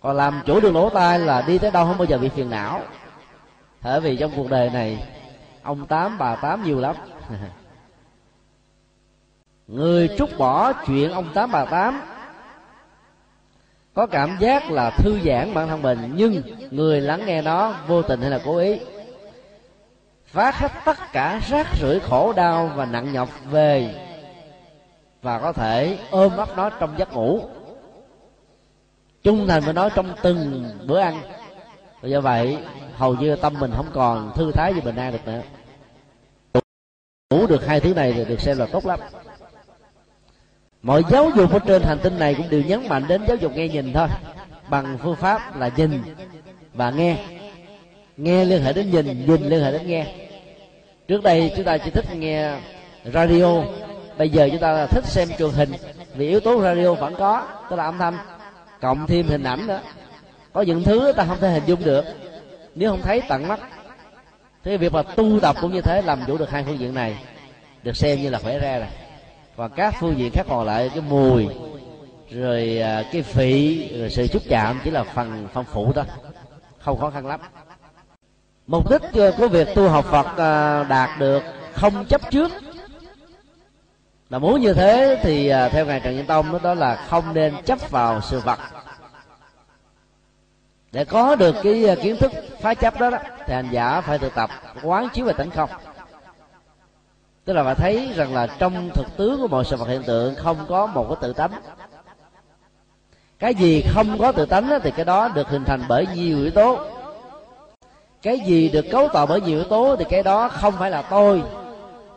Còn 0.00 0.16
làm 0.16 0.42
chủ 0.46 0.60
được 0.60 0.70
lỗ 0.74 0.90
tai 0.90 1.18
là 1.18 1.42
đi 1.46 1.58
tới 1.58 1.70
đâu 1.70 1.86
không 1.86 1.98
bao 1.98 2.06
giờ 2.06 2.18
bị 2.18 2.28
phiền 2.28 2.50
não. 2.50 2.80
Bởi 3.82 4.00
vì 4.00 4.16
trong 4.16 4.32
cuộc 4.36 4.50
đời 4.50 4.70
này, 4.70 5.06
ông 5.62 5.86
tám, 5.86 6.18
bà 6.18 6.36
tám 6.36 6.64
nhiều 6.64 6.80
lắm. 6.80 6.96
Người 9.66 10.08
trút 10.18 10.38
bỏ 10.38 10.72
chuyện 10.72 11.12
ông 11.12 11.28
tám, 11.34 11.52
bà 11.52 11.64
tám, 11.64 12.00
có 13.94 14.06
cảm 14.06 14.36
giác 14.40 14.70
là 14.70 14.90
thư 14.90 15.18
giãn 15.24 15.54
bản 15.54 15.68
thân 15.68 15.82
mình, 15.82 16.12
nhưng 16.14 16.42
người 16.70 17.00
lắng 17.00 17.26
nghe 17.26 17.42
nó 17.42 17.74
vô 17.86 18.02
tình 18.02 18.20
hay 18.20 18.30
là 18.30 18.40
cố 18.44 18.56
ý. 18.56 18.80
Phát 20.26 20.58
hết 20.58 20.72
tất 20.84 20.96
cả 21.12 21.40
rác 21.48 21.66
rưởi 21.80 22.00
khổ 22.00 22.32
đau 22.32 22.70
và 22.76 22.84
nặng 22.84 23.12
nhọc 23.12 23.28
về 23.50 24.05
và 25.26 25.38
có 25.38 25.52
thể 25.52 25.98
ôm 26.10 26.36
ấp 26.36 26.56
nó 26.56 26.70
trong 26.70 26.98
giấc 26.98 27.12
ngủ. 27.12 27.40
Trung 29.22 29.46
thành 29.48 29.62
với 29.62 29.74
nó 29.74 29.88
trong 29.88 30.14
từng 30.22 30.64
bữa 30.86 30.98
ăn. 30.98 31.20
Và 32.00 32.08
do 32.08 32.20
vậy, 32.20 32.58
hầu 32.96 33.14
như 33.14 33.36
tâm 33.36 33.54
mình 33.60 33.70
không 33.76 33.86
còn 33.92 34.32
thư 34.34 34.52
thái 34.52 34.74
như 34.74 34.80
bình 34.80 34.96
an 34.96 35.12
được 35.12 35.26
nữa. 35.26 35.42
Ngủ 37.30 37.46
được 37.46 37.66
hai 37.66 37.80
thứ 37.80 37.94
này 37.94 38.12
thì 38.12 38.24
được 38.24 38.40
xem 38.40 38.58
là 38.58 38.66
tốt 38.66 38.86
lắm. 38.86 39.00
Mọi 40.82 41.02
giáo 41.10 41.30
dục 41.36 41.52
ở 41.52 41.58
trên 41.58 41.82
hành 41.82 41.98
tinh 42.02 42.18
này 42.18 42.34
cũng 42.34 42.50
đều 42.50 42.62
nhấn 42.62 42.88
mạnh 42.88 43.04
đến 43.08 43.22
giáo 43.28 43.36
dục 43.36 43.52
nghe 43.52 43.68
nhìn 43.68 43.92
thôi. 43.92 44.08
Bằng 44.68 44.98
phương 45.02 45.16
pháp 45.16 45.56
là 45.56 45.70
nhìn 45.76 46.02
và 46.74 46.90
nghe. 46.90 47.24
Nghe 48.16 48.44
liên 48.44 48.62
hệ 48.62 48.72
đến 48.72 48.90
nhìn 48.90 49.26
nhìn 49.26 49.42
liên 49.42 49.62
hệ 49.62 49.72
đến 49.72 49.86
nghe. 49.86 50.14
Trước 51.08 51.22
đây 51.22 51.52
chúng 51.56 51.64
ta 51.64 51.78
chỉ 51.78 51.90
thích 51.90 52.06
nghe 52.16 52.60
radio 53.04 53.62
bây 54.18 54.30
giờ 54.30 54.48
chúng 54.52 54.60
ta 54.60 54.86
thích 54.86 55.04
xem 55.04 55.28
truyền 55.38 55.50
hình, 55.50 55.72
vì 56.14 56.28
yếu 56.28 56.40
tố 56.40 56.62
radio 56.62 56.94
vẫn 56.94 57.14
có, 57.18 57.46
tức 57.70 57.76
là 57.76 57.84
âm 57.84 57.98
thanh, 57.98 58.16
cộng 58.80 59.06
thêm 59.06 59.26
hình 59.28 59.42
ảnh 59.42 59.66
nữa. 59.66 59.80
Có 60.52 60.62
những 60.62 60.84
thứ 60.84 61.12
ta 61.16 61.24
không 61.24 61.38
thể 61.40 61.50
hình 61.50 61.62
dung 61.66 61.84
được, 61.84 62.04
nếu 62.74 62.90
không 62.90 63.02
thấy 63.02 63.22
tận 63.28 63.48
mắt. 63.48 63.60
Thế 64.64 64.76
việc 64.76 64.92
mà 64.92 65.02
tu 65.02 65.40
tập 65.40 65.56
cũng 65.60 65.72
như 65.72 65.80
thế, 65.80 66.02
làm 66.02 66.20
chủ 66.26 66.38
được 66.38 66.50
hai 66.50 66.64
phương 66.64 66.78
diện 66.78 66.94
này, 66.94 67.16
được 67.82 67.96
xem 67.96 68.22
như 68.22 68.30
là 68.30 68.38
khỏe 68.38 68.58
ra 68.58 68.78
rồi. 68.78 68.88
Và 69.56 69.68
các 69.68 69.94
phương 70.00 70.18
diện 70.18 70.32
khác 70.32 70.46
còn 70.48 70.66
lại, 70.66 70.90
cái 70.94 71.02
mùi, 71.08 71.46
rồi 72.30 72.78
à, 72.82 73.02
cái 73.12 73.22
vị, 73.22 73.88
rồi 73.98 74.10
sự 74.10 74.26
xúc 74.26 74.42
chạm 74.48 74.80
chỉ 74.84 74.90
là 74.90 75.04
phần 75.04 75.48
phần 75.52 75.64
phụ 75.72 75.92
thôi, 75.92 76.04
không 76.78 77.00
khó 77.00 77.10
khăn 77.10 77.26
lắm. 77.26 77.40
Mục 78.66 78.90
đích 78.90 79.02
à, 79.02 79.30
của 79.38 79.48
việc 79.48 79.68
tu 79.74 79.88
học 79.88 80.04
phật 80.04 80.36
à, 80.36 80.82
đạt 80.82 81.10
được 81.18 81.42
không 81.72 82.04
chấp 82.04 82.30
trước 82.30 82.52
là 84.30 84.38
muốn 84.38 84.60
như 84.60 84.74
thế 84.74 85.20
thì 85.22 85.48
à, 85.48 85.68
theo 85.68 85.86
ngài 85.86 86.00
trần 86.00 86.16
nhân 86.16 86.26
tông 86.26 86.62
đó 86.62 86.74
là 86.74 86.96
không 87.08 87.34
nên 87.34 87.54
chấp 87.64 87.90
vào 87.90 88.20
sự 88.20 88.40
vật. 88.40 88.58
Để 90.92 91.04
có 91.04 91.34
được 91.34 91.54
cái 91.62 91.88
à, 91.88 91.94
kiến 92.02 92.16
thức 92.16 92.32
phá 92.60 92.74
chấp 92.74 93.00
đó, 93.00 93.10
đó 93.10 93.18
thì 93.46 93.54
hành 93.54 93.68
giả 93.70 94.00
phải 94.00 94.18
thực 94.18 94.34
tập 94.34 94.50
quán 94.82 95.08
chiếu 95.08 95.24
về 95.24 95.32
tánh 95.32 95.50
không. 95.50 95.70
Tức 97.44 97.52
là 97.52 97.64
phải 97.64 97.74
thấy 97.74 98.12
rằng 98.16 98.34
là 98.34 98.46
trong 98.46 98.90
thực 98.94 99.16
tướng 99.16 99.40
của 99.40 99.48
mọi 99.48 99.64
sự 99.64 99.76
vật 99.76 99.88
hiện 99.88 100.02
tượng 100.02 100.34
không 100.34 100.56
có 100.68 100.86
một 100.86 101.06
cái 101.08 101.16
tự 101.20 101.32
tánh. 101.32 101.50
Cái 103.38 103.54
gì 103.54 103.84
không 103.94 104.18
có 104.18 104.32
tự 104.32 104.46
tánh 104.46 104.80
thì 104.82 104.90
cái 104.90 105.04
đó 105.04 105.28
được 105.28 105.48
hình 105.48 105.64
thành 105.64 105.82
bởi 105.88 106.06
nhiều 106.14 106.38
yếu 106.38 106.50
tố. 106.50 106.78
Cái 108.22 108.40
gì 108.40 108.68
được 108.68 108.84
cấu 108.90 109.08
tạo 109.08 109.26
bởi 109.26 109.40
nhiều 109.40 109.58
yếu 109.58 109.68
tố 109.68 109.96
thì 109.96 110.04
cái 110.08 110.22
đó 110.22 110.48
không 110.48 110.74
phải 110.78 110.90
là 110.90 111.02
tôi 111.02 111.42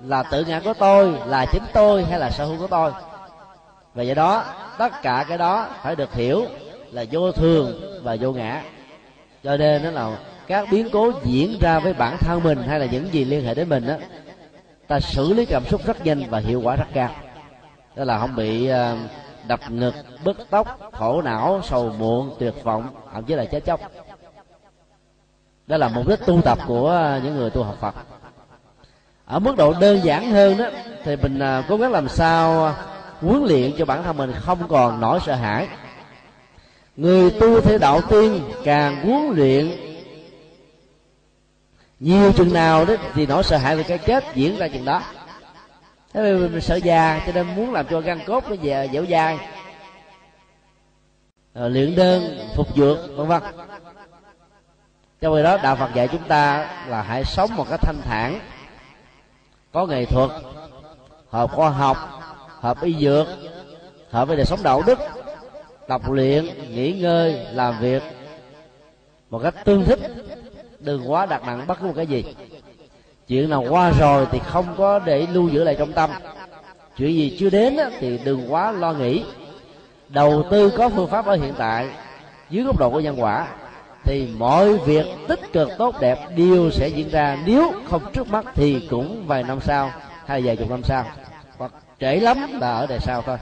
là 0.01 0.23
tự 0.23 0.45
ngã 0.45 0.59
của 0.59 0.73
tôi, 0.73 1.13
là 1.25 1.45
chính 1.45 1.63
tôi 1.73 2.03
hay 2.03 2.19
là 2.19 2.29
sở 2.29 2.45
hữu 2.45 2.57
của 2.59 2.67
tôi? 2.67 2.91
Và 3.93 4.03
do 4.03 4.13
đó, 4.13 4.43
tất 4.77 5.01
cả 5.01 5.25
cái 5.27 5.37
đó 5.37 5.67
phải 5.83 5.95
được 5.95 6.13
hiểu 6.13 6.45
là 6.91 7.05
vô 7.11 7.31
thường 7.31 7.81
và 8.03 8.17
vô 8.19 8.31
ngã. 8.31 8.63
Cho 9.43 9.57
nên 9.57 9.83
đó 9.83 9.91
là 9.91 10.17
các 10.47 10.67
biến 10.71 10.89
cố 10.93 11.11
diễn 11.23 11.57
ra 11.61 11.79
với 11.79 11.93
bản 11.93 12.17
thân 12.17 12.43
mình 12.43 12.57
hay 12.67 12.79
là 12.79 12.85
những 12.85 13.13
gì 13.13 13.25
liên 13.25 13.45
hệ 13.45 13.53
đến 13.53 13.69
mình 13.69 13.87
đó 13.87 13.93
ta 14.87 14.99
xử 14.99 15.33
lý 15.33 15.45
cảm 15.45 15.65
xúc 15.65 15.81
rất 15.85 16.05
nhanh 16.05 16.23
và 16.29 16.39
hiệu 16.39 16.61
quả 16.61 16.75
rất 16.75 16.87
cao. 16.93 17.09
Đó 17.95 18.03
là 18.03 18.19
không 18.19 18.35
bị 18.35 18.67
ờ, 18.67 18.97
đập 19.47 19.59
ngực, 19.69 19.93
bứt 20.23 20.37
tóc, 20.49 20.79
khổ 20.93 21.21
não, 21.21 21.61
sầu 21.63 21.93
muộn, 21.99 22.35
tuyệt 22.39 22.53
vọng, 22.63 22.87
thậm 23.13 23.23
chí 23.23 23.35
là 23.35 23.45
chết 23.45 23.65
chóc. 23.65 23.79
Đó 25.67 25.77
là 25.77 25.87
mục 25.87 26.07
đích 26.07 26.25
tu 26.25 26.41
tập 26.41 26.57
của 26.67 26.89
ờ, 26.89 27.19
những 27.23 27.35
người 27.35 27.49
tu 27.49 27.63
học 27.63 27.75
phật 27.79 27.95
ở 29.29 29.39
mức 29.39 29.57
độ 29.57 29.73
đơn 29.73 30.01
giản 30.03 30.31
hơn 30.31 30.57
đó, 30.57 30.65
thì 31.03 31.15
mình 31.15 31.39
à, 31.39 31.63
cố 31.69 31.77
gắng 31.77 31.91
làm 31.91 32.09
sao 32.09 32.65
à, 32.65 32.73
huấn 33.21 33.43
luyện 33.43 33.71
cho 33.77 33.85
bản 33.85 34.03
thân 34.03 34.17
mình 34.17 34.31
không 34.35 34.67
còn 34.67 34.99
nỗi 35.01 35.19
sợ 35.25 35.35
hãi. 35.35 35.67
Người 36.95 37.31
tu 37.31 37.61
theo 37.61 37.77
đạo 37.77 38.01
tiên 38.01 38.41
càng 38.63 39.05
huấn 39.05 39.35
luyện 39.35 39.71
nhiều 41.99 42.31
chừng 42.33 42.53
nào 42.53 42.85
đó, 42.85 42.93
thì 43.13 43.25
nỗi 43.25 43.43
sợ 43.43 43.57
hãi 43.57 43.75
về 43.75 43.83
cái 43.83 43.97
chết 43.97 44.23
diễn 44.35 44.57
ra 44.57 44.67
chừng 44.67 44.85
đó. 44.85 45.01
Thế 46.13 46.33
vì 46.33 46.47
mình 46.47 46.61
sợ 46.61 46.75
già, 46.75 47.21
cho 47.25 47.31
nên 47.31 47.55
muốn 47.55 47.73
làm 47.73 47.85
cho 47.89 47.99
gân 47.99 48.19
cốt 48.25 48.43
nó 48.49 48.55
về 48.61 48.89
dẻo 48.93 49.05
dai. 49.09 49.39
Rồi 51.55 51.69
luyện 51.69 51.95
đơn, 51.95 52.47
phục 52.55 52.77
dược, 52.77 52.97
vân 53.15 53.27
vân. 53.27 53.41
Trong 55.21 55.35
khi 55.35 55.43
đó, 55.43 55.57
đạo 55.63 55.75
phật 55.75 55.89
dạy 55.93 56.07
chúng 56.07 56.23
ta 56.27 56.67
là 56.87 57.01
hãy 57.01 57.25
sống 57.25 57.55
một 57.55 57.65
cách 57.69 57.79
thanh 57.81 58.01
thản 58.03 58.39
có 59.71 59.85
nghệ 59.85 60.05
thuật, 60.05 60.29
hợp 61.29 61.51
khoa 61.51 61.69
học, 61.69 61.97
hợp 62.59 62.81
y 62.81 62.95
dược, 62.99 63.27
hợp 64.09 64.27
với 64.27 64.37
đời 64.37 64.45
sống 64.45 64.59
đạo 64.63 64.81
đức, 64.85 64.99
tập 65.87 66.01
luyện, 66.09 66.45
nghỉ 66.69 66.91
ngơi, 66.91 67.45
làm 67.51 67.79
việc 67.79 68.03
một 69.29 69.39
cách 69.43 69.55
tương 69.65 69.85
thích. 69.85 69.99
Đừng 70.79 71.11
quá 71.11 71.25
đặt 71.25 71.43
nặng 71.45 71.67
bất 71.67 71.79
cứ 71.79 71.87
một 71.87 71.93
cái 71.95 72.07
gì. 72.07 72.23
Chuyện 73.27 73.49
nào 73.49 73.65
qua 73.69 73.91
rồi 73.99 74.27
thì 74.31 74.39
không 74.39 74.65
có 74.77 74.99
để 74.99 75.27
lưu 75.31 75.49
giữ 75.49 75.63
lại 75.63 75.75
trong 75.79 75.93
tâm. 75.93 76.09
Chuyện 76.97 77.13
gì 77.13 77.37
chưa 77.39 77.49
đến 77.49 77.77
thì 77.99 78.19
đừng 78.23 78.53
quá 78.53 78.71
lo 78.71 78.93
nghĩ. 78.93 79.23
Đầu 80.09 80.43
tư 80.51 80.69
có 80.77 80.89
phương 80.89 81.07
pháp 81.07 81.25
ở 81.25 81.35
hiện 81.35 81.53
tại, 81.57 81.89
dưới 82.49 82.63
góc 82.63 82.79
độ 82.79 82.89
của 82.89 82.99
nhân 82.99 83.23
quả 83.23 83.47
thì 84.03 84.27
mọi 84.37 84.77
việc 84.77 85.05
tích 85.27 85.39
cực 85.53 85.69
tốt 85.77 85.95
đẹp 85.99 86.17
đều 86.35 86.71
sẽ 86.71 86.87
diễn 86.87 87.09
ra 87.09 87.37
nếu 87.45 87.73
không 87.89 88.13
trước 88.13 88.27
mắt 88.27 88.45
thì 88.55 88.87
cũng 88.89 89.27
vài 89.27 89.43
năm 89.43 89.59
sau 89.61 89.91
hay 90.25 90.41
vài 90.41 90.55
chục 90.55 90.69
năm 90.69 90.83
sau. 90.83 91.05
Hoặc 91.57 91.71
trễ 91.99 92.15
lắm 92.15 92.59
là 92.61 92.71
ở 92.71 92.87
đời 92.87 92.99
sau 92.99 93.21
thôi. 93.21 93.37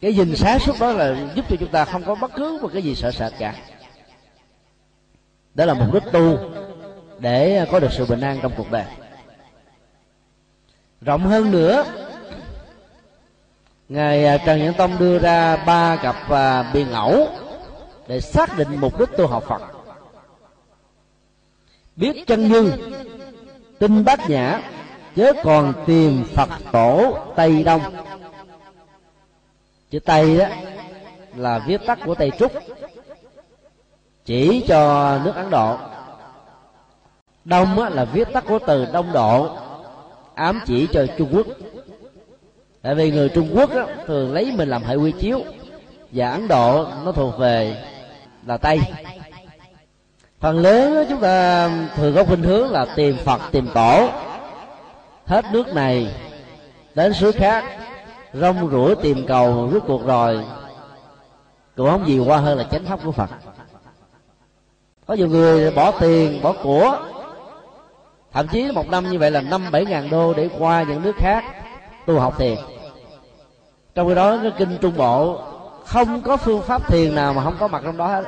Cái 0.00 0.12
nhìn 0.12 0.36
sáng 0.36 0.58
suốt 0.58 0.76
đó 0.80 0.92
là 0.92 1.16
giúp 1.34 1.44
cho 1.48 1.56
chúng 1.60 1.68
ta 1.68 1.84
không 1.84 2.04
có 2.04 2.14
bất 2.14 2.30
cứ 2.34 2.58
một 2.62 2.70
cái 2.72 2.82
gì 2.82 2.94
sợ 2.94 3.10
sệt 3.10 3.32
cả. 3.38 3.54
Đó 5.54 5.64
là 5.64 5.74
mục 5.74 5.94
đích 5.94 6.12
tu 6.12 6.38
để 7.18 7.66
có 7.72 7.80
được 7.80 7.92
sự 7.92 8.06
bình 8.06 8.20
an 8.20 8.38
trong 8.42 8.52
cuộc 8.56 8.70
đời. 8.70 8.84
Rộng 11.00 11.26
hơn 11.26 11.50
nữa, 11.50 11.84
ngài 13.88 14.38
trần 14.46 14.58
nhẫn 14.58 14.74
tông 14.74 14.98
đưa 14.98 15.18
ra 15.18 15.56
ba 15.56 15.96
cặp 15.96 16.30
à, 16.30 16.70
biên 16.74 16.90
ngẫu 16.90 17.28
để 18.08 18.20
xác 18.20 18.58
định 18.58 18.68
mục 18.80 19.00
đích 19.00 19.08
tu 19.16 19.26
học 19.26 19.44
phật. 19.46 19.62
Biết 21.96 22.26
chân 22.26 22.48
như 22.48 22.72
tinh 23.78 24.04
bát 24.04 24.30
nhã 24.30 24.60
chớ 25.16 25.32
còn 25.44 25.72
tìm 25.86 26.24
phật 26.24 26.48
tổ 26.72 27.18
tây 27.36 27.64
đông. 27.64 27.80
Chữ 29.90 29.98
tây 29.98 30.38
đó 30.38 30.46
là 31.36 31.58
viết 31.66 31.80
tắt 31.86 31.98
của 32.04 32.14
tây 32.14 32.30
trúc 32.38 32.52
chỉ 34.24 34.64
cho 34.68 35.12
nước 35.24 35.34
ấn 35.34 35.50
độ. 35.50 35.76
Đông 37.44 37.78
là 37.78 38.04
viết 38.04 38.28
tắt 38.32 38.44
của 38.48 38.58
từ 38.66 38.86
đông 38.92 39.12
độ 39.12 39.56
ám 40.34 40.60
chỉ 40.66 40.88
cho 40.92 41.06
trung 41.18 41.28
quốc. 41.32 41.46
Tại 42.82 42.94
vì 42.94 43.10
người 43.10 43.28
trung 43.28 43.48
quốc 43.54 43.74
đó, 43.74 43.86
thường 44.06 44.32
lấy 44.32 44.52
mình 44.56 44.68
làm 44.68 44.82
hệ 44.82 44.94
quy 44.94 45.12
chiếu 45.12 45.40
và 46.12 46.30
ấn 46.30 46.48
độ 46.48 46.86
nó 47.04 47.12
thuộc 47.12 47.38
về 47.38 47.84
là 48.46 48.56
tây. 48.56 48.80
Phần 50.40 50.58
lớn 50.58 51.06
chúng 51.08 51.20
ta 51.20 51.68
thường 51.96 52.14
có 52.14 52.24
khuynh 52.24 52.42
hướng 52.42 52.70
là 52.70 52.86
tìm 52.96 53.16
phật, 53.24 53.40
tìm 53.52 53.68
tổ. 53.74 54.08
Hết 55.26 55.44
nước 55.52 55.74
này 55.74 56.14
đến 56.94 57.12
xứ 57.14 57.32
khác, 57.32 57.64
rong 58.32 58.70
ruổi 58.70 58.94
tìm 58.94 59.26
cầu, 59.26 59.70
rốt 59.72 59.82
cuộc 59.86 60.06
rồi 60.06 60.44
cũng 61.76 61.90
không 61.90 62.06
gì 62.06 62.18
qua 62.18 62.36
hơn 62.38 62.58
là 62.58 62.64
chánh 62.64 62.84
pháp 62.84 63.00
của 63.04 63.12
phật. 63.12 63.30
Có 65.06 65.14
nhiều 65.14 65.28
người 65.28 65.70
bỏ 65.70 65.90
tiền, 65.90 66.42
bỏ 66.42 66.54
của, 66.62 66.98
thậm 68.32 68.46
chí 68.48 68.72
một 68.72 68.88
năm 68.88 69.10
như 69.10 69.18
vậy 69.18 69.30
là 69.30 69.40
năm 69.40 69.64
bảy 69.70 69.84
ngàn 69.84 70.10
đô 70.10 70.34
để 70.34 70.48
qua 70.58 70.82
những 70.82 71.02
nước 71.02 71.16
khác 71.16 71.44
tu 72.06 72.18
học 72.18 72.38
thiền. 72.38 72.58
Trong 73.94 74.08
khi 74.08 74.14
đó, 74.14 74.38
cái 74.42 74.52
kinh 74.58 74.78
trung 74.80 74.96
bộ 74.96 75.40
không 75.88 76.22
có 76.22 76.36
phương 76.36 76.62
pháp 76.62 76.88
thiền 76.88 77.14
nào 77.14 77.34
mà 77.34 77.44
không 77.44 77.56
có 77.60 77.68
mặt 77.68 77.82
trong 77.84 77.96
đó 77.96 78.06
hết. 78.06 78.24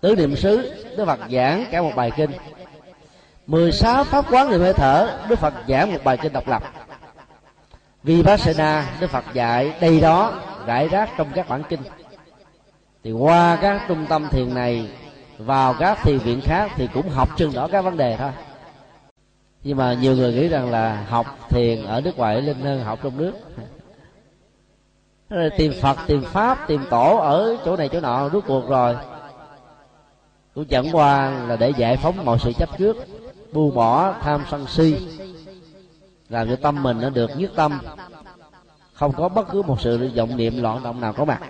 Tứ 0.00 0.14
niệm 0.16 0.36
xứ, 0.36 0.84
đức 0.96 1.04
phật 1.06 1.20
giảng 1.30 1.64
cả 1.70 1.82
một 1.82 1.92
bài 1.96 2.10
kinh. 2.16 2.30
16 3.46 4.04
pháp 4.04 4.32
quán 4.32 4.50
niệm 4.50 4.60
hơi 4.60 4.72
thở, 4.72 5.18
đức 5.28 5.38
phật 5.38 5.54
giảng 5.68 5.92
một 5.92 5.98
bài 6.04 6.16
kinh 6.16 6.32
độc 6.32 6.48
lập. 6.48 6.62
Vipassana, 8.02 8.86
đức 9.00 9.10
phật 9.10 9.24
dạy, 9.32 9.72
đây 9.80 10.00
đó, 10.00 10.32
rải 10.66 10.88
rác 10.88 11.10
trong 11.16 11.28
các 11.34 11.48
bản 11.48 11.62
kinh. 11.68 11.80
Thì 13.04 13.12
qua 13.12 13.58
các 13.60 13.82
trung 13.88 14.06
tâm 14.08 14.28
thiền 14.30 14.54
này, 14.54 14.88
vào 15.38 15.74
các 15.78 15.98
thiền 16.02 16.18
viện 16.18 16.40
khác 16.40 16.70
thì 16.76 16.88
cũng 16.94 17.08
học 17.08 17.28
chừng 17.36 17.52
đó 17.52 17.68
các 17.72 17.82
vấn 17.82 17.96
đề 17.96 18.16
thôi. 18.16 18.30
Nhưng 19.64 19.76
mà 19.76 19.92
nhiều 19.92 20.16
người 20.16 20.32
nghĩ 20.32 20.48
rằng 20.48 20.70
là 20.70 21.04
học 21.08 21.26
thiền 21.48 21.84
ở 21.84 22.00
nước 22.00 22.16
ngoài 22.16 22.42
linh 22.42 22.60
hơn 22.60 22.84
học 22.84 22.98
trong 23.02 23.16
nước 23.16 23.32
tìm 25.56 25.72
phật 25.80 25.96
tìm 26.06 26.22
pháp 26.22 26.58
tìm 26.68 26.84
tổ 26.90 27.16
ở 27.16 27.56
chỗ 27.64 27.76
này 27.76 27.88
chỗ 27.88 28.00
nọ 28.00 28.28
rốt 28.28 28.44
cuộc 28.46 28.68
rồi. 28.68 28.96
Cũng 30.54 30.64
chẳng 30.64 30.86
qua 30.92 31.30
là 31.30 31.56
để 31.56 31.72
giải 31.76 31.96
phóng 31.96 32.24
mọi 32.24 32.38
sự 32.38 32.52
chấp 32.52 32.78
trước 32.78 32.96
buông 33.52 33.74
bỏ 33.74 34.14
tham 34.22 34.44
sân 34.50 34.66
si 34.66 34.96
làm 36.28 36.48
cho 36.48 36.56
tâm 36.56 36.82
mình 36.82 37.00
nó 37.00 37.10
được 37.10 37.30
nhất 37.36 37.50
tâm. 37.56 37.78
Không 38.92 39.12
có 39.12 39.28
bất 39.28 39.48
cứ 39.50 39.62
một 39.62 39.80
sự 39.80 40.10
vọng 40.16 40.36
niệm 40.36 40.62
loạn 40.62 40.82
động 40.82 41.00
nào 41.00 41.12
có 41.12 41.24
mặt. 41.24 41.40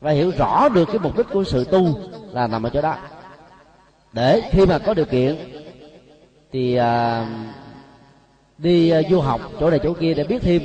Và 0.00 0.10
hiểu 0.10 0.32
rõ 0.38 0.68
được 0.68 0.84
cái 0.84 0.98
mục 0.98 1.16
đích 1.16 1.26
của 1.32 1.44
sự 1.44 1.64
tu 1.64 1.98
là 2.32 2.46
nằm 2.46 2.62
ở 2.62 2.70
chỗ 2.70 2.82
đó. 2.82 2.96
Để 4.12 4.42
khi 4.50 4.66
mà 4.66 4.78
có 4.78 4.94
điều 4.94 5.04
kiện 5.04 5.36
thì 6.52 6.74
à, 6.74 7.26
đi 8.58 8.90
à, 8.90 9.00
du 9.10 9.20
học 9.20 9.40
chỗ 9.60 9.70
này 9.70 9.80
chỗ 9.82 9.92
kia 9.92 10.14
để 10.14 10.24
biết 10.24 10.42
thêm 10.42 10.62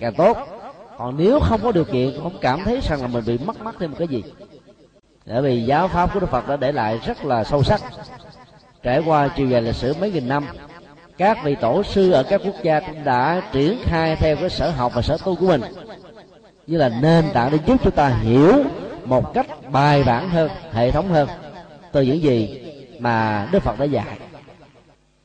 càng 0.00 0.14
tốt 0.14 0.59
còn 1.00 1.14
nếu 1.16 1.40
không 1.40 1.60
có 1.62 1.72
điều 1.72 1.84
kiện 1.84 2.10
không 2.22 2.38
cảm 2.40 2.60
thấy 2.64 2.80
rằng 2.82 3.00
là 3.00 3.06
mình 3.06 3.24
bị 3.26 3.38
mất 3.38 3.62
mát 3.62 3.74
thêm 3.78 3.90
một 3.90 3.96
cái 3.98 4.08
gì. 4.08 4.22
Bởi 5.26 5.42
vì 5.42 5.62
giáo 5.62 5.88
pháp 5.88 6.14
của 6.14 6.20
đức 6.20 6.30
phật 6.30 6.48
đã 6.48 6.56
để 6.56 6.72
lại 6.72 7.00
rất 7.06 7.24
là 7.24 7.44
sâu 7.44 7.62
sắc. 7.62 7.82
Trải 8.82 9.02
qua 9.06 9.28
chiều 9.36 9.48
dài 9.48 9.62
lịch 9.62 9.74
sử 9.74 9.94
mấy 10.00 10.12
nghìn 10.12 10.28
năm, 10.28 10.46
các 11.18 11.38
vị 11.44 11.54
tổ 11.54 11.82
sư 11.82 12.12
ở 12.12 12.22
các 12.22 12.40
quốc 12.44 12.54
gia 12.62 12.80
cũng 12.80 13.04
đã 13.04 13.42
triển 13.52 13.78
khai 13.84 14.16
theo 14.16 14.36
cái 14.36 14.50
sở 14.50 14.70
học 14.70 14.92
và 14.94 15.02
sở 15.02 15.16
tu 15.24 15.36
của 15.36 15.46
mình. 15.46 15.62
Như 16.66 16.76
là 16.76 16.88
nền 16.88 17.24
tảng 17.32 17.50
để 17.52 17.58
giúp 17.66 17.76
chúng 17.84 17.94
ta 17.94 18.08
hiểu 18.08 18.64
một 19.04 19.34
cách 19.34 19.46
bài 19.72 20.02
bản 20.04 20.28
hơn, 20.30 20.50
hệ 20.72 20.90
thống 20.90 21.08
hơn 21.08 21.28
từ 21.92 22.02
những 22.02 22.22
gì 22.22 22.62
mà 22.98 23.48
đức 23.52 23.62
phật 23.62 23.78
đã 23.78 23.84
dạy. 23.84 24.18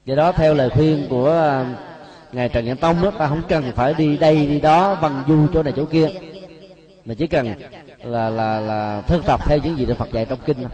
Do 0.06 0.16
đó, 0.16 0.32
theo 0.32 0.54
lời 0.54 0.70
khuyên 0.70 1.08
của 1.10 1.64
ngày 2.36 2.44
ngài 2.44 2.50
trần 2.50 2.66
nhân 2.66 2.78
tông 2.78 3.02
đó 3.02 3.12
ta 3.12 3.28
không 3.28 3.42
cần 3.50 3.72
phải 3.76 3.94
đi 3.94 4.18
đây 4.18 4.46
đi 4.46 4.60
đó 4.60 4.96
văn 4.96 5.24
du 5.28 5.48
chỗ 5.54 5.64
này 5.64 5.74
chỗ 5.76 5.86
kia. 5.86 6.10
Mà 7.06 7.14
chỉ 7.14 7.28
cần 7.28 7.54
là 8.04 8.30
là 8.30 8.60
là 8.60 9.02
thực 9.02 9.26
tập 9.26 9.40
theo 9.46 9.58
những 9.64 9.78
gì 9.78 9.86
đức 9.86 9.98
phật 9.98 10.12
dạy 10.12 10.26
trong 10.26 10.40
kinh 10.46 10.58
thôi. 10.58 10.70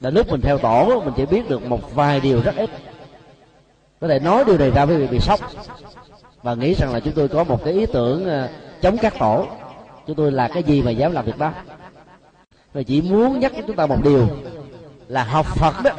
Là 0.00 0.10
lúc 0.10 0.30
mình 0.30 0.40
theo 0.40 0.58
tổ, 0.58 1.02
mình 1.04 1.14
chỉ 1.16 1.26
biết 1.26 1.48
được 1.48 1.66
một 1.66 1.94
vài 1.94 2.20
điều 2.20 2.42
rất 2.42 2.56
ít. 2.56 2.70
Có 4.00 4.08
thể 4.08 4.18
nói 4.18 4.44
điều 4.44 4.58
này 4.58 4.70
ra 4.70 4.84
với 4.84 4.96
vị 4.96 5.06
bị 5.06 5.20
sốc. 5.20 5.40
Và 6.42 6.54
nghĩ 6.54 6.74
rằng 6.74 6.92
là 6.92 7.00
chúng 7.00 7.14
tôi 7.14 7.28
có 7.28 7.44
một 7.44 7.64
cái 7.64 7.74
ý 7.74 7.86
tưởng 7.86 8.24
ờ, 8.24 8.48
chống 8.82 8.96
các 8.98 9.14
tổ. 9.18 9.46
Chúng 10.06 10.16
tôi 10.16 10.32
là 10.32 10.48
cái 10.48 10.62
gì 10.62 10.82
mà 10.82 10.90
dám 10.90 11.12
làm 11.12 11.24
việc 11.24 11.38
đó? 11.38 11.52
Và 12.72 12.82
chỉ 12.82 13.02
muốn 13.02 13.40
nhắc 13.40 13.52
chúng 13.66 13.76
ta 13.76 13.86
một 13.86 13.98
điều, 14.04 14.28
là 15.08 15.24
học 15.24 15.46
phật 15.46 15.74
đó, 15.84 15.90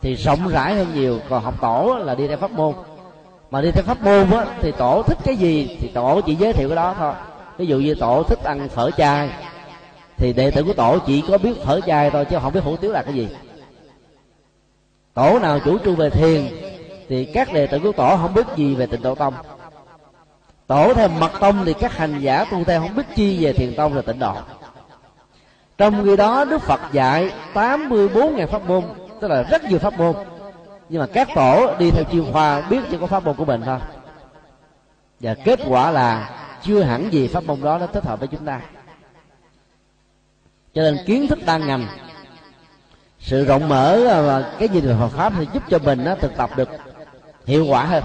thì 0.00 0.14
rộng 0.14 0.48
rãi 0.48 0.74
hơn 0.74 0.86
nhiều. 0.94 1.18
Còn 1.28 1.44
học 1.44 1.54
tổ 1.60 1.98
là 2.04 2.14
đi 2.14 2.28
theo 2.28 2.36
pháp 2.36 2.50
môn 2.50 2.74
mà 3.50 3.60
đi 3.60 3.70
theo 3.70 3.84
pháp 3.84 4.02
môn 4.02 4.30
á, 4.30 4.46
thì 4.60 4.72
tổ 4.72 5.02
thích 5.02 5.18
cái 5.24 5.36
gì 5.36 5.78
thì 5.80 5.88
tổ 5.88 6.20
chỉ 6.26 6.34
giới 6.34 6.52
thiệu 6.52 6.68
cái 6.68 6.76
đó 6.76 6.94
thôi. 6.98 7.12
Ví 7.58 7.66
dụ 7.66 7.78
như 7.78 7.94
tổ 7.94 8.22
thích 8.22 8.38
ăn 8.44 8.68
phở 8.68 8.90
chai 8.90 9.30
thì 10.16 10.32
đệ 10.32 10.50
tử 10.50 10.62
của 10.62 10.72
tổ 10.72 10.98
chỉ 11.06 11.22
có 11.28 11.38
biết 11.38 11.64
phở 11.64 11.80
chai 11.80 12.10
thôi, 12.10 12.24
chứ 12.24 12.38
không 12.42 12.52
biết 12.52 12.64
hủ 12.64 12.76
tiếu 12.76 12.92
là 12.92 13.02
cái 13.02 13.14
gì. 13.14 13.28
Tổ 15.14 15.38
nào 15.38 15.58
chủ 15.64 15.78
trương 15.78 15.96
về 15.96 16.10
thiền, 16.10 16.48
thì 17.08 17.24
các 17.24 17.52
đệ 17.52 17.66
tử 17.66 17.78
của 17.78 17.92
tổ 17.92 18.16
không 18.16 18.34
biết 18.34 18.46
gì 18.56 18.74
về 18.74 18.86
tịnh 18.86 19.02
độ 19.02 19.14
tông. 19.14 19.34
Tổ 20.66 20.94
theo 20.94 21.08
mật 21.08 21.30
tông 21.40 21.64
thì 21.64 21.72
các 21.72 21.96
hành 21.96 22.20
giả 22.20 22.44
tu 22.44 22.64
theo 22.64 22.80
không 22.80 22.96
biết 22.96 23.02
chi 23.14 23.44
về 23.44 23.52
thiền 23.52 23.74
tông 23.74 23.94
và 23.94 24.02
tịnh 24.02 24.18
độ. 24.18 24.34
Trong 25.78 26.04
khi 26.04 26.16
đó 26.16 26.44
đức 26.44 26.62
phật 26.62 26.80
dạy 26.92 27.30
84.000 27.54 28.46
pháp 28.46 28.68
môn, 28.68 28.82
tức 29.20 29.28
là 29.28 29.42
rất 29.42 29.64
nhiều 29.64 29.78
pháp 29.78 29.98
môn 29.98 30.14
nhưng 30.90 31.00
mà 31.00 31.06
các 31.12 31.28
tổ 31.34 31.74
đi 31.78 31.90
theo 31.90 32.04
chuyên 32.12 32.32
khoa 32.32 32.60
biết 32.60 32.80
chỉ 32.90 32.96
có 33.00 33.06
pháp 33.06 33.24
môn 33.24 33.36
của 33.36 33.44
mình 33.44 33.62
thôi. 33.64 33.78
Và 35.20 35.34
kết 35.44 35.60
quả 35.68 35.90
là 35.90 36.30
chưa 36.62 36.82
hẳn 36.82 37.12
gì 37.12 37.28
pháp 37.28 37.44
môn 37.44 37.60
đó 37.62 37.78
nó 37.78 37.86
thích 37.86 38.04
hợp 38.04 38.18
với 38.18 38.28
chúng 38.28 38.44
ta. 38.44 38.60
Cho 40.74 40.82
nên 40.82 40.98
kiến 41.06 41.26
thức 41.26 41.38
đa 41.46 41.58
ngành 41.58 41.86
sự 43.18 43.44
rộng 43.44 43.68
mở 43.68 44.04
ờ, 44.08 44.26
và 44.26 44.52
cái 44.58 44.68
nhìn 44.68 44.86
về 44.86 44.96
Phật 45.00 45.08
pháp 45.08 45.32
thì 45.38 45.46
giúp 45.54 45.62
cho 45.68 45.78
mình 45.78 46.04
nó 46.04 46.14
thực 46.14 46.36
tập 46.36 46.50
được 46.56 46.68
hiệu 47.46 47.66
quả 47.66 47.84
hơn. 47.84 48.04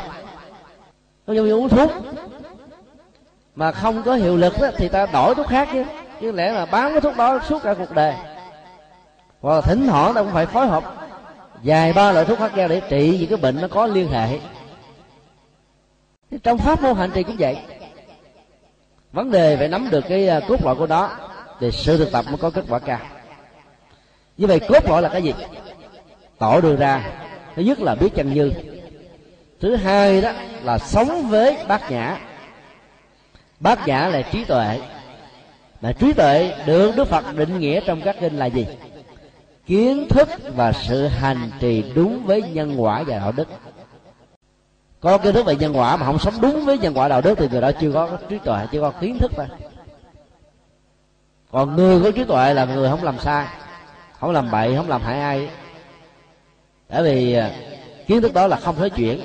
Có 1.28 1.34
giống 1.34 1.46
như 1.46 1.54
uống 1.54 1.70
thuốc 1.70 1.92
mà 3.56 3.72
không 3.72 4.04
có 4.04 4.16
hiệu 4.16 4.38
lực 4.38 4.54
đó, 4.62 4.68
thì 4.78 4.88
ta 4.88 5.06
đổi 5.06 5.36
thuốc 5.36 5.48
khác 5.48 5.70
chứ. 5.74 5.84
Chứ 6.22 6.32
lẽ 6.32 6.52
là 6.52 6.66
bán 6.66 6.92
cái 6.92 7.02
thuốc 7.02 7.18
đó 7.18 7.40
suốt 7.50 7.64
cả 7.64 7.74
cuộc 7.74 7.92
đời. 7.92 8.14
Hoặc 9.42 9.56
là 9.56 9.62
thỉnh 9.62 9.88
thoảng 9.88 10.14
ta 10.14 10.22
cũng 10.22 10.32
phải 10.32 10.46
phối 10.46 10.68
hợp 10.68 11.05
vài 11.64 11.94
ba 11.94 12.12
loại 12.12 12.26
thuốc 12.26 12.38
khác 12.38 12.58
nhau 12.58 12.68
để 12.68 12.82
trị 12.90 13.18
những 13.20 13.30
cái 13.30 13.38
bệnh 13.38 13.62
nó 13.62 13.68
có 13.68 13.88
liên 13.88 14.10
hệ. 14.10 14.40
Trong 16.44 16.58
pháp 16.58 16.82
môn 16.82 16.96
hành 16.96 17.12
trì 17.14 17.24
cũng 17.24 17.36
vậy. 17.40 17.58
Vấn 19.12 19.32
đề 19.32 19.58
phải 19.58 19.68
nắm 19.68 19.90
được 19.92 20.06
cái 20.10 20.28
à, 20.28 20.40
cốt 20.48 20.66
lõi 20.66 20.76
của 20.76 20.88
nó 20.88 21.12
thì 21.60 21.72
sự 21.72 21.98
thực 21.98 22.12
tập 22.12 22.26
mới 22.28 22.38
có 22.38 22.50
kết 22.50 22.66
quả 22.70 22.80
cao. 22.80 23.00
Như 24.38 24.48
vậy 24.48 24.60
cốt 24.60 24.90
lõi 24.90 25.02
là 25.02 25.10
cái 25.10 25.24
gì? 25.24 25.34
Tổ 26.40 26.62
đưa 26.62 26.76
ra. 26.76 27.12
Thứ 27.56 27.62
nhất 27.62 27.80
là 27.80 27.96
biết 27.96 28.10
chân 28.16 28.34
như. 28.34 28.52
Thứ 29.62 29.76
hai 29.76 30.22
đó 30.22 30.32
là 30.64 30.78
sống 30.78 31.30
với 31.30 31.58
bát 31.68 31.92
nhã. 31.92 32.20
Bát 33.60 33.88
nhã 33.88 34.08
là 34.08 34.22
trí 34.22 34.44
tuệ. 34.44 34.80
Mà 35.82 35.92
trí 35.92 36.14
tuệ 36.14 36.56
được 36.66 36.96
đức 36.96 37.08
phật 37.08 37.36
định 37.36 37.60
nghĩa 37.60 37.80
trong 37.86 38.02
các 38.02 38.16
kinh 38.20 38.38
là 38.38 38.46
gì? 38.46 38.68
Kiến 39.66 40.08
thức 40.10 40.30
và 40.56 40.72
sự 40.72 41.08
hành 41.08 41.52
trì 41.60 41.84
đúng 41.96 42.26
với 42.26 42.42
nhân 42.42 42.82
quả 42.82 43.04
và 43.08 43.20
đạo 43.20 43.32
đức. 43.32 43.48
Có 45.00 45.18
kiến 45.18 45.34
thức 45.34 45.46
về 45.46 45.56
nhân 45.56 45.78
quả 45.78 45.98
mà 45.98 46.06
không 46.06 46.20
sống 46.20 46.34
đúng 46.42 46.66
với 46.66 46.78
nhân 46.78 46.94
quả 46.94 47.08
đạo 47.08 47.22
đức 47.22 47.38
thì 47.38 47.48
người 47.52 47.62
đó 47.62 47.72
chưa 47.72 47.92
có 47.92 48.18
trí 48.30 48.38
tuệ 48.38 48.68
chưa 48.72 48.82
có 48.82 48.92
kiến 48.92 49.20
thức 49.20 49.32
thôi. 49.36 49.46
Còn 51.52 51.76
người 51.76 52.02
có 52.04 52.12
trí 52.12 52.24
tuệ 52.24 52.54
là 52.54 52.66
người 52.66 52.90
không 52.90 53.04
làm 53.04 53.20
sai 53.20 53.48
không 54.20 54.32
làm 54.32 54.52
bậy 54.52 54.76
không 54.76 54.90
làm 54.90 55.02
hại 55.02 55.20
ai. 55.20 55.50
Bởi 56.90 57.04
vì 57.04 57.34
à, 57.34 57.52
kiến 58.08 58.22
thức 58.22 58.34
đó 58.34 58.48
là 58.48 58.58
không 58.58 58.76
thể 58.76 58.90
chuyển. 58.90 59.20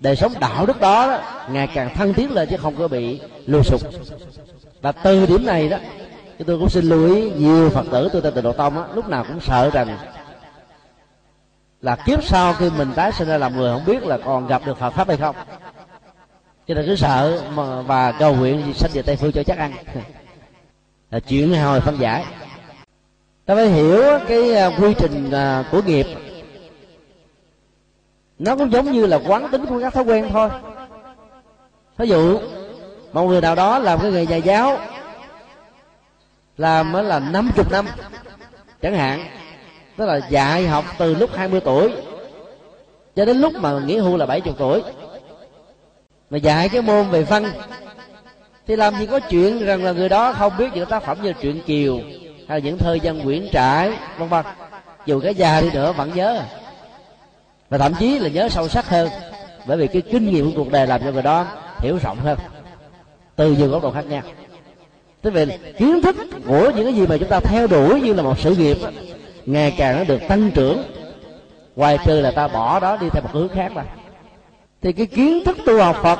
Đời 0.00 0.16
sống 0.16 0.32
đạo 0.40 0.66
đức 0.66 0.80
đó, 0.80 1.06
đó 1.06 1.46
ngày 1.50 1.68
càng 1.74 1.94
thăng 1.94 2.14
tiến 2.14 2.30
lên 2.32 2.48
chứ 2.50 2.56
không 2.56 2.76
có 2.76 2.88
bị 2.88 3.20
lùi 3.46 3.62
sụp. 3.62 3.80
Và 4.80 4.92
từ 4.92 5.26
điểm 5.26 5.46
này 5.46 5.68
đó 5.68 5.78
chứ 6.40 6.44
tôi 6.46 6.58
cũng 6.58 6.68
xin 6.68 6.84
lưu 6.84 7.14
ý, 7.14 7.30
nhiều 7.30 7.70
phật 7.70 7.86
tử 7.90 8.08
tôi 8.12 8.22
tên 8.22 8.34
tịnh 8.34 8.44
độ 8.44 8.52
tông 8.52 8.78
á, 8.78 8.84
lúc 8.94 9.08
nào 9.08 9.24
cũng 9.28 9.40
sợ 9.40 9.70
rằng 9.70 9.98
là 11.80 11.96
kiếp 11.96 12.24
sau 12.24 12.52
khi 12.52 12.70
mình 12.70 12.92
tái 12.96 13.12
sinh 13.12 13.28
ra 13.28 13.38
làm 13.38 13.56
người, 13.56 13.72
không 13.72 13.84
biết 13.84 14.02
là 14.02 14.18
còn 14.24 14.46
gặp 14.46 14.62
được 14.66 14.78
Phật 14.78 14.90
pháp 14.90 15.08
hay 15.08 15.16
không. 15.16 15.36
Cho 16.68 16.74
nên 16.74 16.86
cứ 16.86 16.96
sợ 16.96 17.42
mà, 17.54 17.82
và 17.82 18.12
cầu 18.12 18.36
nguyện 18.36 18.62
gì 18.66 18.72
sanh 18.72 18.90
về 18.94 19.02
tây 19.02 19.16
phương 19.16 19.32
cho 19.32 19.42
chắc 19.42 19.58
ăn. 19.58 19.72
Là 21.10 21.20
chuyện 21.20 21.54
hồi 21.54 21.80
phân 21.80 22.00
giải. 22.00 22.24
Ta 23.46 23.54
phải 23.54 23.68
hiểu 23.68 24.02
cái 24.28 24.54
à, 24.54 24.70
quy 24.80 24.94
trình 24.94 25.30
à, 25.30 25.64
của 25.72 25.82
nghiệp. 25.82 26.06
Nó 28.38 28.56
cũng 28.56 28.72
giống 28.72 28.92
như 28.92 29.06
là 29.06 29.18
quán 29.26 29.48
tính 29.52 29.66
của 29.66 29.80
các 29.80 29.94
thói 29.94 30.04
quen 30.04 30.28
thôi. 30.32 30.50
Ví 31.96 32.08
dụ, 32.08 32.38
một 33.12 33.24
người 33.24 33.40
nào 33.40 33.54
đó 33.54 33.78
làm 33.78 33.98
cái 34.00 34.12
nghề 34.12 34.26
nhà 34.26 34.36
giáo 34.36 34.78
làm 36.60 36.92
mới 36.92 37.04
là 37.04 37.18
năm 37.18 37.50
chục 37.56 37.70
năm. 37.70 37.86
Chẳng 38.82 38.94
hạn, 38.94 39.24
tức 39.96 40.06
là 40.06 40.20
dạy 40.30 40.66
học 40.66 40.84
từ 40.98 41.14
lúc 41.14 41.30
20 41.34 41.60
tuổi 41.60 41.90
cho 43.16 43.24
đến 43.24 43.40
lúc 43.40 43.52
mà 43.54 43.72
nghỉ 43.72 43.98
hưu 43.98 44.16
là 44.16 44.26
70 44.26 44.54
tuổi. 44.58 44.82
Mà 46.30 46.38
dạy 46.38 46.68
cái 46.68 46.82
môn 46.82 47.10
về 47.10 47.22
văn, 47.22 47.52
thì 48.66 48.76
làm 48.76 48.98
gì 48.98 49.06
có 49.06 49.20
chuyện 49.20 49.64
rằng 49.64 49.84
là 49.84 49.92
người 49.92 50.08
đó 50.08 50.32
không 50.32 50.52
biết 50.58 50.70
những 50.74 50.88
tác 50.88 51.02
phẩm 51.02 51.18
như 51.22 51.32
truyện 51.32 51.62
kiều 51.66 51.96
hay 52.48 52.58
là 52.60 52.64
những 52.64 52.78
thơ 52.78 52.98
văn 53.02 53.20
quyển 53.24 53.48
trải 53.52 53.92
vân 54.18 54.28
vân. 54.28 54.44
Dù 55.06 55.20
cái 55.20 55.34
già 55.34 55.60
đi 55.60 55.70
nữa 55.70 55.92
vẫn 55.92 56.10
nhớ. 56.14 56.42
Và 57.70 57.78
thậm 57.78 57.94
chí 57.94 58.18
là 58.18 58.28
nhớ 58.28 58.48
sâu 58.48 58.68
sắc 58.68 58.88
hơn, 58.88 59.08
bởi 59.66 59.76
vì 59.76 59.86
cái 59.86 60.02
kinh 60.02 60.30
nghiệm 60.30 60.44
của 60.44 60.64
cuộc 60.64 60.72
đời 60.72 60.86
làm 60.86 61.00
cho 61.04 61.10
người 61.10 61.22
đó 61.22 61.46
hiểu 61.78 61.98
rộng 62.02 62.18
hơn, 62.20 62.38
từ 63.36 63.52
nhiều 63.52 63.68
góc 63.68 63.82
độ 63.82 63.90
khác 63.90 64.06
nhau 64.06 64.22
tức 65.22 65.30
về 65.30 65.58
kiến 65.78 66.02
thức 66.02 66.16
của 66.46 66.70
những 66.76 66.84
cái 66.84 66.94
gì 66.94 67.06
mà 67.06 67.16
chúng 67.16 67.28
ta 67.28 67.40
theo 67.40 67.66
đuổi 67.66 68.00
như 68.00 68.12
là 68.12 68.22
một 68.22 68.38
sự 68.38 68.56
nghiệp 68.56 68.76
đó, 68.82 68.88
ngày 69.46 69.74
càng 69.78 69.98
nó 69.98 70.04
được 70.04 70.20
tăng 70.28 70.50
trưởng. 70.50 70.82
Ngoài 71.76 71.98
trừ 72.06 72.20
là 72.20 72.30
ta 72.30 72.48
bỏ 72.48 72.80
đó 72.80 72.96
đi 72.96 73.08
theo 73.12 73.22
một 73.22 73.28
hướng 73.32 73.48
khác 73.48 73.72
mà. 73.74 73.84
Thì 74.82 74.92
cái 74.92 75.06
kiến 75.06 75.44
thức 75.44 75.58
tu 75.66 75.82
học 75.82 75.96
phật 76.02 76.18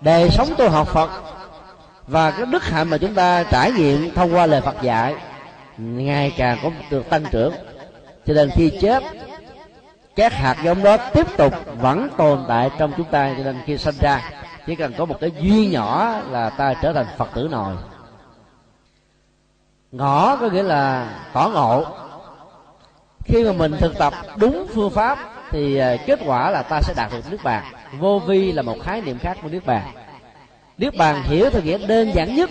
đời 0.00 0.30
sống 0.30 0.48
tu 0.58 0.68
học 0.68 0.88
phật 0.88 1.10
và 2.06 2.30
cái 2.30 2.46
đức 2.46 2.64
hạnh 2.64 2.90
mà 2.90 2.98
chúng 2.98 3.14
ta 3.14 3.44
trải 3.50 3.72
nghiệm 3.72 4.14
thông 4.14 4.34
qua 4.34 4.46
lời 4.46 4.60
phật 4.60 4.82
dạy 4.82 5.14
ngày 5.78 6.32
càng 6.36 6.58
có 6.62 6.70
được 6.90 7.10
tăng 7.10 7.24
trưởng. 7.30 7.52
Cho 8.26 8.34
nên 8.34 8.50
khi 8.50 8.70
chết 8.80 9.02
các 10.16 10.32
hạt 10.32 10.56
giống 10.64 10.82
đó 10.82 10.96
tiếp 10.96 11.36
tục 11.36 11.54
vẫn 11.80 12.08
tồn 12.16 12.44
tại 12.48 12.70
trong 12.78 12.92
chúng 12.96 13.06
ta. 13.06 13.34
Cho 13.38 13.44
nên 13.44 13.56
khi 13.66 13.78
sinh 13.78 13.94
ra 14.00 14.30
chỉ 14.66 14.74
cần 14.74 14.92
có 14.98 15.04
một 15.04 15.16
cái 15.20 15.30
duy 15.40 15.66
nhỏ 15.66 16.14
là 16.30 16.50
ta 16.50 16.74
trở 16.82 16.92
thành 16.92 17.06
phật 17.18 17.28
tử 17.34 17.48
nồi 17.50 17.74
ngõ 19.94 20.36
có 20.36 20.48
nghĩa 20.48 20.62
là 20.62 21.08
tỏ 21.32 21.48
ngộ. 21.48 21.84
Khi 23.24 23.44
mà 23.44 23.52
mình 23.52 23.76
thực 23.80 23.98
tập 23.98 24.12
đúng 24.36 24.66
phương 24.74 24.90
pháp 24.90 25.18
thì 25.50 25.76
à, 25.76 25.96
kết 26.06 26.20
quả 26.26 26.50
là 26.50 26.62
ta 26.62 26.80
sẽ 26.82 26.94
đạt 26.96 27.12
được 27.12 27.30
nước 27.30 27.38
bàn. 27.44 27.64
Vô 27.98 28.18
vi 28.18 28.52
là 28.52 28.62
một 28.62 28.76
khái 28.82 29.00
niệm 29.00 29.18
khác 29.18 29.38
của 29.42 29.48
nước 29.48 29.66
bàn. 29.66 29.92
Nước 30.78 30.94
bàn 30.98 31.22
hiểu 31.22 31.50
theo 31.50 31.62
nghĩa 31.62 31.86
đơn 31.86 32.14
giản 32.14 32.34
nhất, 32.34 32.50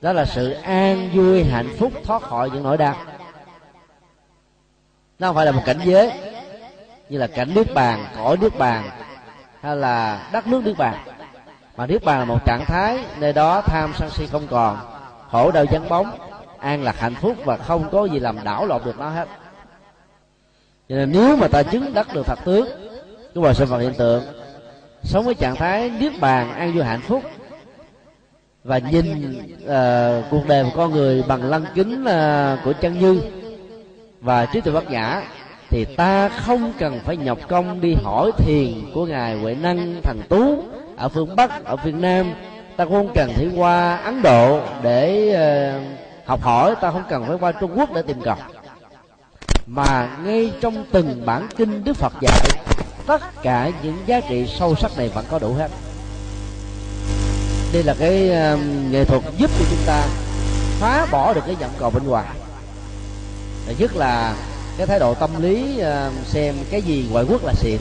đó 0.00 0.12
là 0.12 0.24
sự 0.24 0.50
an 0.50 1.10
vui, 1.14 1.44
hạnh 1.44 1.68
phúc, 1.78 1.92
thoát 2.04 2.22
khỏi 2.22 2.50
những 2.50 2.62
nỗi 2.62 2.76
đau. 2.76 2.96
Nó 5.18 5.28
không 5.28 5.36
phải 5.36 5.46
là 5.46 5.52
một 5.52 5.62
cảnh 5.66 5.80
giới 5.84 6.12
như 7.08 7.18
là 7.18 7.26
cảnh 7.26 7.54
nước 7.54 7.66
bàn 7.74 8.04
cõi 8.16 8.36
nước 8.36 8.58
bàn 8.58 8.90
hay 9.60 9.76
là 9.76 10.28
đất 10.32 10.46
nước 10.46 10.64
nước 10.64 10.74
bàn. 10.78 11.04
Mà 11.76 11.86
nước 11.86 12.04
bàn 12.04 12.18
là 12.18 12.24
một 12.24 12.44
trạng 12.44 12.64
thái, 12.64 13.04
nơi 13.18 13.32
đó 13.32 13.60
tham 13.60 13.92
sân 13.98 14.10
si 14.10 14.26
không 14.26 14.46
còn 14.50 14.93
khổ 15.34 15.50
đau 15.50 15.64
vắng 15.70 15.88
bóng 15.88 16.10
an 16.58 16.82
lạc 16.82 16.98
hạnh 16.98 17.14
phúc 17.14 17.36
và 17.44 17.56
không 17.56 17.88
có 17.92 18.04
gì 18.04 18.18
làm 18.18 18.44
đảo 18.44 18.66
lộn 18.66 18.82
được 18.84 18.98
nó 18.98 19.08
hết. 19.08 19.28
Cho 20.88 20.96
nên 20.96 21.12
nếu 21.12 21.36
mà 21.36 21.48
ta 21.48 21.62
chứng 21.62 21.94
đắc 21.94 22.14
được 22.14 22.26
thật 22.26 22.38
tướng 22.44 22.66
cái 23.34 23.42
bờ 23.42 23.52
sinh 23.52 23.68
vật 23.68 23.78
hiện 23.78 23.94
tượng 23.94 24.22
sống 25.02 25.24
với 25.24 25.34
trạng 25.34 25.56
thái 25.56 25.90
niết 25.90 26.12
bàn 26.20 26.52
an 26.52 26.72
vui 26.72 26.84
hạnh 26.84 27.00
phúc 27.00 27.22
và 28.64 28.78
nhìn 28.78 29.38
uh, 29.64 30.24
cuộc 30.30 30.46
đời 30.48 30.64
của 30.64 30.70
con 30.76 30.92
người 30.92 31.24
bằng 31.28 31.44
lăng 31.44 31.64
kính 31.74 32.02
uh, 32.02 32.58
của 32.64 32.72
chân 32.80 32.98
như 32.98 33.20
và 34.20 34.46
trí 34.46 34.60
tuệ 34.60 34.72
bất 34.72 34.90
nhã 34.90 35.22
thì 35.70 35.84
ta 35.84 36.28
không 36.28 36.72
cần 36.78 37.00
phải 37.04 37.16
nhọc 37.16 37.38
công 37.48 37.80
đi 37.80 37.94
hỏi 38.04 38.30
thiền 38.38 38.92
của 38.94 39.06
ngài 39.06 39.38
huệ 39.38 39.54
năng 39.54 40.00
thần 40.02 40.20
tú 40.28 40.64
ở 40.96 41.08
phương 41.08 41.36
bắc 41.36 41.64
ở 41.64 41.76
việt 41.76 41.94
nam 41.94 42.34
ta 42.76 42.84
cũng 42.84 42.94
không 42.94 43.14
cần 43.14 43.32
phải 43.36 43.48
qua 43.56 43.96
ấn 43.96 44.22
độ 44.22 44.60
để 44.82 45.32
ờ, 45.34 45.80
học 46.26 46.42
hỏi. 46.42 46.74
Ta 46.80 46.90
không 46.90 47.04
cần 47.08 47.24
phải 47.26 47.36
qua 47.40 47.52
trung 47.52 47.78
quốc 47.78 47.88
để 47.94 48.02
tìm 48.02 48.20
cầu 48.20 48.36
mà 49.66 50.16
ngay 50.24 50.52
trong 50.60 50.84
từng 50.92 51.26
bản 51.26 51.48
kinh 51.56 51.84
đức 51.84 51.96
phật 51.96 52.12
dạy, 52.20 52.40
tất 53.06 53.42
cả 53.42 53.70
những 53.82 53.96
giá 54.06 54.20
trị 54.20 54.46
sâu 54.58 54.74
sắc 54.74 54.90
này 54.96 55.08
vẫn 55.08 55.24
có 55.30 55.38
đủ 55.38 55.52
hết. 55.52 55.70
Đây 57.72 57.82
là 57.82 57.94
cái 57.98 58.30
ờ, 58.30 58.58
nghệ 58.90 59.04
thuật 59.04 59.22
giúp 59.38 59.50
cho 59.58 59.64
chúng 59.70 59.86
ta 59.86 60.06
phá 60.80 61.06
bỏ 61.10 61.34
được 61.34 61.42
cái 61.46 61.54
vọng 61.54 61.70
cầu 61.78 61.90
bên 61.90 62.06
ngoài 62.06 62.26
và 63.66 63.72
nhất 63.78 63.96
là 63.96 64.34
cái 64.78 64.86
thái 64.86 64.98
độ 64.98 65.14
tâm 65.14 65.30
lý 65.42 65.78
ờ, 65.78 66.10
xem 66.24 66.54
cái 66.70 66.82
gì 66.82 67.08
ngoại 67.12 67.24
quốc 67.28 67.44
là 67.44 67.52
xịn. 67.54 67.80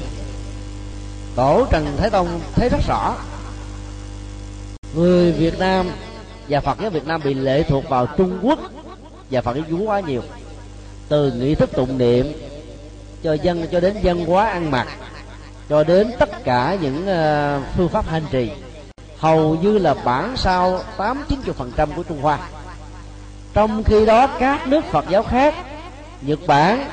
Tổ 1.35 1.65
trần 1.71 1.97
thái 1.97 2.09
tông 2.09 2.39
thấy 2.55 2.69
rất 2.69 2.81
rõ 2.87 3.15
người 4.93 5.31
việt 5.31 5.59
nam 5.59 5.89
và 6.49 6.59
phật 6.59 6.77
giáo 6.81 6.89
việt 6.89 7.07
nam 7.07 7.21
bị 7.23 7.33
lệ 7.33 7.63
thuộc 7.63 7.89
vào 7.89 8.07
trung 8.17 8.39
quốc 8.41 8.59
và 9.31 9.41
phật 9.41 9.55
giáo 9.55 9.79
quá 9.85 9.99
nhiều. 9.99 10.21
Từ 11.09 11.31
nghi 11.31 11.55
thức 11.55 11.69
tụng 11.73 11.97
niệm 11.97 12.33
cho 13.23 13.33
dân 13.33 13.67
cho 13.71 13.79
đến 13.79 13.95
dân 14.01 14.25
hóa 14.25 14.49
ăn 14.49 14.71
mặc 14.71 14.87
cho 15.69 15.83
đến 15.83 16.11
tất 16.19 16.43
cả 16.43 16.77
những 16.81 17.01
uh, 17.01 17.63
phương 17.77 17.89
pháp 17.89 18.07
hành 18.07 18.23
trì 18.31 18.51
hầu 19.17 19.55
như 19.55 19.77
là 19.77 19.93
bản 19.93 20.37
sao 20.37 20.79
tám 20.97 21.23
chín 21.29 21.39
phần 21.41 21.71
trăm 21.75 21.91
của 21.95 22.03
trung 22.03 22.21
hoa. 22.21 22.39
Trong 23.53 23.83
khi 23.83 24.05
đó 24.05 24.27
các 24.39 24.67
nước 24.67 24.85
phật 24.85 25.05
giáo 25.09 25.23
khác 25.23 25.55
nhật 26.21 26.39
bản 26.47 26.89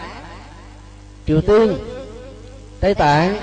triều 1.27 1.41
tiên 1.41 1.75
tây 2.81 2.95
tạng 2.95 3.39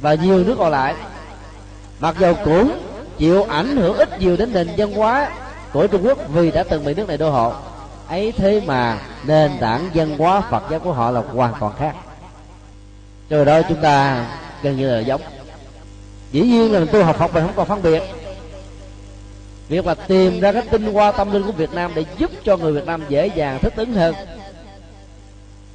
và 0.00 0.14
nhiều 0.14 0.44
nước 0.44 0.54
còn 0.58 0.70
lại 0.72 0.94
mặc 2.00 2.16
dầu 2.18 2.34
cũng 2.44 2.85
chịu 3.18 3.42
ảnh 3.42 3.76
hưởng 3.76 3.96
ít 3.96 4.20
nhiều 4.20 4.36
đến 4.36 4.52
nền 4.52 4.68
văn 4.76 4.92
hóa 4.92 5.30
của 5.72 5.86
trung 5.86 6.06
quốc 6.06 6.18
vì 6.28 6.50
đã 6.50 6.62
từng 6.62 6.84
bị 6.84 6.94
nước 6.94 7.08
này 7.08 7.16
đô 7.16 7.30
hộ. 7.30 7.52
Ấy 8.08 8.32
thế 8.32 8.62
mà 8.66 8.98
nền 9.24 9.50
tảng 9.60 9.90
văn 9.94 10.18
hóa 10.18 10.40
phật 10.40 10.62
giáo 10.70 10.80
của 10.80 10.92
họ 10.92 11.10
là 11.10 11.20
hoàn 11.20 11.54
toàn 11.60 11.72
khác. 11.78 11.94
Rồi 13.30 13.44
đó 13.44 13.62
chúng 13.68 13.82
ta 13.82 14.26
gần 14.62 14.76
như 14.76 14.88
là 14.88 15.00
giống. 15.00 15.20
Dĩ 16.32 16.40
nhiên 16.40 16.72
là 16.72 16.80
tôi 16.92 17.04
học 17.04 17.16
Phật 17.18 17.34
mình 17.34 17.44
không 17.44 17.52
còn 17.56 17.68
phân 17.68 17.82
biệt. 17.82 18.02
Việc 19.68 19.86
là 19.86 19.94
tìm 19.94 20.40
ra 20.40 20.52
cái 20.52 20.62
tinh 20.70 20.92
hoa 20.92 21.12
tâm 21.12 21.32
linh 21.32 21.42
của 21.42 21.52
Việt 21.52 21.72
Nam 21.72 21.92
để 21.94 22.04
giúp 22.18 22.30
cho 22.44 22.56
người 22.56 22.72
Việt 22.72 22.86
Nam 22.86 23.02
dễ 23.08 23.26
dàng 23.26 23.58
thích 23.62 23.72
ứng 23.76 23.92
hơn, 23.92 24.14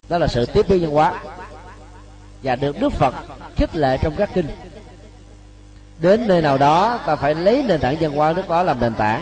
đó 0.10 0.18
là 0.18 0.28
sự 0.28 0.46
tiếp 0.46 0.66
biến 0.70 0.82
văn 0.82 0.92
hóa. 0.92 1.14
Và 2.44 2.56
được 2.56 2.80
Đức 2.80 2.94
Phật 2.94 3.16
khích 3.56 3.76
lệ 3.76 3.98
trong 4.02 4.16
các 4.16 4.30
kinh 4.34 4.48
đến 6.02 6.28
nơi 6.28 6.42
nào 6.42 6.58
đó 6.58 7.00
ta 7.06 7.16
phải 7.16 7.36
lấy 7.36 7.64
nền 7.68 7.80
tảng 7.80 7.98
văn 8.00 8.12
hóa 8.12 8.34
nước 8.34 8.50
đó 8.50 8.64
làm 8.64 8.80
nền 8.80 8.94
tảng. 8.94 9.22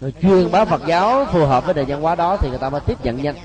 Rồi 0.00 0.12
chuyên 0.22 0.50
bá 0.50 0.64
Phật 0.64 0.82
giáo 0.86 1.26
phù 1.32 1.46
hợp 1.46 1.64
với 1.64 1.74
nền 1.74 1.84
văn 1.86 2.02
hóa 2.02 2.14
đó 2.14 2.36
thì 2.36 2.48
người 2.48 2.58
ta 2.58 2.70
mới 2.70 2.80
tiếp 2.80 3.04
nhận 3.04 3.22
nhanh 3.22 3.36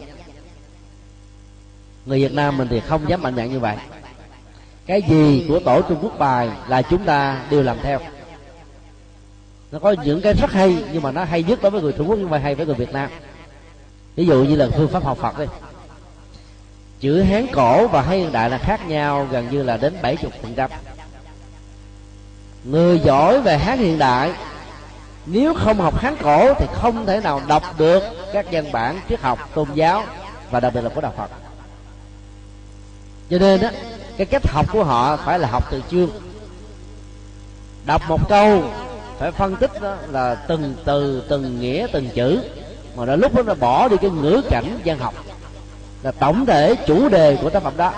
người 2.06 2.20
Việt 2.20 2.34
Nam 2.34 2.58
mình 2.58 2.68
thì 2.68 2.80
không 2.80 3.10
dám 3.10 3.22
mạnh 3.22 3.36
dạn 3.36 3.52
như 3.52 3.60
vậy. 3.60 3.76
Cái 4.86 5.02
gì 5.02 5.46
của 5.48 5.60
tổ 5.60 5.82
Trung 5.82 5.98
Quốc 6.02 6.20
bài 6.20 6.50
là 6.68 6.82
chúng 6.82 7.06
ta 7.06 7.46
đều 7.50 7.64
làm 7.64 7.78
theo. 7.84 8.00
Nó 9.72 9.80
có 9.80 9.96
những 10.04 10.22
cái 10.22 10.34
rất 10.34 10.52
hay 10.52 10.84
nhưng 10.94 11.02
mà 11.02 11.12
nó 11.12 11.24
hay 11.24 11.44
nhất 11.44 11.60
đối 11.62 11.72
với 11.72 11.82
người 11.82 11.94
Trung 11.94 12.10
Quốc 12.10 12.16
nhưng 12.20 12.30
mà 12.30 12.38
hay 12.38 12.56
với 12.56 12.66
người 12.66 12.76
Việt 12.76 12.94
Nam. 12.94 13.10
Ví 14.16 14.26
dụ 14.26 14.44
như 14.44 14.56
là 14.56 14.68
phương 14.78 14.88
pháp 14.88 15.04
học 15.04 15.18
Phật 15.18 15.40
đi. 15.40 15.46
Chữ 17.00 17.22
hán 17.22 17.48
cổ 17.54 17.88
và 17.88 18.02
hiện 18.02 18.32
đại 18.32 18.50
là 18.50 18.58
khác 18.58 18.88
nhau, 18.88 19.28
gần 19.32 19.48
như 19.52 19.64
là 19.64 19.78
đến 19.78 19.94
70 20.02 20.32
phần 20.42 20.54
trăm 20.56 20.72
người 22.64 23.00
giỏi 23.00 23.42
về 23.42 23.58
hát 23.58 23.80
hiện 23.80 23.98
đại 23.98 24.34
nếu 25.26 25.54
không 25.54 25.78
học 25.78 26.00
hán 26.00 26.16
cổ 26.24 26.54
thì 26.54 26.66
không 26.74 27.06
thể 27.06 27.20
nào 27.20 27.42
đọc 27.48 27.64
được 27.78 28.04
các 28.34 28.46
văn 28.52 28.72
bản 28.72 29.00
triết 29.10 29.22
học 29.22 29.50
tôn 29.54 29.68
giáo 29.74 30.04
và 30.52 30.60
đặc 30.60 30.74
biệt 30.74 30.82
là 30.82 30.90
của 30.90 31.02
đạo 31.02 31.14
phật. 31.18 31.32
Cho 33.30 33.38
nên 33.40 33.62
đó, 33.62 33.70
cái 34.18 34.26
cách 34.26 34.48
học 34.48 34.66
của 34.72 34.84
họ 34.84 35.18
phải 35.18 35.40
là 35.40 35.48
học 35.48 35.64
từ 35.72 35.82
chương. 35.92 36.10
Đọc 37.86 38.02
một 38.10 38.30
câu 38.30 38.64
phải 39.20 39.32
phân 39.32 39.56
tích 39.56 39.82
đó 39.82 39.96
là 40.10 40.36
từng 40.36 40.76
từ 40.86 41.24
từng 41.30 41.60
nghĩa 41.60 41.88
từng 41.94 42.10
chữ 42.16 42.40
mà 42.96 43.06
đã 43.06 43.16
lúc 43.16 43.36
đó 43.36 43.44
nó 43.44 43.54
bỏ 43.54 43.88
đi 43.88 43.98
cái 44.02 44.10
ngữ 44.10 44.42
cảnh 44.50 44.80
văn 44.86 45.00
học. 45.00 45.14
Là 46.04 46.12
tổng 46.12 46.46
thể 46.46 46.76
chủ 46.88 47.10
đề 47.10 47.38
của 47.42 47.50
tác 47.50 47.64
phẩm 47.64 47.74
đó 47.78 47.94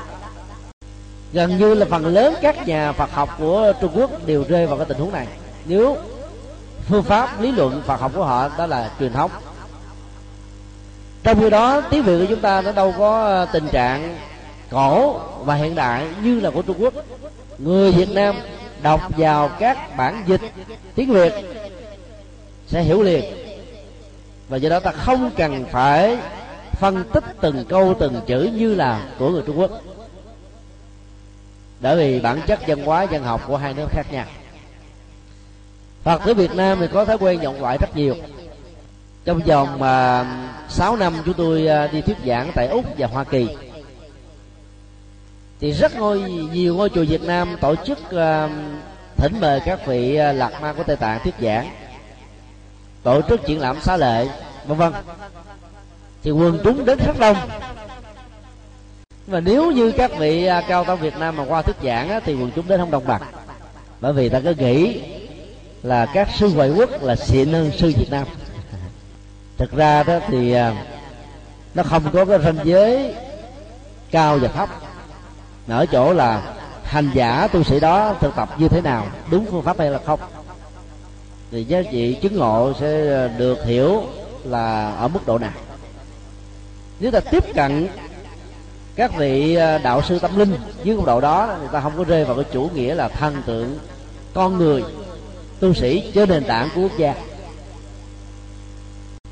gần 1.33 1.57
như 1.57 1.73
là 1.73 1.85
phần 1.89 2.05
lớn 2.05 2.33
các 2.41 2.67
nhà 2.67 2.91
Phật 2.91 3.11
học 3.11 3.29
của 3.39 3.73
Trung 3.81 3.91
Quốc 3.95 4.25
đều 4.25 4.43
rơi 4.49 4.67
vào 4.67 4.77
cái 4.77 4.85
tình 4.85 4.97
huống 4.97 5.11
này. 5.11 5.27
Nếu 5.65 5.97
phương 6.87 7.03
pháp 7.03 7.41
lý 7.41 7.51
luận 7.51 7.81
Phật 7.85 7.99
học 7.99 8.11
của 8.15 8.23
họ 8.23 8.49
đó 8.57 8.65
là 8.65 8.91
truyền 8.99 9.13
thống. 9.13 9.31
Trong 11.23 11.39
khi 11.39 11.49
đó, 11.49 11.81
tiếng 11.81 12.03
Việt 12.03 12.19
của 12.19 12.25
chúng 12.29 12.41
ta 12.41 12.61
nó 12.61 12.71
đâu 12.71 12.93
có 12.97 13.25
ờ, 13.25 13.45
tình 13.45 13.67
trạng 13.67 14.17
cổ 14.71 15.19
và 15.43 15.55
hiện 15.55 15.75
đại 15.75 16.05
như 16.23 16.39
là 16.39 16.49
của 16.49 16.61
Trung 16.61 16.77
Quốc. 16.79 16.93
Người 17.57 17.91
Việt 17.91 18.09
Nam 18.09 18.35
đọc 18.81 19.01
vào 19.17 19.49
các 19.59 19.97
bản 19.97 20.23
dịch 20.27 20.41
tiếng 20.95 21.13
Việt 21.13 21.33
sẽ 22.67 22.81
hiểu 22.81 23.01
liền. 23.01 23.23
Và 24.49 24.57
do 24.57 24.69
đó 24.69 24.79
ta 24.79 24.91
không 24.91 25.31
cần 25.37 25.65
phải 25.71 26.17
phân 26.71 27.03
tích 27.13 27.23
từng 27.41 27.65
câu, 27.69 27.93
từng 27.99 28.21
chữ 28.25 28.49
như 28.53 28.75
là 28.75 29.01
của 29.19 29.29
người 29.29 29.43
Trung 29.45 29.59
Quốc 29.59 29.71
bởi 31.83 31.95
vì 31.95 32.19
bản 32.19 32.41
chất 32.47 32.59
văn 32.67 32.83
hóa 32.85 33.05
văn 33.05 33.23
học 33.23 33.41
của 33.47 33.57
hai 33.57 33.73
nước 33.73 33.87
khác 33.91 34.05
nhau. 34.11 34.25
Phật 36.03 36.21
tử 36.25 36.33
Việt 36.33 36.55
Nam 36.55 36.77
thì 36.79 36.87
có 36.93 37.05
thói 37.05 37.17
quen 37.17 37.39
vọng 37.39 37.57
ngoại 37.59 37.77
rất 37.81 37.95
nhiều. 37.95 38.15
Trong 39.25 39.39
vòng 39.39 39.79
mà 39.79 40.25
6 40.69 40.95
năm 40.95 41.13
chúng 41.25 41.33
tôi 41.33 41.67
à, 41.67 41.87
đi 41.87 42.01
thuyết 42.01 42.17
giảng 42.25 42.51
tại 42.55 42.67
úc 42.67 42.85
và 42.97 43.07
hoa 43.07 43.23
kỳ. 43.23 43.47
Thì 45.59 45.71
rất 45.71 45.95
ngôi 45.95 46.21
nhiều 46.53 46.75
ngôi 46.75 46.89
chùa 46.89 47.05
Việt 47.05 47.23
Nam 47.23 47.57
tổ 47.61 47.75
chức 47.75 47.99
uh, 47.99 48.51
thỉnh 49.17 49.33
mời 49.39 49.59
các 49.65 49.87
vị 49.87 50.19
uh, 50.29 50.35
lạc 50.35 50.61
ma 50.61 50.73
của 50.73 50.83
Tây 50.83 50.95
Tạng 50.95 51.19
thuyết 51.23 51.35
giảng 51.41 51.69
tổ 53.03 53.21
chức 53.29 53.45
triển 53.45 53.59
lãm 53.59 53.81
xá 53.81 53.97
lệ 53.97 54.27
vân 54.67 54.77
vân. 54.77 54.93
Thì 56.23 56.31
quần 56.31 56.59
chúng 56.63 56.85
đến 56.85 56.99
rất 57.05 57.19
đông 57.19 57.37
mà 59.27 59.39
nếu 59.39 59.71
như 59.71 59.91
các 59.91 60.11
vị 60.17 60.45
à, 60.45 60.63
cao 60.67 60.83
tăng 60.83 60.99
Việt 60.99 61.17
Nam 61.17 61.35
mà 61.35 61.45
qua 61.47 61.61
thuyết 61.61 61.75
giảng 61.83 62.09
á, 62.09 62.19
thì 62.25 62.33
quần 62.33 62.51
chúng 62.55 62.67
đến 62.67 62.79
không 62.79 62.91
đồng 62.91 63.07
bằng. 63.07 63.21
Bởi 64.01 64.13
vì 64.13 64.29
ta 64.29 64.39
cứ 64.39 64.55
nghĩ 64.55 65.01
là 65.83 66.05
các 66.05 66.29
sư 66.37 66.51
ngoại 66.55 66.69
quốc 66.69 67.03
là 67.03 67.15
xịn 67.15 67.53
hơn 67.53 67.71
sư 67.77 67.93
Việt 67.97 68.11
Nam. 68.11 68.27
Thực 69.57 69.71
ra 69.71 70.03
đó 70.03 70.19
thì 70.27 70.53
à, 70.53 70.85
nó 71.73 71.83
không 71.83 72.03
có 72.13 72.25
cái 72.25 72.39
ranh 72.39 72.57
giới 72.63 73.15
cao 74.11 74.37
và 74.37 74.47
thấp. 74.47 74.69
Ở 75.67 75.85
chỗ 75.85 76.13
là 76.13 76.41
hành 76.83 77.09
giả 77.13 77.47
tu 77.47 77.63
sĩ 77.63 77.79
đó 77.79 78.15
thực 78.19 78.35
tập 78.35 78.49
như 78.57 78.67
thế 78.67 78.81
nào 78.81 79.07
đúng 79.31 79.45
phương 79.51 79.63
pháp 79.63 79.79
hay 79.79 79.89
là 79.89 79.99
không. 80.05 80.19
Thì 81.51 81.63
giá 81.63 81.81
trị 81.91 82.13
chứng 82.21 82.35
ngộ 82.35 82.73
sẽ 82.79 83.15
à, 83.15 83.27
được 83.27 83.65
hiểu 83.65 84.03
là 84.43 84.95
ở 84.95 85.07
mức 85.07 85.19
độ 85.25 85.37
nào. 85.37 85.51
Nếu 86.99 87.11
ta 87.11 87.19
tiếp 87.19 87.43
cận 87.55 87.87
các 88.95 89.11
vị 89.17 89.55
à, 89.55 89.77
đạo 89.77 90.01
sư 90.01 90.19
tâm 90.19 90.37
linh 90.37 90.55
dưới 90.83 90.95
góc 90.95 91.05
độ 91.05 91.21
đó 91.21 91.55
người 91.59 91.69
ta 91.71 91.79
không 91.81 91.93
có 91.97 92.03
rơi 92.03 92.25
vào 92.25 92.35
cái 92.35 92.45
chủ 92.51 92.69
nghĩa 92.73 92.95
là 92.95 93.07
thần 93.07 93.41
tượng 93.45 93.77
con 94.33 94.57
người 94.57 94.83
tu 95.59 95.73
sĩ 95.73 96.11
trên 96.15 96.29
nền 96.29 96.43
tảng 96.43 96.69
của 96.75 96.81
quốc 96.81 96.91
gia. 96.97 97.15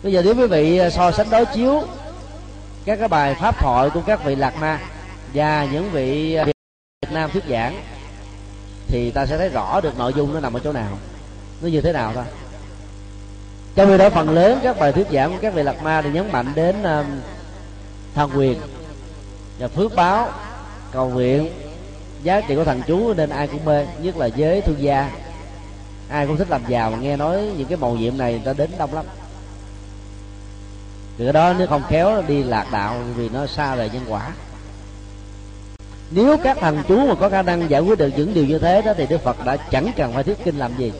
Bây 0.04 0.14
giờ 0.14 0.22
nếu 0.26 0.36
quý 0.36 0.48
vị 0.48 0.78
à, 0.78 0.90
so 0.90 1.12
sánh 1.12 1.30
đối 1.30 1.46
chiếu 1.46 1.82
các 2.86 3.00
cái 3.00 3.08
bài 3.08 3.36
pháp 3.36 3.60
thoại 3.60 3.90
của 3.90 4.02
các 4.06 4.26
vị 4.26 4.36
lạc 4.36 4.54
ma 4.62 4.80
và 5.34 5.68
những 5.72 5.90
vị 5.92 6.36
à, 6.36 6.46
Việt 6.46 7.12
Nam 7.12 7.30
thuyết 7.34 7.44
giảng 7.50 7.82
thì 8.88 9.12
ta 9.12 9.26
sẽ 9.26 9.38
thấy 9.38 9.50
rõ 9.50 9.82
được 9.82 9.98
nội 9.98 10.14
dung 10.16 10.34
nó 10.34 10.40
nằm 10.40 10.54
ở 10.54 10.60
chỗ 10.64 10.74
nào. 10.74 10.98
Nó 11.62 11.68
như 11.68 11.82
thế 11.82 11.94
nào 11.94 12.12
thôi 12.16 12.24
trong 13.76 13.90
khi 13.90 13.98
đó 13.98 14.10
phần 14.10 14.30
lớn 14.30 14.60
các 14.64 14.80
bài 14.80 14.92
thuyết 14.92 15.08
giảng 15.12 15.32
của 15.32 15.38
các 15.42 15.54
vị 15.54 15.64
lạc 15.64 15.84
ma 15.84 16.02
thì 16.02 16.10
nhấn 16.10 16.32
mạnh 16.32 16.52
đến 16.56 16.84
um, 16.84 17.06
thần 18.16 18.32
quyền 18.36 18.60
và 19.60 19.68
phước 19.68 19.96
báo, 19.96 20.30
cầu 20.92 21.10
nguyện, 21.10 21.50
giá 22.24 22.42
trị 22.42 22.56
của 22.56 22.64
thần 22.64 22.82
chú 22.88 23.14
nên 23.14 23.30
ai 23.30 23.48
cũng 23.48 23.66
mê, 23.66 23.86
nhất 24.02 24.18
là 24.18 24.26
giới 24.26 24.62
thương 24.62 24.82
gia. 24.82 25.12
Ai 26.10 26.28
cũng 26.28 26.38
thích 26.38 26.50
làm 26.50 26.62
giàu 26.68 26.92
mà 26.92 26.98
nghe 26.98 27.18
nói 27.18 27.52
những 27.58 27.68
cái 27.68 27.78
màu 27.78 27.96
nhiệm 27.96 28.18
này 28.18 28.32
người 28.32 28.42
ta 28.46 28.54
đến 28.54 28.70
đông 28.78 28.94
lắm. 28.94 29.06
Từ 31.18 31.32
đó 31.32 31.54
nếu 31.58 31.68
không 31.68 31.84
khéo 31.90 32.24
đi 32.28 32.44
lạc 32.44 32.68
đạo 32.72 33.02
vì 33.16 33.30
nó 33.30 33.48
xa 33.48 33.76
rời 33.76 33.90
nhân 33.94 34.04
quả. 34.08 34.32
Nếu 36.12 36.38
các 36.44 36.58
thần 36.60 36.84
chú 36.88 37.08
mà 37.08 37.16
có 37.16 37.30
khả 37.30 37.42
năng 37.42 37.70
giải 37.70 37.82
quyết 37.82 38.00
được 38.00 38.10
những 38.18 38.34
điều 38.34 38.46
như 38.46 38.60
thế 38.60 38.82
đó, 38.82 38.94
thì 38.98 39.06
đức 39.06 39.22
phật 39.22 39.46
đã 39.46 39.58
chẳng 39.58 39.92
cần 39.96 40.14
phải 40.14 40.24
thuyết 40.24 40.38
kinh 40.44 40.58
làm 40.58 40.78
gì. 40.78 40.92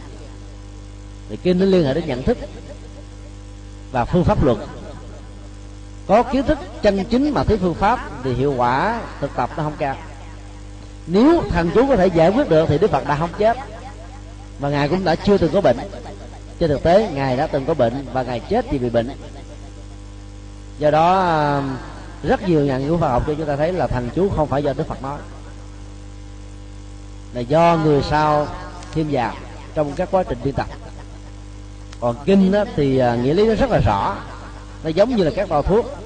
Thì 1.30 1.38
kinh 1.44 1.60
nó 1.60 1.66
liên 1.66 1.86
hệ 1.86 1.94
đến 1.94 2.04
nhận 2.08 2.24
thức 2.24 2.38
và 3.92 4.06
phương 4.06 4.24
pháp 4.24 4.44
luật 4.44 4.58
có 6.12 6.24
kiến 6.24 6.44
thức 6.44 6.58
chân 6.82 7.06
chính 7.06 7.34
mà 7.34 7.44
thấy 7.44 7.58
phương 7.58 7.74
pháp 7.74 8.10
thì 8.24 8.34
hiệu 8.34 8.54
quả 8.58 9.02
thực 9.20 9.36
tập 9.36 9.50
nó 9.58 9.64
không 9.64 9.76
cao 9.78 9.96
nếu 11.08 11.44
thằng 11.50 11.70
chú 11.76 11.88
có 11.88 11.96
thể 11.96 12.08
giải 12.08 12.30
quyết 12.30 12.50
được 12.50 12.66
thì 12.70 12.78
đức 12.78 12.92
phật 12.92 13.08
đã 13.08 13.16
không 13.16 13.30
chết. 13.38 13.58
Và 14.60 14.70
ngài 14.70 14.90
cũng 14.90 15.04
đã 15.04 15.16
chưa 15.16 15.38
từng 15.38 15.52
có 15.54 15.62
bệnh. 15.62 15.78
Trên 16.60 16.70
thực 16.70 16.84
tế 16.84 17.12
ngài 17.14 17.38
đã 17.38 17.48
từng 17.48 17.66
có 17.66 17.74
bệnh 17.74 18.06
và 18.14 18.24
ngài 18.24 18.40
chết 18.40 18.66
vì 18.72 18.78
bị 18.78 18.90
bệnh. 18.90 19.10
Do 20.80 20.92
đó 20.92 21.38
um, 21.56 21.76
rất 22.24 22.48
nhiều 22.48 22.66
nhà 22.66 22.78
nghiên 22.78 22.88
cứu 22.88 22.98
khoa 22.98 23.10
học 23.10 23.24
cho 23.28 23.34
chúng 23.38 23.48
ta 23.48 23.56
thấy 23.56 23.74
là 23.74 23.88
thằng 23.88 24.10
chú 24.16 24.30
không 24.30 24.48
phải 24.48 24.64
do 24.64 24.74
Đức 24.74 24.88
Phật 24.88 25.04
nói. 25.04 25.20
Là 27.34 27.42
do 27.42 27.80
người 27.84 28.02
sau 28.10 28.48
thêm 28.94 29.08
vào 29.12 29.34
trong 29.74 29.92
các 29.96 30.12
quá 30.12 30.24
trình 30.24 30.38
biên 30.44 30.54
tập. 30.54 30.68
Còn 32.00 32.16
kinh 32.26 32.52
đó, 32.52 32.64
thì 32.76 32.98
à, 32.98 33.16
nghĩa 33.16 33.34
lý 33.34 33.48
nó 33.48 33.56
rất 33.56 33.70
là 33.70 33.80
rõ. 33.86 34.18
Nó 34.84 34.90
giống 34.90 35.16
như 35.16 35.24
là 35.24 35.32
các 35.36 35.50
bao 35.50 35.62
thuốc 35.62 36.01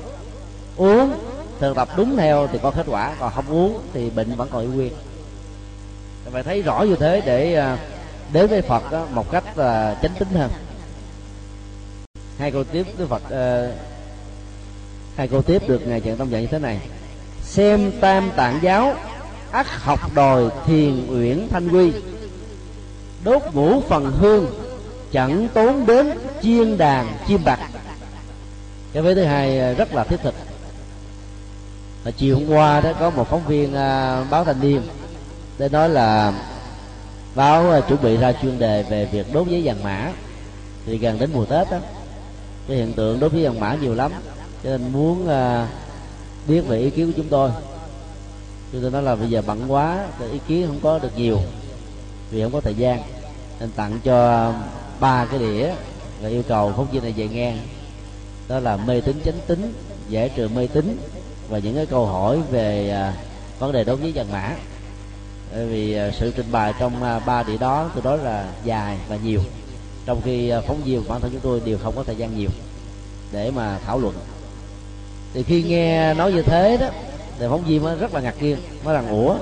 uống 0.77 1.13
thực 1.59 1.75
tập 1.75 1.89
đúng 1.97 2.17
theo 2.17 2.47
thì 2.47 2.59
có 2.63 2.71
kết 2.71 2.85
quả 2.87 3.15
còn 3.19 3.33
không 3.35 3.49
uống 3.49 3.81
thì 3.93 4.09
bệnh 4.09 4.35
vẫn 4.35 4.49
còn 4.51 4.61
y 4.61 4.67
nguyên 4.67 4.93
phải 6.31 6.43
thấy 6.43 6.61
rõ 6.61 6.81
như 6.81 6.95
thế 6.95 7.21
để 7.25 7.55
à, 7.55 7.77
đến 8.33 8.47
với 8.47 8.61
Phật 8.61 8.91
đó, 8.91 9.07
một 9.11 9.31
cách 9.31 9.43
uh, 9.49 9.55
chánh 10.01 10.11
tính 10.19 10.27
hơn. 10.35 10.51
Hai 12.37 12.51
câu 12.51 12.63
tiếp 12.63 12.87
Đức 12.97 13.09
Phật 13.09 13.23
uh, 13.25 13.75
hai 15.15 15.27
câu 15.27 15.41
tiếp 15.41 15.67
được 15.67 15.87
ngài 15.87 16.01
trần 16.01 16.17
tông 16.17 16.31
dạy 16.31 16.41
như 16.41 16.47
thế 16.47 16.59
này. 16.59 16.79
Xem 17.43 17.91
tam 18.01 18.31
tạng 18.35 18.59
giáo 18.61 18.93
ắt 19.51 19.67
học 19.69 19.99
đòi 20.15 20.43
thiền 20.65 21.07
uyển 21.09 21.47
thanh 21.49 21.69
quy. 21.69 21.91
Đốt 23.23 23.41
ngũ 23.53 23.81
phần 23.81 24.11
hương 24.11 24.45
chẳng 25.11 25.47
tốn 25.53 25.85
đến 25.85 26.11
chiên 26.41 26.77
đàn 26.77 27.17
chim 27.27 27.43
bạc. 27.45 27.59
Cái 28.93 29.03
vế 29.03 29.15
thứ 29.15 29.23
hai 29.23 29.75
rất 29.75 29.93
là 29.93 30.03
thiết 30.03 30.17
thực 30.23 30.35
và 32.05 32.11
chiều 32.11 32.35
hôm 32.35 32.49
qua 32.49 32.81
đó 32.81 32.93
có 32.99 33.09
một 33.09 33.27
phóng 33.29 33.47
viên 33.47 33.69
uh, 33.69 34.29
báo 34.29 34.43
thanh 34.45 34.61
niên 34.61 34.81
để 35.57 35.69
nói 35.69 35.89
là 35.89 36.33
báo 37.35 37.77
uh, 37.77 37.87
chuẩn 37.87 38.01
bị 38.01 38.17
ra 38.17 38.33
chuyên 38.41 38.59
đề 38.59 38.83
về 38.83 39.05
việc 39.05 39.33
đốt 39.33 39.47
giấy 39.47 39.61
vàng 39.65 39.83
mã. 39.83 40.11
Thì 40.85 40.97
gần 40.97 41.19
đến 41.19 41.29
mùa 41.33 41.45
tết 41.45 41.71
đó 41.71 41.77
cái 42.67 42.77
hiện 42.77 42.93
tượng 42.93 43.19
đốt 43.19 43.33
giấy 43.33 43.43
vàng 43.43 43.59
mã 43.59 43.75
nhiều 43.75 43.95
lắm. 43.95 44.11
Cho 44.63 44.69
nên 44.69 44.91
muốn 44.93 45.23
uh, 45.23 45.69
biết 46.47 46.61
về 46.61 46.79
ý 46.79 46.89
kiến 46.89 47.07
của 47.07 47.13
chúng 47.17 47.29
tôi. 47.29 47.49
Chúng 48.71 48.81
tôi 48.81 48.91
nói 48.91 49.01
là 49.01 49.15
bây 49.15 49.29
giờ 49.29 49.41
bận 49.47 49.71
quá 49.71 50.05
ý 50.31 50.39
kiến 50.47 50.67
không 50.67 50.79
có 50.83 50.99
được 50.99 51.17
nhiều 51.17 51.39
vì 52.31 52.43
không 52.43 52.51
có 52.51 52.61
thời 52.61 52.75
gian. 52.75 53.01
Nên 53.59 53.69
tặng 53.75 53.99
cho 54.03 54.51
ba 54.99 55.25
cái 55.25 55.39
đĩa 55.39 55.73
và 56.21 56.29
yêu 56.29 56.43
cầu 56.47 56.73
phóng 56.75 56.87
viên 56.91 57.03
này 57.03 57.13
về 57.17 57.27
nghe. 57.27 57.53
Đó 58.47 58.59
là 58.59 58.77
mê 58.77 59.01
tín 59.01 59.21
chánh 59.25 59.39
tính 59.47 59.73
giải 60.09 60.29
trừ 60.29 60.49
mê 60.55 60.67
tín 60.67 60.97
và 61.49 61.59
những 61.59 61.75
cái 61.75 61.85
câu 61.85 62.05
hỏi 62.05 62.41
về 62.51 62.89
à, 62.89 63.13
vấn 63.59 63.71
đề 63.71 63.83
đối 63.83 63.95
với 63.95 64.11
vàng 64.15 64.31
mã. 64.31 64.51
Bởi 65.51 65.65
vì 65.65 65.95
à, 65.95 66.11
sự 66.11 66.33
trình 66.35 66.51
bày 66.51 66.73
trong 66.79 67.03
à, 67.03 67.19
ba 67.19 67.43
địa 67.43 67.57
đó 67.57 67.89
tôi 67.93 68.03
nói 68.03 68.17
là 68.17 68.45
dài 68.63 68.97
và 69.09 69.17
nhiều. 69.23 69.41
Trong 70.05 70.21
khi 70.21 70.51
phóng 70.67 70.81
viên 70.83 71.07
bản 71.07 71.21
thân 71.21 71.31
chúng 71.31 71.41
tôi 71.41 71.61
đều 71.65 71.77
không 71.83 71.95
có 71.95 72.03
thời 72.03 72.15
gian 72.15 72.37
nhiều 72.37 72.49
để 73.31 73.51
mà 73.51 73.79
thảo 73.85 73.99
luận. 73.99 74.15
Thì 75.33 75.43
khi 75.43 75.63
nghe 75.63 76.13
nói 76.13 76.31
như 76.31 76.41
thế 76.41 76.77
đó, 76.77 76.87
thì 77.39 77.45
phóng 77.49 77.63
viên 77.63 77.83
mới 77.83 77.95
rất 77.95 78.13
là 78.13 78.19
ngạc 78.19 78.35
nhiên, 78.41 78.57
mới 78.83 78.95
rằng, 78.95 79.09
ủa, 79.09 79.35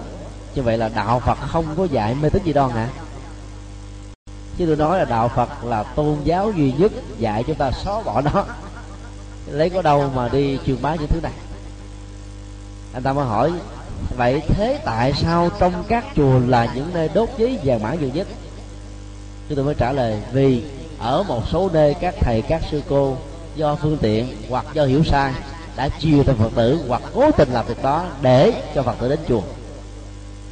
như 0.55 0.61
vậy 0.61 0.77
là 0.77 0.89
đạo 0.89 1.19
phật 1.19 1.37
không 1.41 1.65
có 1.77 1.87
dạy 1.91 2.15
mê 2.21 2.29
tín 2.29 2.43
gì 2.43 2.53
đoan 2.53 2.71
hả? 2.71 2.89
Chứ 4.57 4.65
tôi 4.65 4.75
nói 4.75 4.99
là 4.99 5.05
đạo 5.05 5.27
phật 5.27 5.63
là 5.63 5.83
tôn 5.83 6.17
giáo 6.23 6.51
duy 6.51 6.73
nhất 6.77 6.91
dạy 7.17 7.43
chúng 7.47 7.55
ta 7.55 7.71
xóa 7.71 8.01
bỏ 8.01 8.21
nó. 8.21 8.45
Lấy 9.51 9.69
có 9.69 9.81
đâu 9.81 10.09
mà 10.15 10.29
đi 10.29 10.57
truyền 10.65 10.81
bá 10.81 10.95
những 10.95 11.07
thứ 11.07 11.19
này 11.23 11.31
anh 12.93 13.03
ta 13.03 13.13
mới 13.13 13.25
hỏi, 13.25 13.51
vậy 14.17 14.41
thế 14.47 14.79
tại 14.85 15.13
sao 15.13 15.49
trong 15.59 15.83
các 15.87 16.05
chùa 16.15 16.39
là 16.47 16.73
những 16.75 16.89
nơi 16.93 17.09
đốt 17.13 17.29
giấy 17.37 17.59
vàng 17.63 17.83
mã 17.83 17.93
nhiều 17.93 18.09
nhất? 18.13 18.27
Chúng 19.49 19.55
tôi 19.55 19.65
mới 19.65 19.75
trả 19.77 19.91
lời, 19.91 20.21
vì 20.31 20.63
ở 20.99 21.23
một 21.23 21.43
số 21.51 21.69
nơi 21.73 21.93
các 21.93 22.15
thầy, 22.19 22.41
các 22.41 22.61
sư 22.71 22.81
cô 22.89 23.17
do 23.55 23.75
phương 23.75 23.97
tiện 24.01 24.35
hoặc 24.49 24.65
do 24.73 24.85
hiểu 24.85 25.03
sai 25.03 25.33
đã 25.75 25.89
chiều 25.99 26.23
theo 26.23 26.35
phật 26.35 26.49
tử 26.55 26.79
hoặc 26.87 27.01
cố 27.13 27.31
tình 27.31 27.49
làm 27.49 27.65
việc 27.65 27.83
đó 27.83 28.05
để 28.21 28.53
cho 28.75 28.83
phật 28.83 28.95
tử 28.99 29.09
đến 29.09 29.19
chùa. 29.27 29.41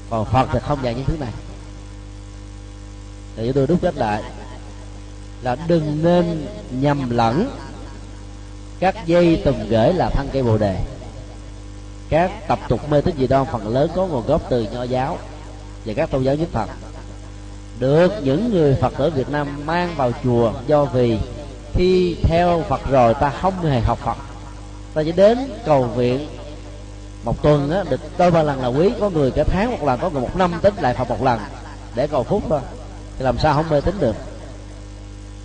Còn 0.10 0.26
phật 0.26 0.48
thì 0.54 0.60
không 0.60 0.80
dạy 0.84 0.94
những 0.94 1.06
thứ 1.06 1.18
này. 1.18 1.32
Thì 3.36 3.52
tôi 3.52 3.68
đúc 3.68 3.80
kết 3.82 3.96
lại 3.96 4.24
là 5.42 5.56
đừng 5.68 6.04
nên 6.04 6.48
nhầm 6.72 7.10
lẫn 7.10 7.52
các 8.80 9.06
dây 9.06 9.42
tùm 9.46 9.56
gửi 9.70 9.94
là 9.94 10.10
thân 10.10 10.30
cây 10.34 10.44
bồ 10.44 10.58
đề 10.58 10.80
các 12.12 12.32
tập 12.47 12.59
tục 12.70 12.89
mê 12.89 13.01
tín 13.01 13.16
dị 13.18 13.28
đoan, 13.28 13.45
phần 13.51 13.68
lớn 13.68 13.89
có 13.95 14.05
nguồn 14.05 14.26
gốc 14.28 14.41
từ 14.49 14.68
nho 14.72 14.84
giáo 14.84 15.18
và 15.86 15.93
các 15.93 16.12
tôn 16.12 16.24
giáo 16.24 16.36
nhất 16.36 16.49
thần. 16.53 16.70
Được 17.80 18.12
những 18.24 18.51
người 18.51 18.76
phật 18.82 18.93
tử 18.97 19.09
việt 19.09 19.30
nam 19.30 19.66
mang 19.66 19.93
vào 19.95 20.12
chùa 20.24 20.53
do 20.68 20.86
vì 20.86 21.20
khi 21.74 22.18
theo 22.24 22.64
phật 22.70 22.82
rồi 22.89 23.14
ta 23.14 23.30
không 23.30 23.62
hề 23.64 23.80
học 23.80 23.97
phật. 23.97 24.18
Ta 24.93 25.03
chỉ 25.03 25.12
đến 25.12 25.38
cầu 25.66 25.84
viện 25.84 26.28
một 27.24 27.41
tuần 27.41 27.72
á, 27.72 27.84
được 27.89 27.99
đôi 28.18 28.32
ba 28.32 28.43
lần 28.43 28.62
là 28.62 28.68
quý, 28.68 28.91
có 28.99 29.09
người 29.09 29.32
cả 29.32 29.43
tháng 29.43 29.72
một 29.72 29.84
lần, 29.84 29.99
có 29.99 30.09
người 30.09 30.22
một 30.22 30.36
năm 30.36 30.53
tính 30.62 30.74
lại 30.82 30.93
phật 30.93 31.09
một 31.09 31.24
lần 31.24 31.39
để 31.95 32.07
cầu 32.07 32.24
phúc 32.24 32.43
thôi. 32.49 32.59
Thì 33.18 33.26
làm 33.26 33.38
sao 33.38 33.53
không 33.53 33.70
mê 33.70 33.82
tính 33.82 33.95
được? 33.99 34.16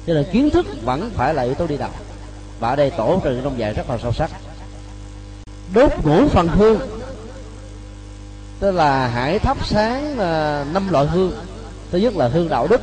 Cho 0.07 0.15
nên 0.15 0.25
kiến 0.33 0.51
thức 0.51 0.67
vẫn 0.85 1.11
phải 1.15 1.35
là 1.35 1.43
yếu 1.43 1.55
tố 1.55 1.67
đi 1.67 1.77
đầu. 1.77 1.91
Và 2.61 2.69
ở 2.69 2.77
đây 2.77 2.91
tổ 2.91 3.21
trừ 3.25 3.41
trong 3.45 3.59
dạy 3.59 3.73
rất 3.75 3.91
là 3.91 3.99
sâu 3.99 4.13
sắc 4.13 4.31
đốt 5.75 5.93
ngũ 6.05 6.29
phần 6.29 6.49
hương. 6.49 6.81
Tức 8.61 8.71
là 8.71 9.09
hãy 9.09 9.39
thắp 9.39 9.67
sáng 9.67 10.19
à, 10.19 10.65
năm 10.73 10.89
loại 10.89 11.07
hương. 11.07 11.33
Thứ 11.91 11.99
nhất 11.99 12.17
là 12.17 12.29
hương 12.29 12.49
đạo 12.49 12.67
đức. 12.67 12.81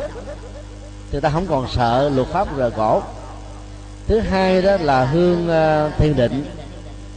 Thì 1.12 1.20
ta 1.20 1.30
không 1.30 1.48
còn 1.48 1.68
sợ 1.68 2.12
luật 2.16 2.28
pháp 2.28 2.58
rời 2.58 2.72
cổ. 2.72 3.02
Thứ 4.08 4.20
hai 4.20 4.62
đó 4.62 4.78
là 4.82 5.06
hương 5.06 5.50
à, 5.50 5.90
thiền 5.98 6.16
định. 6.16 6.46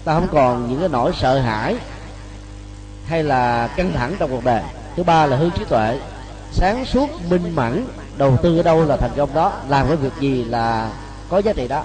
Ta 0.05 0.15
không 0.15 0.29
còn 0.33 0.69
những 0.71 0.81
cái 0.81 0.89
nỗi 0.89 1.13
sợ 1.21 1.39
hãi 1.39 1.77
hay 3.07 3.23
là 3.23 3.67
căng 3.67 3.93
thẳng 3.93 4.17
trong 4.19 4.31
cuộc 4.31 4.45
đời. 4.45 4.63
Thứ 4.97 5.03
ba 5.03 5.27
là 5.27 5.37
hương 5.37 5.51
trí 5.51 5.65
tuệ. 5.65 5.99
Sáng 6.53 6.85
suốt, 6.85 7.11
minh 7.31 7.53
mẫn, 7.55 7.87
đầu 8.17 8.37
tư 8.43 8.57
ở 8.57 8.63
đâu 8.63 8.85
là 8.85 8.97
thành 8.97 9.11
công 9.17 9.35
đó. 9.35 9.53
Làm 9.69 9.87
cái 9.87 9.97
việc 9.97 10.13
gì 10.21 10.45
là 10.45 10.91
có 11.29 11.39
giá 11.39 11.53
trị 11.53 11.69
đó. 11.69 11.85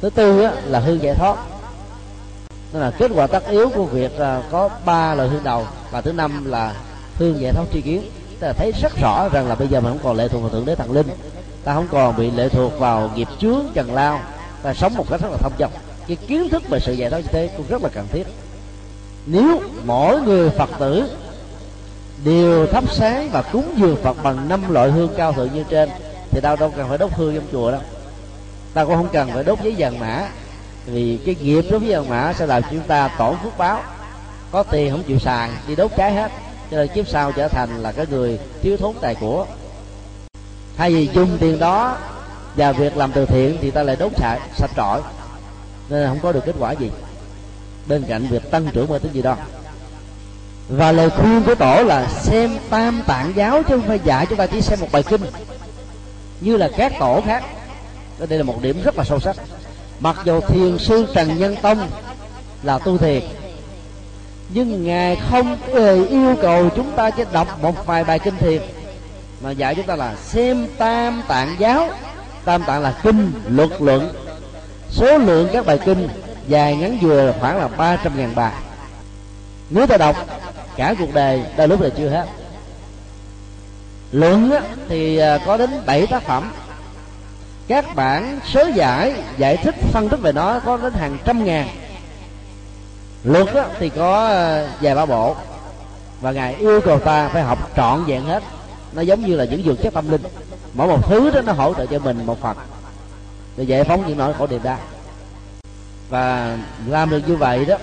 Thứ 0.00 0.10
tư 0.10 0.48
là 0.64 0.78
hương 0.78 1.02
giải 1.02 1.14
thoát 1.14 1.36
đó 2.72 2.80
là 2.80 2.90
kết 2.90 3.10
quả 3.14 3.26
tất 3.26 3.48
yếu 3.48 3.68
của 3.68 3.84
việc 3.84 4.18
à, 4.18 4.42
có 4.50 4.70
ba 4.84 5.14
loại 5.14 5.28
hương 5.28 5.44
đầu 5.44 5.66
và 5.90 6.00
thứ 6.00 6.12
năm 6.12 6.44
là 6.44 6.74
hương 7.18 7.40
giải 7.40 7.52
thoát 7.52 7.64
tri 7.72 7.80
kiến. 7.80 8.02
Ta 8.40 8.46
là 8.46 8.52
thấy 8.52 8.72
rất 8.82 8.96
rõ 9.00 9.28
rằng 9.28 9.48
là 9.48 9.54
bây 9.54 9.68
giờ 9.68 9.80
mình 9.80 9.92
không 9.92 10.02
còn 10.02 10.16
lệ 10.16 10.28
thuộc 10.28 10.42
vào 10.42 10.50
thượng 10.50 10.66
đế 10.66 10.74
thần 10.74 10.92
linh, 10.92 11.06
ta 11.64 11.74
không 11.74 11.88
còn 11.90 12.16
bị 12.16 12.30
lệ 12.30 12.48
thuộc 12.48 12.78
vào 12.78 13.10
nghiệp 13.14 13.28
chướng 13.38 13.66
trần 13.74 13.94
lao. 13.94 14.20
Ta 14.62 14.74
sống 14.74 14.94
một 14.96 15.04
cách 15.10 15.20
rất 15.20 15.28
là 15.30 15.36
thông 15.36 15.52
dong. 15.58 15.70
Cái 16.06 16.16
kiến 16.16 16.48
thức 16.48 16.62
về 16.68 16.80
sự 16.80 16.92
giải 16.92 17.10
thoát 17.10 17.18
như 17.18 17.28
thế 17.32 17.50
cũng 17.56 17.66
rất 17.68 17.82
là 17.82 17.88
cần 17.88 18.06
thiết. 18.12 18.26
Nếu 19.26 19.60
mỗi 19.84 20.20
người 20.20 20.50
phật 20.50 20.70
tử 20.78 21.10
đều 22.24 22.66
thắp 22.66 22.84
sáng 22.92 23.30
và 23.32 23.42
cúng 23.42 23.74
dường 23.76 23.96
phật 24.02 24.16
bằng 24.22 24.48
năm 24.48 24.72
loại 24.72 24.90
hương 24.90 25.14
cao 25.16 25.32
thượng 25.32 25.54
như 25.54 25.64
trên, 25.70 25.90
thì 26.30 26.40
đâu 26.40 26.56
đâu 26.56 26.72
cần 26.76 26.88
phải 26.88 26.98
đốt 26.98 27.12
hương 27.12 27.34
trong 27.34 27.44
chùa 27.52 27.70
đâu. 27.70 27.80
Ta 28.74 28.84
cũng 28.84 28.94
không 28.94 29.08
cần 29.12 29.30
phải 29.34 29.44
đốt 29.44 29.58
giấy 29.62 29.74
vàng 29.78 29.98
mã 29.98 30.28
vì 30.92 31.18
cái 31.26 31.36
nghiệp 31.40 31.64
đối 31.70 31.80
với 31.80 31.90
vàng 31.90 32.08
mã 32.08 32.32
sẽ 32.38 32.46
làm 32.46 32.62
chúng 32.70 32.80
ta 32.80 33.08
tổn 33.18 33.36
phước 33.42 33.58
báo. 33.58 33.82
Có 34.50 34.62
tiền 34.62 34.90
không 34.90 35.02
chịu 35.02 35.18
xài 35.18 35.50
đi 35.66 35.76
đốt 35.76 35.90
cháy 35.96 36.14
hết. 36.14 36.32
Cho 36.70 36.76
nên 36.76 36.88
kiếp 36.88 37.08
sau 37.08 37.32
trở 37.32 37.48
thành 37.48 37.82
là 37.82 37.92
cái 37.92 38.06
người 38.10 38.38
thiếu 38.62 38.76
thốn 38.76 38.94
tài 39.00 39.14
của. 39.14 39.46
Thay 40.76 40.90
vì 40.90 41.08
dùng 41.14 41.38
tiền 41.40 41.58
đó 41.58 41.96
và 42.56 42.72
việc 42.72 42.96
làm 42.96 43.12
từ 43.12 43.26
thiện 43.26 43.58
thì 43.60 43.70
ta 43.70 43.82
lại 43.82 43.96
đốt 43.96 44.12
sạch 44.16 44.38
sạch 44.56 44.70
trọi. 44.76 45.00
Nên 45.88 46.02
là 46.02 46.08
không 46.08 46.20
có 46.22 46.32
được 46.32 46.44
kết 46.46 46.54
quả 46.58 46.72
gì. 46.72 46.90
Bên 47.86 48.04
cạnh 48.08 48.26
việc 48.30 48.50
tăng 48.50 48.66
trưởng 48.72 48.88
mê 48.90 48.98
tính 48.98 49.12
gì 49.12 49.22
đó. 49.22 49.36
Và 50.68 50.92
lời 50.92 51.10
khuyên 51.10 51.42
của 51.46 51.54
tổ 51.54 51.82
là 51.82 52.06
xem 52.08 52.58
tam 52.70 53.02
tạng 53.06 53.32
giáo 53.36 53.62
chứ 53.62 53.68
không 53.68 53.88
phải 53.88 54.00
dạy 54.04 54.26
chúng 54.26 54.38
ta 54.38 54.46
chỉ 54.46 54.60
xem 54.60 54.80
một 54.80 54.88
bài 54.92 55.02
kinh, 55.02 55.20
như 56.40 56.56
là 56.56 56.68
các 56.76 56.92
tổ 57.00 57.22
khác. 57.26 57.44
Đây 58.18 58.38
là 58.38 58.44
một 58.44 58.62
điểm 58.62 58.82
rất 58.82 58.98
là 58.98 59.04
sâu 59.04 59.20
sắc 59.20 59.36
mặc 60.00 60.16
dù 60.24 60.40
thiền 60.40 60.78
sư 60.78 61.06
trần 61.14 61.38
nhân 61.38 61.56
tông 61.62 61.88
là 62.62 62.78
tu 62.78 62.98
thiền, 62.98 63.22
nhưng 64.48 64.84
ngài 64.84 65.16
không 65.30 65.56
hề 65.74 66.04
yêu 66.04 66.36
cầu 66.42 66.68
chúng 66.76 66.90
ta 66.96 67.10
chỉ 67.10 67.22
đọc 67.32 67.62
một 67.62 67.86
vài 67.86 68.04
bài 68.04 68.18
kinh 68.18 68.36
thiền, 68.36 68.62
mà 69.42 69.50
dạy 69.50 69.74
chúng 69.74 69.86
ta 69.86 69.96
là 69.96 70.14
xem 70.16 70.66
tam 70.78 71.22
tạng 71.28 71.56
giáo. 71.58 71.88
Tam 72.44 72.62
tạng 72.62 72.82
là 72.82 72.94
kinh 73.02 73.32
luật 73.48 73.70
luận. 73.78 74.12
Số 74.90 75.18
lượng 75.18 75.48
các 75.52 75.66
bài 75.66 75.78
kinh 75.84 76.08
dài 76.48 76.76
ngắn 76.76 76.98
vừa 77.02 77.34
khoảng 77.40 77.58
là 77.58 77.68
ba 77.68 77.96
trăm 77.96 78.18
ngàn 78.18 78.34
bài. 78.34 78.52
Nếu 79.70 79.86
ta 79.86 79.96
đọc 79.96 80.16
cả 80.76 80.94
cuộc 80.98 81.14
đời, 81.14 81.42
đôi 81.56 81.68
lúc 81.68 81.80
là 81.80 81.88
chưa 81.98 82.08
hết. 82.08 82.26
Luận 84.12 84.52
thì 84.88 85.16
à, 85.16 85.38
có 85.46 85.56
đến 85.56 85.70
bảy 85.86 86.06
tác 86.06 86.22
phẩm 86.22 86.52
các 87.70 87.94
bản 87.94 88.40
sớ 88.52 88.70
giải 88.74 89.14
giải 89.38 89.56
thích 89.56 89.74
phân 89.92 90.08
tích 90.08 90.20
về 90.20 90.32
nó 90.32 90.60
có 90.60 90.76
đến 90.76 90.92
hàng 90.92 91.18
trăm 91.24 91.44
ngàn. 91.44 91.68
Luật 93.24 93.46
á, 93.46 93.64
thì 93.78 93.88
có 93.88 94.28
ờ, 94.28 94.68
vài 94.80 94.94
ba 94.94 95.06
bộ. 95.06 95.36
Và 96.20 96.32
ngài 96.32 96.54
yêu 96.54 96.80
cầu 96.80 96.98
ta 96.98 97.28
phải 97.28 97.42
học 97.42 97.70
trọn 97.76 98.04
vẹn 98.04 98.24
hết. 98.24 98.42
Nó 98.92 99.02
giống 99.02 99.20
như 99.20 99.36
là 99.36 99.44
những 99.44 99.62
dược 99.62 99.82
chất 99.82 99.94
tâm 99.94 100.10
linh. 100.10 100.22
Mỗi 100.74 100.86
một 100.86 101.08
thứ 101.08 101.30
đó 101.30 101.40
nó 101.40 101.52
hỗ 101.52 101.74
trợ 101.74 101.86
cho 101.86 101.98
mình 101.98 102.26
một 102.26 102.40
phần. 102.40 102.56
Để 103.56 103.64
giải 103.64 103.84
phóng 103.84 104.04
những 104.06 104.18
nỗi 104.18 104.34
khổ 104.34 104.46
niềm 104.46 104.60
đa 104.62 104.78
và 106.08 106.58
làm 106.86 107.10
được 107.10 107.28
như 107.28 107.36
vậy 107.36 107.64
đó 107.64 107.76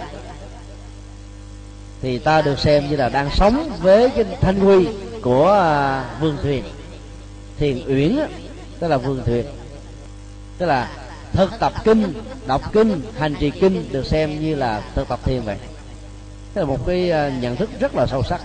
thì 2.01 2.19
ta 2.19 2.41
được 2.41 2.59
xem 2.59 2.89
như 2.89 2.95
là 2.95 3.09
đang 3.09 3.29
sống 3.29 3.69
với 3.81 4.09
cái 4.09 4.25
thanh 4.41 4.59
huy 4.59 4.87
của 5.21 5.47
ờ, 5.47 6.03
vương 6.19 6.37
thuyền. 6.43 6.63
Thiền 7.57 7.87
uyển 7.87 8.17
tức 8.79 8.87
là 8.87 8.97
vương 8.97 9.23
thuyền 9.25 9.45
tức 10.57 10.65
là 10.65 10.91
thực 11.33 11.59
tập 11.59 11.73
kinh, 11.83 12.13
đọc 12.47 12.73
kinh, 12.73 13.01
hành 13.17 13.35
trì 13.39 13.51
kinh 13.51 13.91
được 13.91 14.05
xem 14.05 14.41
như 14.41 14.55
là 14.55 14.81
thực 14.95 15.07
tập 15.07 15.19
thiền 15.23 15.41
vậy. 15.41 15.57
Tức 16.53 16.61
là 16.61 16.67
một 16.67 16.85
cái 16.87 17.09
ờ, 17.09 17.29
nhận 17.29 17.55
thức 17.55 17.69
rất 17.79 17.95
là 17.95 18.07
sâu 18.07 18.23
sắc. 18.23 18.41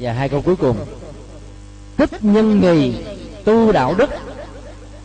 Và 0.00 0.12
hai 0.12 0.28
câu 0.28 0.42
cuối 0.42 0.56
cùng. 0.56 0.76
Thích 1.96 2.10
nhân 2.20 2.60
nghì 2.60 2.94
tu 3.44 3.72
đạo 3.72 3.94
đức. 3.94 4.10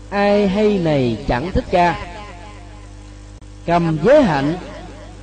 Ai 0.09 0.47
hay 0.47 0.77
này 0.77 1.25
chẳng 1.27 1.51
thích 1.51 1.65
ca. 1.71 2.07
Cầm 3.65 3.97
giới 4.03 4.23
hạnh, 4.23 4.57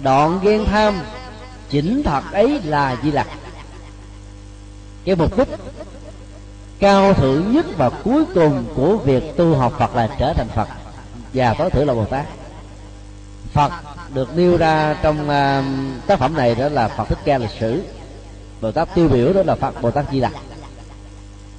đoạn 0.00 0.40
ghen 0.42 0.64
tham. 0.64 1.00
Chỉnh 1.70 2.02
thật 2.04 2.22
ấy 2.32 2.60
là 2.64 2.96
di 3.02 3.10
lặc. 3.10 3.28
Cái 5.04 5.16
mục 5.16 5.38
đích 5.38 5.48
cao 6.78 7.14
thượng 7.14 7.52
nhất 7.52 7.66
và 7.76 7.90
cuối 7.90 8.24
cùng 8.34 8.64
của 8.76 8.96
việc 8.96 9.36
tu 9.36 9.54
học 9.54 9.72
Phật 9.78 9.96
là 9.96 10.08
trở 10.18 10.32
thành 10.32 10.48
Phật. 10.54 10.68
Và 11.34 11.54
tối 11.54 11.70
thượng 11.70 11.86
là 11.86 11.94
Bồ 11.94 12.04
Tát. 12.04 12.26
Phật 13.52 13.72
được 14.14 14.36
nêu 14.36 14.56
ra 14.56 14.96
trong 15.02 15.20
uh, 15.20 15.64
tác 16.06 16.18
phẩm 16.18 16.36
này 16.36 16.54
đó 16.54 16.68
là 16.68 16.88
Phật 16.88 17.08
Thích 17.08 17.18
Ca 17.24 17.38
lịch 17.38 17.50
sử. 17.60 17.82
Bồ 18.60 18.72
Tát 18.72 18.94
tiêu 18.94 19.08
biểu 19.08 19.32
đó 19.32 19.42
là 19.46 19.54
Phật 19.54 19.82
Bồ 19.82 19.90
Tát 19.90 20.04
Di 20.12 20.20
Lặc. 20.20 20.32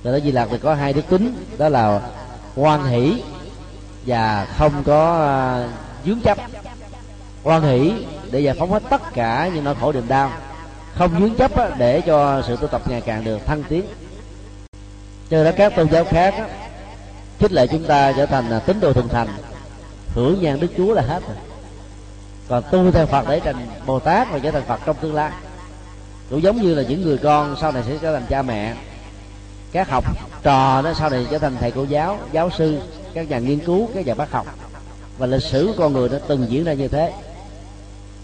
Bồ 0.03 0.11
Tát 0.11 0.23
Di 0.23 0.31
Lặc 0.31 0.47
thì 0.51 0.57
có 0.57 0.75
hai 0.75 0.93
đức 0.93 1.09
tính 1.09 1.45
đó 1.57 1.69
là 1.69 2.01
quan 2.55 2.85
hỷ 2.85 3.23
và 4.05 4.47
không 4.57 4.83
có 4.83 5.27
uh, 5.65 6.05
dướng 6.05 6.19
chấp. 6.19 6.37
Quan 7.43 7.61
hỷ 7.61 7.93
để 8.31 8.39
giải 8.39 8.55
phóng 8.59 8.71
hết 8.71 8.83
tất 8.89 9.13
cả 9.13 9.49
những 9.53 9.63
nỗi 9.63 9.75
khổ 9.81 9.91
niềm 9.91 10.07
đau 10.07 10.31
không 10.95 11.19
dướng 11.19 11.35
chấp 11.35 11.57
á, 11.57 11.69
để 11.77 12.01
cho 12.01 12.41
sự 12.47 12.55
tu 12.55 12.67
tập 12.67 12.81
ngày 12.87 13.01
càng 13.01 13.23
được 13.23 13.45
thăng 13.45 13.63
tiến 13.63 13.85
cho 15.29 15.43
đó 15.43 15.51
các 15.57 15.75
tôn 15.75 15.89
giáo 15.91 16.05
khác 16.05 16.33
á, 16.37 16.47
khích 17.39 17.51
lệ 17.51 17.67
chúng 17.67 17.83
ta 17.83 18.11
trở 18.11 18.25
thành 18.25 18.49
là 18.49 18.59
tín 18.59 18.79
đồ 18.79 18.93
thuần 18.93 19.09
thành 19.09 19.27
hưởng 20.15 20.41
nhan 20.41 20.59
đức 20.59 20.67
chúa 20.77 20.93
là 20.93 21.01
hết 21.01 21.23
rồi. 21.27 21.37
Còn 22.47 22.63
tu 22.71 22.91
theo 22.91 23.05
phật 23.05 23.25
để 23.29 23.39
thành 23.39 23.67
bồ 23.85 23.99
tát 23.99 24.31
và 24.31 24.39
trở 24.39 24.51
thành 24.51 24.63
phật 24.67 24.79
trong 24.85 24.95
tương 25.01 25.15
lai. 25.15 25.31
Cũng 26.29 26.43
giống 26.43 26.61
như 26.61 26.75
là 26.75 26.83
những 26.83 27.01
người 27.01 27.17
con 27.17 27.55
sau 27.61 27.71
này 27.71 27.83
sẽ 27.87 27.97
trở 28.01 28.13
thành 28.13 28.25
cha 28.29 28.41
mẹ. 28.41 28.75
Các 29.71 29.89
học 29.89 30.05
trò 30.43 30.81
đó 30.81 30.93
sau 30.93 31.09
này 31.09 31.27
trở 31.31 31.37
thành 31.37 31.57
thầy 31.59 31.71
cô 31.71 31.83
giáo 31.83 32.19
giáo 32.31 32.49
sư 32.49 32.81
các 33.13 33.29
nhà 33.29 33.39
nghiên 33.39 33.59
cứu 33.59 33.89
các 33.95 34.05
nhà 34.05 34.13
bác 34.13 34.31
học. 34.31 34.47
Và 35.17 35.25
lịch 35.25 35.43
sử 35.43 35.65
của 35.67 35.83
con 35.83 35.93
người 35.93 36.09
đã 36.09 36.17
từng 36.27 36.45
diễn 36.49 36.63
ra 36.63 36.73
như 36.73 36.87
thế. 36.87 37.13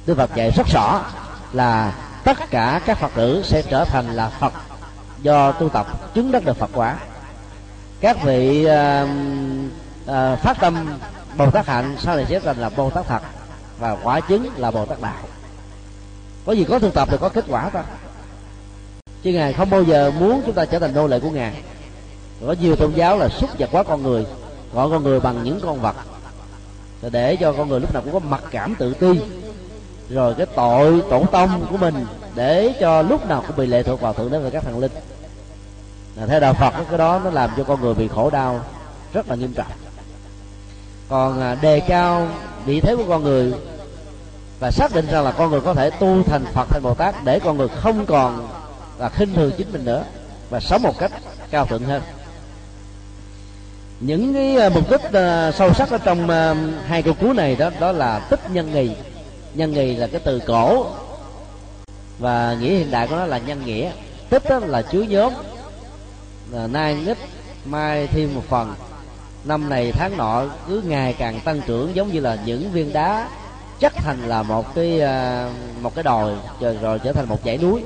Đức 0.05 0.17
Phật 0.17 0.35
dạy 0.35 0.51
rất 0.51 0.67
rõ 0.73 1.05
là 1.53 1.93
tất 2.23 2.49
cả 2.49 2.81
các 2.85 2.97
Phật 2.97 3.11
tử 3.15 3.43
sẽ 3.43 3.61
trở 3.61 3.85
thành 3.85 4.15
là 4.15 4.29
Phật 4.29 4.53
do 5.25 5.51
tu 5.51 5.69
tập 5.69 6.13
chứng 6.13 6.31
đắc 6.31 6.45
được 6.45 6.57
Phật 6.57 6.69
quả. 6.73 6.97
Các 8.01 8.23
vị 8.23 8.65
à, 8.65 9.07
à, 10.07 10.35
phát 10.35 10.57
tâm 10.59 10.97
bồ 11.37 11.51
tát 11.51 11.65
hạnh 11.65 11.95
sau 11.99 12.15
này 12.15 12.25
sẽ 12.29 12.39
thành 12.39 12.57
là 12.57 12.69
bồ 12.69 12.89
tát 12.89 13.07
thật 13.07 13.21
và 13.79 13.97
quả 14.03 14.19
chứng 14.19 14.49
là 14.57 14.71
bồ 14.71 14.85
tát 14.85 15.01
đạo. 15.01 15.23
Có 16.45 16.51
gì 16.51 16.65
có 16.69 16.79
thực 16.79 16.93
tập 16.93 17.07
thì 17.11 17.17
có 17.21 17.29
kết 17.29 17.45
quả 17.47 17.69
thôi. 17.69 17.81
Chứ 19.23 19.31
ngài 19.31 19.53
không 19.53 19.69
bao 19.69 19.83
giờ 19.83 20.11
muốn 20.19 20.41
chúng 20.45 20.55
ta 20.55 20.65
trở 20.65 20.79
thành 20.79 20.93
nô 20.93 21.07
lệ 21.07 21.19
của 21.19 21.29
ngài. 21.29 21.53
Có 22.45 22.55
nhiều 22.61 22.75
tôn 22.75 22.93
giáo 22.93 23.17
là 23.17 23.29
xúc 23.29 23.49
vật 23.59 23.69
quá 23.71 23.83
con 23.83 24.03
người 24.03 24.25
gọi 24.73 24.89
con 24.89 25.03
người 25.03 25.19
bằng 25.19 25.43
những 25.43 25.59
con 25.63 25.81
vật. 25.81 25.95
Để 27.11 27.35
cho 27.35 27.53
con 27.53 27.69
người 27.69 27.79
lúc 27.79 27.93
nào 27.93 28.03
cũng 28.03 28.13
có 28.13 28.19
mặc 28.19 28.43
cảm 28.51 28.75
tự 28.75 28.93
ti. 28.93 29.19
Rồi 30.09 30.33
cái 30.33 30.45
tội 30.45 31.01
tổ 31.09 31.25
tông 31.31 31.65
của 31.69 31.77
mình 31.77 32.05
để 32.35 32.73
cho 32.79 33.01
lúc 33.01 33.29
nào 33.29 33.43
cũng 33.47 33.55
bị 33.55 33.65
lệ 33.65 33.83
thuộc 33.83 34.01
vào 34.01 34.13
thượng 34.13 34.31
đế 34.31 34.39
và 34.39 34.49
các 34.49 34.63
thần 34.63 34.79
linh 34.79 34.91
là 36.15 36.25
theo 36.25 36.39
đạo 36.39 36.53
phật, 36.53 36.73
cái 36.89 36.97
đó 36.97 37.21
nó 37.23 37.29
làm 37.29 37.49
cho 37.57 37.63
con 37.63 37.81
người 37.81 37.93
bị 37.93 38.07
khổ 38.07 38.29
đau 38.29 38.61
rất 39.13 39.29
là 39.29 39.35
nghiêm 39.35 39.53
trọng. 39.53 39.71
Còn 41.09 41.41
à, 41.41 41.55
đề 41.61 41.79
cao 41.79 42.27
vị 42.65 42.79
thế 42.79 42.95
của 42.95 43.05
con 43.07 43.23
người 43.23 43.53
và 44.59 44.71
xác 44.71 44.93
định 44.93 45.07
rằng 45.11 45.23
là 45.23 45.31
con 45.31 45.51
người 45.51 45.61
có 45.61 45.73
thể 45.73 45.89
tu 45.89 46.23
thành 46.23 46.45
phật 46.53 46.67
thành 46.69 46.83
bồ 46.83 46.93
tát 46.93 47.15
để 47.23 47.39
con 47.39 47.57
người 47.57 47.67
không 47.67 48.05
còn 48.05 48.47
là 48.97 49.09
khinh 49.09 49.33
thường 49.33 49.51
chính 49.57 49.71
mình 49.71 49.85
nữa 49.85 50.03
và 50.49 50.59
sống 50.59 50.81
một 50.81 50.99
cách 50.99 51.11
cao 51.51 51.65
thượng 51.65 51.83
hơn. 51.83 52.01
Những 53.99 54.33
cái 54.33 54.57
à, 54.57 54.69
mục 54.69 54.91
đích 54.91 55.13
à, 55.13 55.51
sâu 55.51 55.73
sắc 55.73 55.89
ở 55.89 55.97
trong 55.97 56.29
hai 56.87 57.01
câu 57.01 57.13
cuối 57.13 57.33
này 57.33 57.55
đó 57.55 57.69
đó 57.79 57.91
là 57.91 58.19
tích 58.19 58.39
nhân 58.51 58.73
nghị 58.73 58.91
nhân 59.53 59.71
nghị 59.71 59.95
là 59.95 60.07
cái 60.07 60.21
từ 60.23 60.39
cổ 60.47 60.85
và 62.19 62.57
nghĩa 62.59 62.69
hiện 62.69 62.91
đại 62.91 63.07
của 63.07 63.15
nó 63.15 63.25
là 63.25 63.37
nhân 63.37 63.65
nghĩa. 63.65 63.91
Tích 64.29 64.43
đó 64.49 64.59
là 64.59 64.81
chứa 64.81 65.01
nhóm. 65.01 65.33
Ờ, 66.55 66.67
nay 66.67 66.97
nít 67.05 67.17
mai 67.65 68.07
thêm 68.07 68.35
một 68.35 68.43
phần. 68.49 68.75
Năm 69.43 69.69
này 69.69 69.91
tháng 69.91 70.17
nọ 70.17 70.45
cứ 70.67 70.81
ngày 70.85 71.13
càng 71.13 71.39
tăng 71.39 71.61
trưởng 71.61 71.95
giống 71.95 72.11
như 72.11 72.19
là 72.19 72.37
những 72.45 72.71
viên 72.71 72.93
đá 72.93 73.29
chất 73.79 73.93
thành 73.95 74.27
là 74.27 74.43
một 74.43 74.75
cái 74.75 74.99
ờ, 74.99 75.49
một 75.81 75.95
cái 75.95 76.03
đồi 76.03 76.35
rồi, 76.59 76.77
rồi 76.81 76.99
trở 76.99 77.13
thành 77.13 77.29
một 77.29 77.39
dãy 77.45 77.57
núi. 77.57 77.83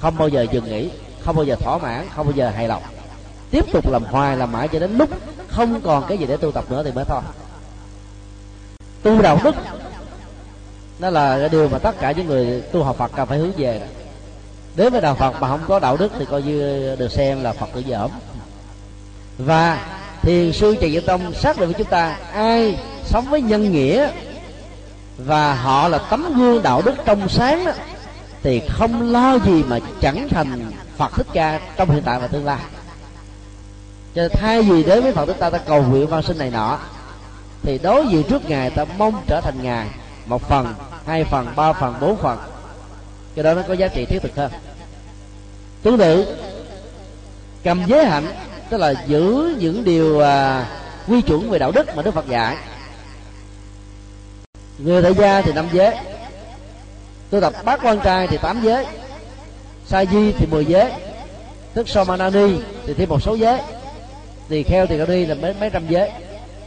Không 0.00 0.18
bao 0.18 0.28
giờ 0.28 0.46
dừng 0.52 0.64
nghỉ 0.64 0.90
không 1.20 1.36
bao 1.36 1.44
giờ 1.44 1.54
thỏa 1.54 1.78
mãn 1.78 2.06
không 2.14 2.26
bao 2.26 2.32
giờ 2.36 2.50
hài 2.50 2.68
lòng. 2.68 2.82
Tiếp 3.50 3.64
tục 3.72 3.90
làm 3.90 4.04
hoài 4.04 4.36
làm 4.36 4.52
mãi 4.52 4.68
cho 4.68 4.78
đến 4.78 4.98
lúc 4.98 5.08
không 5.48 5.80
còn 5.80 6.04
cái 6.08 6.18
gì 6.18 6.26
để 6.26 6.36
tu 6.36 6.52
tập 6.52 6.64
nữa 6.70 6.82
thì 6.84 6.92
mới 6.92 7.04
thôi. 7.08 7.22
Tu 9.02 9.22
đạo 9.22 9.38
đức 9.44 9.54
đó 10.98 11.10
là 11.10 11.38
cái 11.38 11.48
điều 11.48 11.68
mà 11.68 11.78
tất 11.78 12.00
cả 12.00 12.12
những 12.12 12.26
người 12.26 12.60
tu 12.60 12.82
học 12.84 12.96
Phật 12.96 13.10
cần 13.16 13.26
phải 13.26 13.38
hướng 13.38 13.52
về 13.56 13.82
đến 14.76 14.92
với 14.92 15.00
đạo 15.00 15.14
Phật 15.14 15.40
mà 15.40 15.48
không 15.48 15.60
có 15.68 15.78
đạo 15.78 15.96
đức 15.96 16.12
thì 16.18 16.24
coi 16.24 16.42
như 16.42 16.96
được 16.98 17.12
xem 17.12 17.42
là 17.42 17.52
Phật 17.52 17.66
tử 17.74 17.82
dởm. 17.88 18.10
Và 19.38 19.86
thiền 20.22 20.52
sư 20.52 20.76
trần 20.80 20.92
Diệu 20.92 21.00
tông 21.00 21.34
xác 21.34 21.58
định 21.58 21.68
với 21.68 21.74
chúng 21.78 21.90
ta 21.90 22.16
ai 22.32 22.78
sống 23.04 23.26
với 23.30 23.42
nhân 23.42 23.72
nghĩa 23.72 24.10
và 25.18 25.54
họ 25.54 25.88
là 25.88 25.98
tấm 26.10 26.34
gương 26.36 26.62
đạo 26.62 26.82
đức 26.84 26.94
trong 27.04 27.28
sáng 27.28 27.64
đó, 27.64 27.72
thì 28.42 28.62
không 28.68 29.12
lo 29.12 29.38
gì 29.38 29.62
mà 29.68 29.78
chẳng 30.00 30.28
thành 30.30 30.72
Phật 30.96 31.12
thích 31.14 31.26
ca 31.32 31.60
trong 31.76 31.90
hiện 31.90 32.02
tại 32.02 32.18
và 32.20 32.26
tương 32.26 32.44
lai. 32.44 32.58
Cho 34.14 34.28
thay 34.32 34.62
vì 34.62 34.84
đến 34.84 35.02
với 35.02 35.12
Phật 35.12 35.26
thích 35.26 35.36
ta 35.38 35.50
ta 35.50 35.58
cầu 35.58 35.82
nguyện 35.82 36.06
văn 36.06 36.22
sinh 36.22 36.38
này 36.38 36.50
nọ 36.50 36.78
thì 37.62 37.78
đối 37.78 38.06
diện 38.06 38.22
trước 38.28 38.48
ngài 38.48 38.70
ta 38.70 38.84
mong 38.98 39.22
trở 39.26 39.40
thành 39.40 39.62
ngài 39.62 39.86
một 40.26 40.48
phần 40.48 40.74
hai 41.06 41.24
phần 41.24 41.46
ba 41.56 41.72
phần 41.72 41.94
bốn 42.00 42.16
phần 42.16 42.38
cái 43.34 43.42
đó 43.42 43.54
nó 43.54 43.62
có 43.68 43.74
giá 43.74 43.88
trị 43.88 44.04
thiết 44.04 44.22
thực 44.22 44.36
hơn. 44.36 44.50
Tương 45.82 45.98
tự 45.98 46.36
cầm 47.64 47.82
giới 47.86 48.04
hạnh 48.04 48.26
tức 48.70 48.76
là 48.76 48.94
giữ 49.06 49.54
những 49.58 49.84
điều 49.84 50.20
à, 50.20 50.66
quy 51.08 51.20
chuẩn 51.20 51.50
về 51.50 51.58
đạo 51.58 51.72
đức 51.72 51.96
mà 51.96 52.02
đức 52.02 52.14
phật 52.14 52.28
dạy. 52.28 52.56
Người 54.78 55.02
tại 55.02 55.14
gia 55.14 55.42
thì 55.42 55.52
năm 55.52 55.68
giới. 55.72 55.96
Tu 57.30 57.40
tập 57.40 57.54
bát 57.64 57.80
quan 57.82 58.00
trai 58.04 58.26
thì 58.26 58.38
tám 58.42 58.60
giới. 58.62 58.86
Sa 59.86 60.04
di 60.04 60.32
thì 60.32 60.46
mười 60.46 60.64
giới. 60.64 60.92
Thức 61.74 61.88
somanani 61.88 62.58
thì 62.86 62.94
thêm 62.94 63.08
một 63.08 63.22
số 63.22 63.34
giới. 63.34 63.60
Tỳ 64.48 64.62
kheo 64.62 64.86
tỳ 64.86 64.96
kheo 64.96 65.06
đi 65.06 65.26
là 65.26 65.34
mấy 65.34 65.54
mấy 65.60 65.70
trăm 65.70 65.88
giới. 65.88 66.10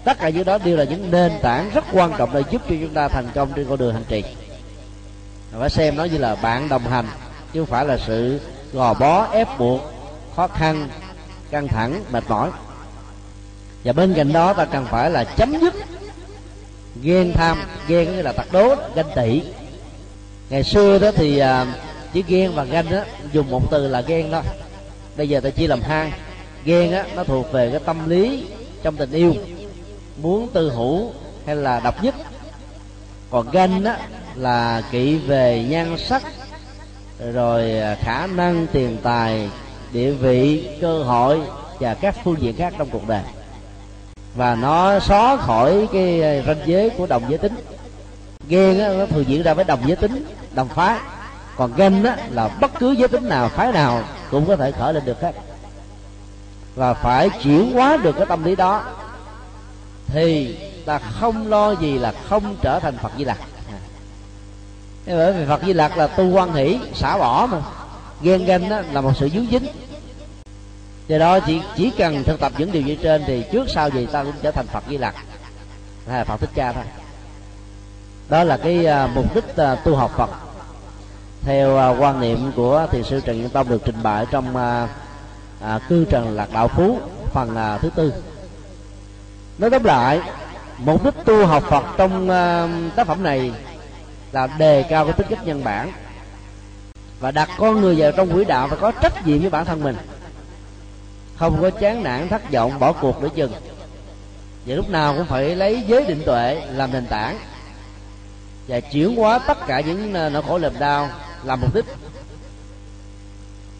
Tất 0.03 0.19
cả 0.19 0.29
những 0.29 0.45
đó 0.45 0.57
đều 0.57 0.77
là 0.77 0.83
những 0.83 1.11
nền 1.11 1.31
tảng 1.41 1.71
rất 1.73 1.85
quan 1.93 2.13
trọng 2.17 2.29
để 2.33 2.43
giúp 2.51 2.61
cho 2.69 2.75
chúng 2.81 2.93
ta 2.93 3.07
thành 3.07 3.27
công 3.35 3.51
trên 3.55 3.65
con 3.69 3.77
đường 3.77 3.93
hành 3.93 4.03
trì 4.07 4.23
phải 5.59 5.69
xem 5.69 5.97
nó 5.97 6.03
như 6.03 6.17
là 6.17 6.35
bạn 6.35 6.69
đồng 6.69 6.83
hành, 6.83 7.05
chứ 7.53 7.59
không 7.59 7.69
phải 7.69 7.85
là 7.85 7.97
sự 8.07 8.39
gò 8.73 8.93
bó, 8.93 9.27
ép 9.31 9.47
buộc, 9.59 9.81
khó 10.35 10.47
khăn, 10.47 10.89
căng 11.51 11.67
thẳng, 11.67 12.03
mệt 12.11 12.23
mỏi. 12.27 12.49
Và 13.83 13.93
bên 13.93 14.13
cạnh 14.13 14.33
đó, 14.33 14.53
ta 14.53 14.65
cần 14.65 14.85
phải 14.85 15.11
là 15.11 15.23
chấm 15.23 15.59
dứt 15.61 15.73
ghen 17.01 17.33
tham, 17.33 17.63
ghen 17.87 18.05
có 18.07 18.11
nghĩa 18.11 18.23
là 18.23 18.31
tặc 18.31 18.47
đố, 18.51 18.75
ganh 18.95 19.11
tị. 19.15 19.41
Ngày 20.49 20.63
xưa 20.63 20.99
đó 20.99 21.11
thì 21.15 21.37
à, 21.37 21.65
chỉ 22.13 22.23
ghen 22.27 22.51
và 22.55 22.63
ganh 22.63 22.89
đó 22.89 22.99
dùng 23.31 23.51
một 23.51 23.71
từ 23.71 23.87
là 23.87 24.01
ghen 24.01 24.31
đó 24.31 24.41
bây 25.17 25.29
giờ 25.29 25.39
ta 25.39 25.49
chia 25.49 25.67
làm 25.67 25.81
hai. 25.81 26.11
Ghen 26.65 26.91
á, 26.91 27.05
nó 27.15 27.23
thuộc 27.23 27.51
về 27.51 27.69
cái 27.71 27.79
tâm 27.85 28.09
lý 28.09 28.45
trong 28.83 28.95
tình 28.95 29.11
yêu, 29.11 29.35
muốn 30.21 30.47
tư 30.53 30.71
hữu 30.71 31.11
hay 31.45 31.55
là 31.55 31.79
độc 31.79 32.03
nhất. 32.03 32.15
Còn 33.31 33.51
ganh 33.51 33.85
á 33.85 33.99
là 34.35 34.83
kỹ 34.91 35.17
về 35.17 35.65
nhan 35.69 35.97
sắc 35.97 36.23
rồi 37.33 37.79
à, 37.79 37.95
khả 38.01 38.27
năng 38.27 38.67
tiền 38.67 38.97
tài 39.03 39.49
địa 39.91 40.11
vị 40.11 40.69
cơ 40.81 41.03
hội 41.03 41.41
và 41.79 41.93
các 41.93 42.15
phương 42.23 42.41
diện 42.41 42.55
khác 42.57 42.73
trong 42.77 42.89
cuộc 42.89 43.07
đời. 43.07 43.21
Và 44.35 44.55
nó 44.55 44.99
xóa 44.99 45.37
khỏi 45.37 45.87
cái 45.93 46.23
à, 46.23 46.43
ranh 46.47 46.61
giới 46.65 46.89
của 46.89 47.07
đồng 47.07 47.23
giới 47.29 47.37
tính. 47.37 47.55
Ghen 48.47 48.79
á, 48.79 48.89
nó 48.89 49.05
thường 49.05 49.25
diễn 49.27 49.43
ra 49.43 49.53
với 49.53 49.65
đồng 49.65 49.79
giới 49.87 49.95
tính 49.95 50.25
đồng 50.53 50.67
phái 50.67 50.99
còn 51.55 51.73
ganh 51.75 52.03
á, 52.03 52.17
là 52.31 52.47
bất 52.47 52.71
cứ 52.79 52.91
giới 52.91 53.07
tính 53.07 53.29
nào 53.29 53.49
phái 53.49 53.71
nào 53.71 54.03
cũng 54.31 54.45
có 54.45 54.55
thể 54.55 54.71
khởi 54.71 54.93
lên 54.93 55.05
được 55.05 55.21
hết. 55.21 55.35
Và 56.75 56.93
phải 56.93 57.29
chuyển 57.43 57.73
hóa 57.73 57.97
được 57.97 58.15
cái 58.17 58.25
tâm 58.25 58.43
lý 58.43 58.55
đó 58.55 58.83
thì 60.07 60.57
ta 60.85 60.99
không 60.99 61.47
lo 61.47 61.71
gì 61.71 61.97
là 61.97 62.13
không 62.29 62.55
trở 62.61 62.79
thành 62.79 62.97
phật 62.97 63.11
di 63.17 63.25
lặc 63.25 63.37
Thế 65.05 65.15
bởi 65.15 65.33
vì 65.33 65.45
phật 65.45 65.61
di 65.65 65.73
lặc 65.73 65.97
là 65.97 66.07
tu 66.07 66.29
quan 66.29 66.53
hỷ, 66.53 66.79
xả 66.93 67.17
bỏ 67.17 67.47
mà. 67.51 67.57
Ghen 68.21 68.45
ganh 68.45 68.69
đó 68.69 68.81
là 68.91 69.01
một 69.01 69.11
sự 69.19 69.29
dướng 69.29 69.45
dính. 69.51 69.67
Do 71.07 71.17
đó 71.17 71.39
chỉ 71.39 71.61
chỉ 71.75 71.91
cần 71.97 72.23
thực 72.23 72.39
tập 72.39 72.51
những 72.57 72.71
điều 72.71 72.81
như 72.81 72.95
trên 72.95 73.23
thì 73.27 73.43
trước 73.51 73.69
sau 73.69 73.89
gì 73.89 74.05
ta 74.05 74.23
cũng 74.23 74.33
trở 74.41 74.51
thành 74.51 74.67
phật 74.67 74.83
di 74.89 74.97
lặc. 74.97 75.15
Hay 76.07 76.17
là 76.17 76.23
phật 76.23 76.37
thích 76.37 76.49
ca 76.55 76.71
thôi. 76.71 76.83
Đó 78.29 78.43
là 78.43 78.57
cái 78.57 78.85
à, 78.85 79.07
mục 79.15 79.35
đích 79.35 79.57
à, 79.57 79.75
tu 79.75 79.95
học 79.95 80.11
phật. 80.17 80.29
Theo 81.41 81.77
à, 81.77 81.89
quan 81.89 82.19
niệm 82.19 82.51
của 82.55 82.87
thiền 82.91 83.03
sư 83.03 83.21
trần 83.25 83.41
nhân 83.41 83.49
tông 83.49 83.69
được 83.69 83.81
trình 83.85 84.03
bày 84.03 84.25
trong 84.31 84.55
cư 85.89 86.05
trần 86.05 86.35
lạc 86.35 86.53
đạo 86.53 86.67
phú, 86.67 86.99
phần 87.33 87.77
thứ 87.81 87.89
tư. 87.95 88.13
Nói 89.57 89.69
tóm 89.69 89.83
lại, 89.83 90.21
mục 90.77 91.03
đích 91.05 91.13
tu 91.25 91.45
học 91.45 91.63
phật 91.69 91.83
trong 91.97 92.27
tác 92.95 93.07
phẩm 93.07 93.23
này 93.23 93.51
là 94.31 94.47
đề 94.47 94.83
cao 94.89 95.05
cái 95.05 95.13
tính 95.13 95.27
cách 95.29 95.45
nhân 95.45 95.63
bản. 95.63 95.91
Và 97.19 97.31
đặt 97.31 97.49
con 97.57 97.81
người 97.81 97.95
vào 97.95 98.11
trong 98.11 98.33
quỹ 98.33 98.45
đạo 98.45 98.67
và 98.67 98.75
có 98.75 98.91
trách 98.91 99.27
nhiệm 99.27 99.39
với 99.39 99.49
bản 99.49 99.65
thân 99.65 99.83
mình. 99.83 99.95
Không 101.35 101.61
có 101.61 101.69
chán 101.69 102.03
nản, 102.03 102.27
thất 102.29 102.51
vọng, 102.51 102.79
bỏ 102.79 102.93
cuộc 102.93 103.23
để 103.23 103.29
chừng. 103.35 103.51
Và 104.65 104.75
lúc 104.75 104.89
nào 104.89 105.13
cũng 105.17 105.25
phải 105.25 105.55
lấy 105.55 105.83
giới 105.87 106.05
định 106.05 106.21
tuệ 106.25 106.61
làm 106.71 106.91
nền 106.93 107.05
tảng. 107.05 107.37
Và 108.67 108.79
chuyển 108.79 109.15
hóa 109.15 109.39
tất 109.39 109.67
cả 109.67 109.79
những 109.79 110.13
ờ, 110.13 110.29
nỗi 110.29 110.43
khổ 110.43 110.59
niềm 110.59 110.73
đau 110.79 111.09
làm 111.43 111.61
mục 111.61 111.75
đích. 111.75 111.85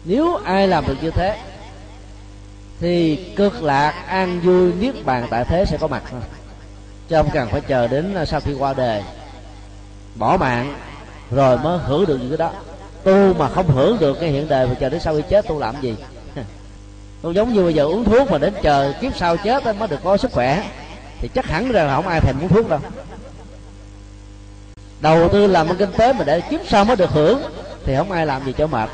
Nếu 0.04 0.36
ai 0.36 0.68
làm 0.68 0.86
được 0.86 0.96
như 1.02 1.10
thế, 1.10 1.38
thì 2.80 3.16
cực 3.36 3.62
lạc 3.62 4.04
an 4.06 4.40
vui 4.40 4.72
niết 4.72 5.04
bàn 5.04 5.26
tại 5.30 5.44
thế 5.44 5.64
sẽ 5.64 5.78
có 5.78 5.86
mặt. 5.86 6.02
Thôi 6.10 6.20
chứ 7.08 7.16
không 7.16 7.30
cần 7.32 7.48
phải 7.48 7.60
chờ 7.60 7.86
đến 7.86 8.14
ờ, 8.14 8.24
sau 8.24 8.40
khi 8.40 8.52
qua 8.58 8.74
đời 8.74 9.02
bỏ 10.14 10.36
mạng. 10.36 10.74
Rồi 11.30 11.58
mới 11.58 11.78
hưởng 11.78 12.06
được 12.06 12.18
những 12.20 12.28
cái 12.28 12.38
đó. 12.38 12.50
Tu 13.04 13.34
mà 13.34 13.48
không 13.48 13.66
hưởng 13.68 13.98
được 13.98 14.16
cái 14.20 14.30
hiện 14.30 14.48
đời 14.48 14.66
mà 14.66 14.74
chờ 14.74 14.88
đến 14.88 15.00
sau 15.00 15.16
khi 15.16 15.22
chết, 15.28 15.48
tu 15.48 15.58
làm 15.58 15.74
gì? 15.80 15.96
Tôi 17.22 17.34
giống 17.34 17.52
như 17.52 17.62
bây 17.62 17.74
giờ 17.74 17.84
uống 17.84 18.04
thuốc 18.04 18.30
mà 18.30 18.38
đến 18.38 18.54
chờ 18.62 18.92
kiếp 19.00 19.16
sau 19.16 19.36
chết 19.36 19.64
mới 19.64 19.88
được 19.88 20.00
có 20.04 20.16
sức 20.16 20.32
khỏe. 20.32 20.70
Thì 21.20 21.28
chắc 21.28 21.46
hẳn 21.46 21.72
rằng 21.72 21.86
là 21.86 21.96
không 21.96 22.08
ai 22.08 22.20
thèm 22.20 22.40
uống 22.40 22.48
thuốc 22.48 22.68
đâu. 22.68 22.80
Đầu 25.00 25.28
tư 25.28 25.46
làm 25.46 25.68
ăn 25.68 25.76
kinh 25.76 25.92
tế 25.92 26.12
mà 26.12 26.24
để 26.24 26.40
kiếp 26.40 26.60
sau 26.68 26.84
mới 26.84 26.96
được 26.96 27.10
hưởng, 27.10 27.42
thì 27.84 27.96
không 27.96 28.12
ai 28.12 28.26
làm 28.26 28.44
gì 28.44 28.52
cho 28.58 28.66
mệt. 28.66 28.90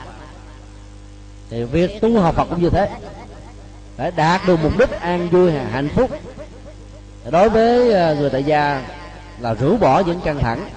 Thì 1.50 1.64
việc 1.64 2.00
tu 2.00 2.20
học 2.20 2.34
Phật 2.34 2.44
cũng 2.44 2.62
như 2.62 2.70
thế. 2.70 2.88
Để 3.98 4.10
đạt 4.16 4.40
được 4.46 4.58
mục 4.62 4.78
đích 4.78 4.90
an 4.90 5.28
vui, 5.28 5.52
hạnh 5.52 5.88
phúc. 5.94 6.10
Đối 7.30 7.48
với 7.48 7.92
à, 7.94 8.14
người 8.14 8.30
tại 8.30 8.44
gia 8.44 8.82
là 9.40 9.54
rũ 9.54 9.76
bỏ 9.76 10.00
những 10.06 10.20
căng 10.20 10.38
thẳng 10.38 10.68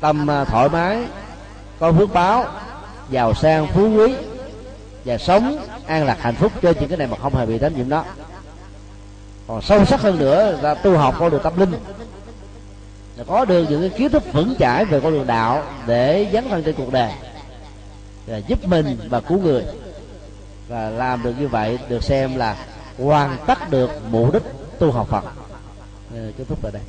tâm 0.00 0.30
à, 0.30 0.44
thoải 0.44 0.68
mái, 0.68 1.04
có 1.78 1.92
phước 1.92 2.12
báo, 2.12 2.46
giàu 3.10 3.34
sang, 3.34 3.66
phú 3.66 3.90
quý, 3.96 4.14
và 5.04 5.18
sống 5.18 5.66
an 5.86 6.06
lạc 6.06 6.16
hạnh 6.20 6.34
phúc 6.34 6.52
trên 6.62 6.76
những 6.80 6.88
cái 6.88 6.98
này 6.98 7.06
mà 7.06 7.16
không 7.22 7.36
hề 7.36 7.46
bị 7.46 7.58
đánh 7.58 7.76
nhiễm 7.76 7.88
đó. 7.88 8.04
Còn 9.48 9.62
sâu 9.62 9.84
sắc 9.84 10.00
hơn 10.00 10.18
nữa 10.18 10.58
là 10.62 10.74
tu 10.74 10.96
học 10.96 11.14
con 11.18 11.30
đường 11.30 11.42
tâm 11.42 11.60
linh. 11.60 11.72
Là 13.16 13.24
có 13.26 13.44
được 13.44 13.66
những 13.70 13.80
cái 13.80 13.98
kiến 13.98 14.10
thức 14.10 14.32
vững 14.32 14.54
chãi 14.58 14.84
về 14.84 15.00
con 15.00 15.12
đường 15.12 15.26
đạo 15.26 15.62
để 15.86 16.30
dấn 16.32 16.48
thân 16.48 16.62
trên 16.62 16.74
cuộc 16.74 16.92
đời 16.92 17.12
là 18.26 18.36
giúp 18.36 18.58
mình 18.64 18.98
và 19.10 19.20
cứu 19.20 19.38
người. 19.38 19.64
Và 20.68 20.90
làm 20.90 21.22
được 21.22 21.34
như 21.38 21.48
vậy 21.48 21.78
được 21.88 22.04
xem 22.04 22.36
là 22.36 22.56
hoàn 22.98 23.36
tất 23.46 23.70
được 23.70 23.90
mục 24.10 24.32
đích 24.32 24.42
tu 24.78 24.90
học 24.90 25.08
Phật. 25.10 25.24
Ờ, 26.14 26.32
kết 26.38 26.44
thúc 26.48 26.58
tại 26.62 26.72
đây. 26.72 26.82